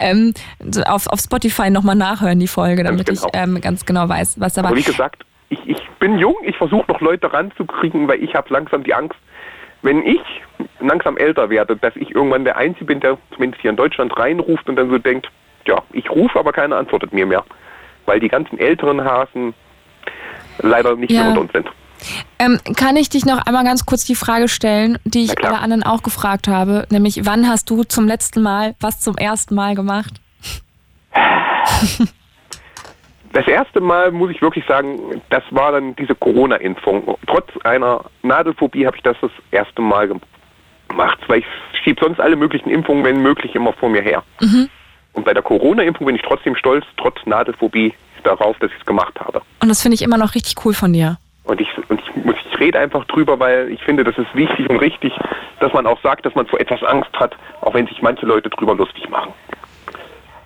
[0.01, 0.33] Ähm,
[0.87, 4.63] auf, auf Spotify nochmal nachhören, die Folge, damit ich ähm, ganz genau weiß, was da
[4.63, 4.71] war.
[4.71, 8.53] Aber wie gesagt, ich, ich bin jung, ich versuche noch Leute ranzukriegen, weil ich habe
[8.53, 9.17] langsam die Angst,
[9.83, 10.21] wenn ich
[10.81, 14.69] langsam älter werde, dass ich irgendwann der Einzige bin, der zumindest hier in Deutschland reinruft
[14.69, 15.29] und dann so denkt,
[15.69, 17.45] ja, ich rufe, aber keiner antwortet mir mehr.
[18.07, 19.55] Weil die ganzen älteren Hasen
[20.59, 21.21] leider nicht Ja.
[21.21, 21.69] mehr unter uns sind.
[22.39, 25.83] Ähm, kann ich dich noch einmal ganz kurz die Frage stellen, die ich alle anderen
[25.83, 30.15] auch gefragt habe, nämlich wann hast du zum letzten Mal was zum ersten Mal gemacht?
[33.35, 37.19] Das erste Mal muss ich wirklich sagen, das war dann diese Corona-Impfung.
[37.27, 40.09] Trotz einer Nadelphobie habe ich das das erste Mal
[40.89, 41.47] gemacht, weil ich
[41.85, 44.23] schiebe sonst alle möglichen Impfungen, wenn möglich, immer vor mir her.
[44.41, 44.71] Mhm.
[45.19, 47.93] Und bei der Corona-Impfung bin ich trotzdem stolz, trotz Nadelphobie,
[48.23, 49.43] darauf, dass ich es gemacht habe.
[49.61, 51.19] Und das finde ich immer noch richtig cool von dir.
[51.43, 54.71] Und ich, und ich, muss- ich rede einfach drüber, weil ich finde, das ist wichtig
[54.71, 55.13] und richtig,
[55.59, 58.49] dass man auch sagt, dass man vor etwas Angst hat, auch wenn sich manche Leute
[58.49, 59.33] drüber lustig machen.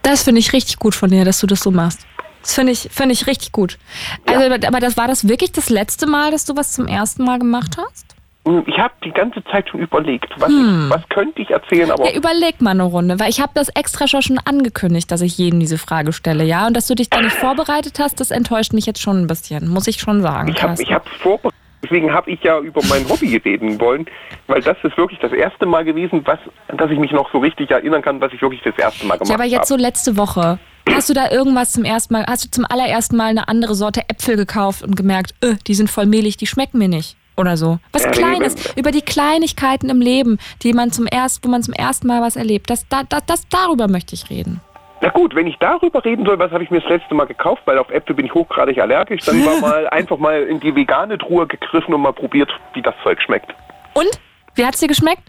[0.01, 2.07] Das finde ich richtig gut von dir, dass du das so machst.
[2.40, 3.77] Das finde ich, finde ich richtig gut.
[4.24, 7.24] Also, aber- aber das war das wirklich das letzte Mal, dass du was zum ersten
[7.24, 8.12] Mal gemacht hast?
[8.44, 10.86] Ich habe die ganze Zeit schon überlegt, was, Hm.
[10.89, 13.69] ich, was könnte ich erzählen, aber Ja, überleg mal eine Runde, weil ich habe das
[13.69, 16.66] extra schon angekündigt, dass ich jedem diese Frage stelle, ja?
[16.66, 19.69] Und dass du dich da nicht vorbereitet hast, das enttäuscht mich jetzt schon ein bisschen,
[19.69, 20.48] muss ich schon sagen.
[20.48, 21.56] Ich habe hab vorbereitet.
[21.85, 24.06] Deswegen habe ich ja über mein Hobby reden wollen,
[24.47, 26.39] weil das ist wirklich das erste Mal gewesen, was,
[26.77, 29.28] dass ich mich noch so richtig erinnern kann, was ich wirklich das erste Mal gemacht
[29.31, 29.82] Ja, aber jetzt so habe.
[29.82, 30.59] letzte Woche.
[30.93, 34.02] Hast du da irgendwas zum ersten Mal, hast du zum allerersten Mal eine andere Sorte
[34.09, 37.16] Äpfel gekauft und gemerkt, äh, die sind voll mehlig, die schmecken mir nicht?
[37.37, 37.79] Oder so.
[37.93, 42.07] Was Kleines, über die Kleinigkeiten im Leben, die man zum erst, wo man zum ersten
[42.07, 42.69] Mal was erlebt.
[42.69, 44.61] Das, da, das, das, darüber möchte ich reden.
[45.01, 47.63] Na gut, wenn ich darüber reden soll, was habe ich mir das letzte Mal gekauft,
[47.65, 51.19] weil auf Äpfel bin ich hochgradig allergisch, dann war mal einfach mal in die vegane
[51.19, 53.53] Truhe gegriffen und mal probiert, wie das Zeug schmeckt.
[53.95, 54.11] Und?
[54.55, 55.23] Wie hat's dir geschmeckt?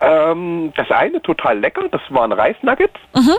[0.00, 2.94] Ähm, das eine total lecker, das waren Reisnuggets.
[3.14, 3.36] Mhm.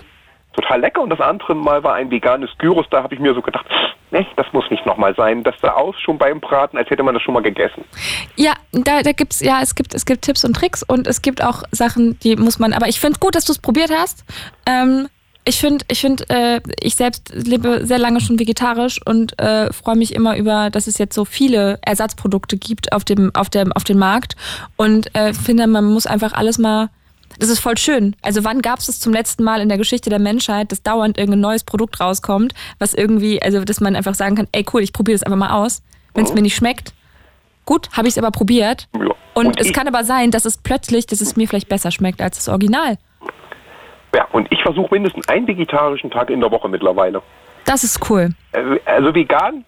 [0.53, 3.41] Total lecker und das andere mal war ein veganes Gyros, da habe ich mir so
[3.41, 3.65] gedacht,
[4.11, 5.43] ne, das muss nicht nochmal sein.
[5.43, 7.85] Das sah aus schon beim Braten, als hätte man das schon mal gegessen.
[8.35, 11.43] Ja, da, da gibt's, ja, es gibt, es gibt Tipps und Tricks und es gibt
[11.43, 14.25] auch Sachen, die muss man, aber ich finde gut, dass du es probiert hast.
[14.65, 15.07] Ähm,
[15.43, 19.95] ich finde, ich finde, äh, ich selbst lebe sehr lange schon vegetarisch und äh, freue
[19.95, 23.83] mich immer über, dass es jetzt so viele Ersatzprodukte gibt auf dem, auf dem, auf
[23.83, 24.35] dem Markt
[24.75, 26.89] und äh, finde, man muss einfach alles mal.
[27.41, 28.15] Das ist voll schön.
[28.21, 31.17] Also wann gab es es zum letzten Mal in der Geschichte der Menschheit, dass dauernd
[31.17, 34.93] irgendein neues Produkt rauskommt, was irgendwie, also dass man einfach sagen kann, ey cool, ich
[34.93, 35.81] probiere das einfach mal aus.
[36.13, 36.93] Wenn es mir nicht schmeckt,
[37.65, 38.87] gut, habe ich es aber probiert.
[38.93, 39.15] Ja.
[39.33, 42.21] Und, es ich, kann aber sein, dass es plötzlich, dass es mir vielleicht besser schmeckt
[42.21, 42.99] als das Original.
[44.13, 47.23] Ja, und ich versuche mindestens einen vegetarischen Tag in der Woche mittlerweile.
[47.65, 48.35] Das ist cool.
[48.51, 49.65] Also, also vegan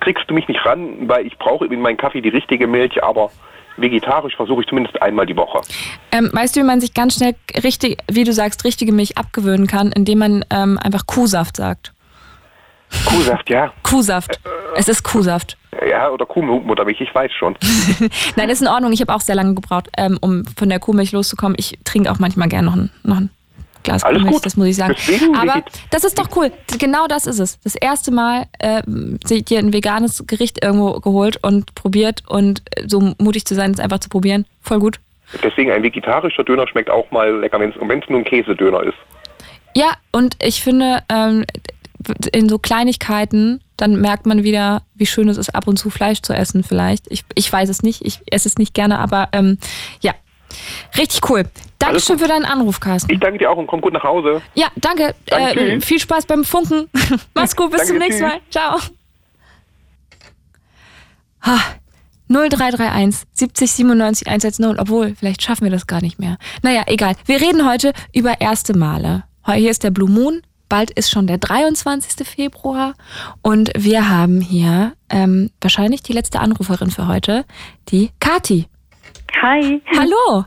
[0.00, 3.30] kriegst du mich nicht ran, weil ich brauche in meinen Kaffee die richtige Milch, aber
[3.76, 5.60] vegetarisch versuche ich zumindest einmal die Woche.
[6.10, 9.66] Ähm, weißt du, wie man sich ganz schnell richtig, wie du sagst, richtige Milch abgewöhnen
[9.66, 11.92] kann, indem man ähm, einfach Kuhsaft sagt.
[13.06, 13.72] Kuhsaft, ja.
[13.82, 14.38] Kuhsaft.
[14.76, 15.56] Es ist Kuhsaft.
[15.88, 17.56] Ja, oder Kuhmuttermilch, ich weiß schon.
[18.36, 18.92] Nein, ist in Ordnung.
[18.92, 21.56] Ich habe auch sehr lange gebraucht, ähm, um von der Kuhmilch loszukommen.
[21.58, 23.30] Ich trinke auch manchmal gerne noch ein, noch ein
[23.82, 24.46] Glas Alles Kuhmilch, gut.
[24.46, 24.94] das muss ich sagen.
[24.96, 26.52] Deswegen Aber das ist doch cool.
[26.78, 27.58] Genau das ist es.
[27.60, 28.82] Das erste Mal äh,
[29.24, 33.72] sich dir ein veganes Gericht irgendwo geholt und probiert und äh, so mutig zu sein,
[33.72, 34.46] es einfach zu probieren.
[34.60, 35.00] Voll gut.
[35.42, 38.98] Deswegen ein vegetarischer Döner schmeckt auch mal lecker, wenn es nur ein Käsedöner ist.
[39.74, 41.44] Ja, und ich finde, ähm,
[42.32, 46.20] in so Kleinigkeiten, dann merkt man wieder, wie schön es ist, ab und zu Fleisch
[46.22, 47.10] zu essen vielleicht.
[47.10, 49.58] Ich, ich weiß es nicht, ich esse es nicht gerne, aber ähm,
[50.00, 50.12] ja,
[50.96, 51.44] richtig cool.
[51.82, 53.12] Dankeschön für deinen Anruf, Carsten.
[53.12, 54.40] Ich danke dir auch und komm gut nach Hause.
[54.54, 55.14] Ja, danke.
[55.26, 56.88] Danke, äh, viel Spaß beim Funken.
[57.34, 58.32] Mach's gut, bis Danke, zum nächsten tschüss.
[58.32, 58.40] Mal.
[58.50, 58.78] Ciao.
[61.44, 61.58] Ha,
[62.28, 64.78] 0331 70 97 110.
[64.78, 66.38] Obwohl, vielleicht schaffen wir das gar nicht mehr.
[66.62, 67.14] Naja, egal.
[67.26, 69.24] Wir reden heute über erste Male.
[69.46, 70.42] Hier ist der Blue Moon.
[70.68, 72.26] Bald ist schon der 23.
[72.26, 72.94] Februar.
[73.42, 77.44] Und wir haben hier ähm, wahrscheinlich die letzte Anruferin für heute,
[77.88, 78.68] die Kati.
[79.42, 79.82] Hi.
[79.98, 80.46] Hallo.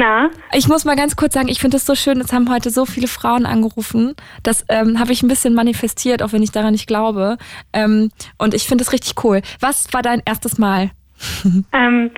[0.00, 0.30] Na?
[0.54, 2.86] Ich muss mal ganz kurz sagen, ich finde es so schön, es haben heute so
[2.86, 4.14] viele Frauen angerufen.
[4.42, 7.36] Das ähm, habe ich ein bisschen manifestiert, auch wenn ich daran nicht glaube.
[7.74, 9.42] Ähm, und ich finde es richtig cool.
[9.60, 10.90] Was war dein erstes Mal?
[11.74, 12.10] ähm,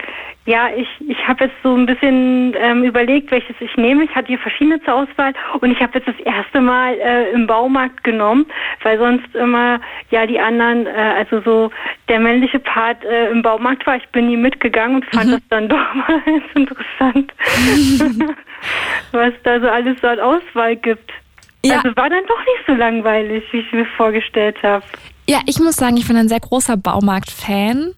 [0.45, 4.03] ja, ich, ich habe jetzt so ein bisschen ähm, überlegt, welches ich nehme.
[4.03, 7.47] Ich hatte hier verschiedene zur Auswahl und ich habe jetzt das erste Mal äh, im
[7.47, 8.47] Baumarkt genommen,
[8.83, 11.71] weil sonst immer ja die anderen, äh, also so
[12.09, 13.97] der männliche Part äh, im Baumarkt war.
[13.97, 15.33] Ich bin nie mitgegangen und fand mhm.
[15.33, 16.23] das dann doch mal
[16.55, 17.33] interessant,
[19.13, 21.13] was da so alles so an Auswahl gibt.
[21.65, 21.77] Ja.
[21.77, 24.85] Also war dann doch nicht so langweilig, wie ich mir vorgestellt habe.
[25.29, 27.95] Ja, ich muss sagen, ich bin ein sehr großer Baumarkt-Fan.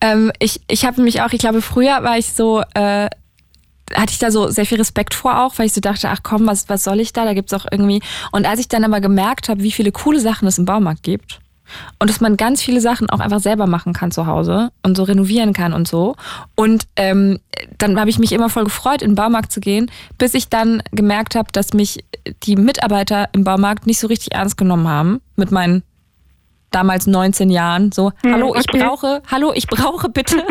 [0.00, 3.08] Ähm, ich ich habe mich auch, ich glaube, früher war ich so, äh,
[3.94, 6.46] hatte ich da so sehr viel Respekt vor auch, weil ich so dachte, ach komm,
[6.46, 7.24] was, was soll ich da?
[7.24, 8.02] Da gibt's auch irgendwie.
[8.32, 11.40] Und als ich dann aber gemerkt habe, wie viele coole Sachen es im Baumarkt gibt
[11.98, 15.02] und dass man ganz viele Sachen auch einfach selber machen kann zu Hause und so
[15.02, 16.16] renovieren kann und so.
[16.54, 17.38] Und ähm,
[17.78, 20.82] dann habe ich mich immer voll gefreut, in den Baumarkt zu gehen, bis ich dann
[20.92, 22.04] gemerkt habe, dass mich
[22.44, 25.82] die Mitarbeiter im Baumarkt nicht so richtig ernst genommen haben mit meinen
[26.70, 30.42] damals 19 Jahren, so, hm, hallo, ich brauche, hallo, ich brauche bitte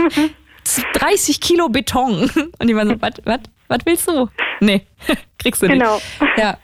[0.93, 2.29] 30 Kilo Beton.
[2.59, 4.29] Und die waren so, was, was, was willst du?
[4.59, 4.85] Nee,
[5.39, 5.79] kriegst du nicht.
[5.79, 5.99] Genau.
[6.37, 6.57] Ja.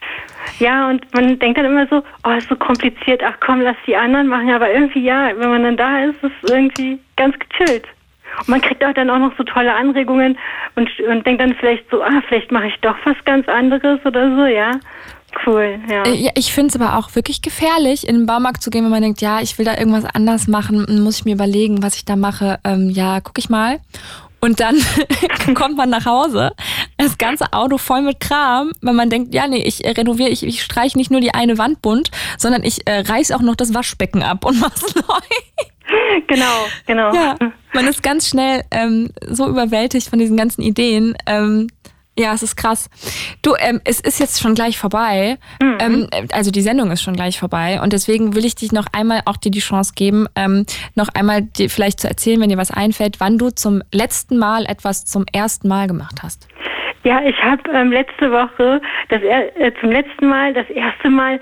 [0.59, 3.95] Ja, und man denkt dann immer so, oh, ist so kompliziert, ach komm, lass die
[3.95, 4.51] anderen machen.
[4.51, 7.85] Aber irgendwie, ja, wenn man dann da ist, ist es irgendwie ganz gechillt.
[8.39, 10.37] Und man kriegt auch dann auch noch so tolle Anregungen
[10.75, 14.35] und, und denkt dann vielleicht so, ah, vielleicht mache ich doch was ganz anderes oder
[14.35, 14.71] so, ja.
[15.45, 16.03] Cool, ja.
[16.03, 18.91] Äh, ja ich finde es aber auch wirklich gefährlich, in den Baumarkt zu gehen, wenn
[18.91, 22.05] man denkt, ja, ich will da irgendwas anders machen, muss ich mir überlegen, was ich
[22.05, 22.59] da mache.
[22.63, 23.79] Ähm, ja, guck ich mal.
[24.43, 24.75] Und dann
[25.55, 26.51] kommt man nach Hause,
[26.97, 30.43] das ganze Auto voll mit Kram, weil man denkt, ja, nee, ich äh, renoviere, ich,
[30.43, 33.73] ich streiche nicht nur die eine Wand bunt, sondern ich äh, reiß auch noch das
[33.73, 36.19] Waschbecken ab und mach's neu.
[36.27, 37.13] Genau, genau.
[37.13, 37.37] Ja,
[37.73, 41.15] man ist ganz schnell ähm, so überwältigt von diesen ganzen Ideen.
[41.25, 41.69] Ähm,
[42.17, 42.89] ja, es ist krass.
[43.41, 45.37] Du, ähm, es ist jetzt schon gleich vorbei.
[45.61, 45.77] Mhm.
[45.79, 47.79] Ähm, also die Sendung ist schon gleich vorbei.
[47.81, 50.65] Und deswegen will ich dich noch einmal auch dir die Chance geben, ähm,
[50.95, 54.65] noch einmal dir vielleicht zu erzählen, wenn dir was einfällt, wann du zum letzten Mal
[54.65, 56.47] etwas zum ersten Mal gemacht hast.
[57.03, 58.79] Ja, ich habe ähm, letzte Woche
[59.09, 61.39] das äh, zum letzten Mal das erste Mal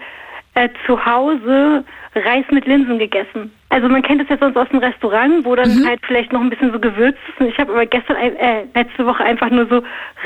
[0.61, 1.83] äh, zu Hause
[2.13, 3.51] Reis mit Linsen gegessen.
[3.69, 5.87] Also man kennt das ja sonst aus dem Restaurant, wo dann mhm.
[5.87, 7.39] halt vielleicht noch ein bisschen so gewürzt ist.
[7.39, 9.81] Und ich habe aber gestern, äh, letzte Woche einfach nur so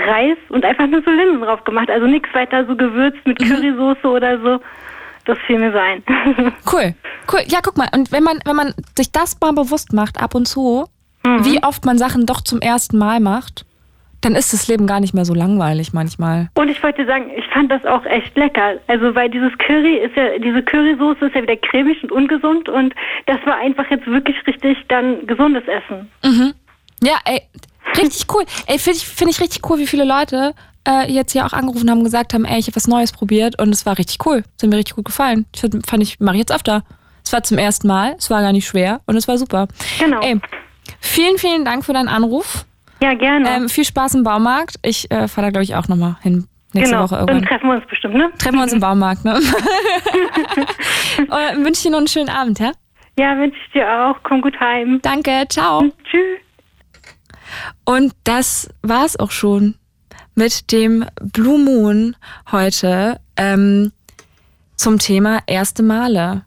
[0.07, 1.90] Reis und einfach nur so Linsen drauf gemacht.
[1.90, 3.49] Also nichts weiter so gewürzt mit mhm.
[3.49, 4.60] Currysoße oder so.
[5.26, 6.03] Das fiel mir so ein.
[6.72, 6.94] cool,
[7.32, 7.41] cool.
[7.48, 7.88] Ja, guck mal.
[7.94, 10.86] Und wenn man, wenn man sich das mal bewusst macht, ab und zu,
[11.24, 11.45] mhm.
[11.45, 13.66] wie oft man Sachen doch zum ersten Mal macht,
[14.26, 16.49] dann ist das Leben gar nicht mehr so langweilig manchmal.
[16.56, 18.73] Und ich wollte sagen, ich fand das auch echt lecker.
[18.88, 22.95] Also weil dieses Curry ist ja, diese Currysoße ist ja wieder cremig und ungesund und
[23.27, 26.10] das war einfach jetzt wirklich richtig dann gesundes Essen.
[26.23, 26.53] Mhm.
[27.03, 27.43] Ja, ey,
[27.95, 28.43] richtig cool.
[28.65, 30.56] Ey, finde ich, find ich richtig cool, wie viele Leute
[30.88, 33.61] äh, jetzt hier auch angerufen haben und gesagt haben, ey, ich habe was Neues probiert
[33.61, 34.43] und es war richtig cool.
[34.57, 35.45] Es hat mir richtig gut gefallen.
[35.53, 36.84] Ich fand ich, mache ich jetzt öfter.
[37.23, 39.68] Es war zum ersten Mal, es war gar nicht schwer und es war super.
[39.99, 40.22] Genau.
[40.22, 40.39] Ey,
[40.99, 42.65] vielen, vielen Dank für deinen Anruf.
[43.06, 43.48] Ja, gerne.
[43.56, 44.77] Ähm, viel Spaß im Baumarkt.
[44.82, 46.48] Ich äh, fahre da, glaube ich, auch nochmal hin.
[46.73, 47.03] Nächste genau.
[47.03, 47.38] Woche irgendwann.
[47.38, 48.32] Dann treffen wir uns bestimmt, ne?
[48.40, 49.36] Treffen wir uns im Baumarkt, ne?
[51.18, 52.72] äh, wünsche dir noch einen schönen Abend, ja?
[53.19, 54.15] Ja, wünsche ich dir auch.
[54.23, 54.99] Komm gut heim.
[55.03, 55.84] Danke, ciao.
[56.10, 56.40] Tschüss.
[57.84, 59.76] Und das war's auch schon
[60.34, 62.15] mit dem Blue Moon
[62.52, 63.91] heute ähm,
[64.77, 66.44] zum Thema erste Male.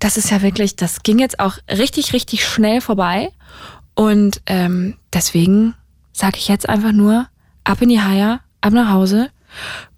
[0.00, 3.30] Das ist ja wirklich, das ging jetzt auch richtig, richtig schnell vorbei.
[3.94, 5.74] Und ähm, deswegen
[6.14, 7.26] sage ich jetzt einfach nur,
[7.64, 9.30] ab in die Haie, ab nach Hause.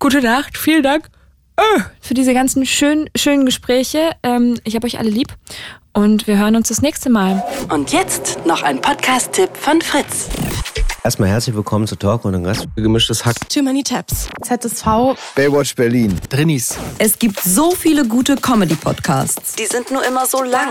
[0.01, 1.09] Gute Nacht, vielen Dank
[1.57, 4.11] äh, für diese ganzen schönen, schönen Gespräche.
[4.23, 5.33] Ähm, ich habe euch alle lieb
[5.93, 7.43] und wir hören uns das nächste Mal.
[7.73, 10.29] Und jetzt noch ein Podcast-Tipp von Fritz.
[11.05, 12.67] Erstmal herzlich willkommen zu Talk und Gast.
[12.75, 13.37] Gemischtes Hack.
[13.49, 14.29] Too Many Tabs.
[14.43, 15.17] ZSV.
[15.37, 16.19] Baywatch Berlin.
[16.29, 16.77] Drinnies.
[16.99, 19.55] Es gibt so viele gute Comedy-Podcasts.
[19.55, 20.69] Die sind nur immer so lang.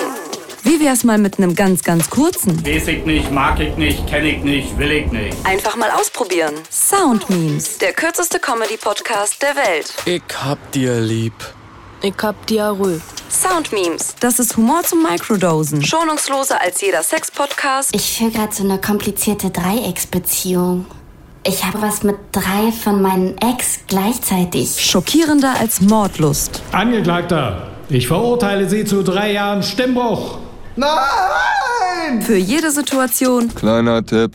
[0.68, 2.66] Wie wär's mal mit einem ganz, ganz kurzen?
[2.66, 5.38] Weiß ich nicht, mag ich nicht, kenn ich nicht, will ich nicht.
[5.46, 6.56] Einfach mal ausprobieren.
[6.72, 7.78] Sound Memes.
[7.78, 9.94] Der kürzeste Comedy-Podcast der Welt.
[10.06, 11.34] Ich hab dir lieb.
[12.02, 13.00] Ich hab Diarrhoe.
[13.30, 14.16] Sound Memes.
[14.20, 15.84] Das ist Humor zum Microdosen.
[15.84, 17.94] Schonungsloser als jeder Sex-Podcast.
[17.94, 20.88] Ich führe gerade so eine komplizierte Dreiecksbeziehung.
[21.44, 24.84] Ich habe was mit drei von meinen Ex gleichzeitig.
[24.84, 26.64] Schockierender als Mordlust.
[26.72, 30.40] Angeklagter, ich verurteile Sie zu drei Jahren Stimmbruch.
[30.76, 32.22] Nein!
[32.22, 33.54] Für jede Situation.
[33.56, 34.34] Kleiner Tipp.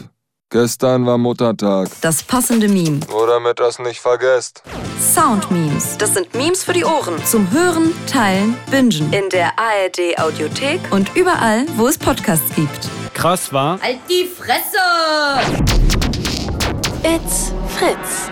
[0.52, 1.88] Gestern war Muttertag.
[2.00, 3.00] Das passende Meme.
[3.08, 4.62] Nur damit das nicht vergesst.
[4.98, 5.96] Sound Memes.
[5.98, 7.24] Das sind Memes für die Ohren.
[7.24, 9.12] Zum Hören, Teilen, Bingen.
[9.12, 10.80] In der ARD Audiothek.
[10.90, 12.88] Und überall, wo es Podcasts gibt.
[13.14, 13.80] Krass war.
[13.80, 14.78] Halt die Fresse!
[17.04, 18.30] It's Fritz.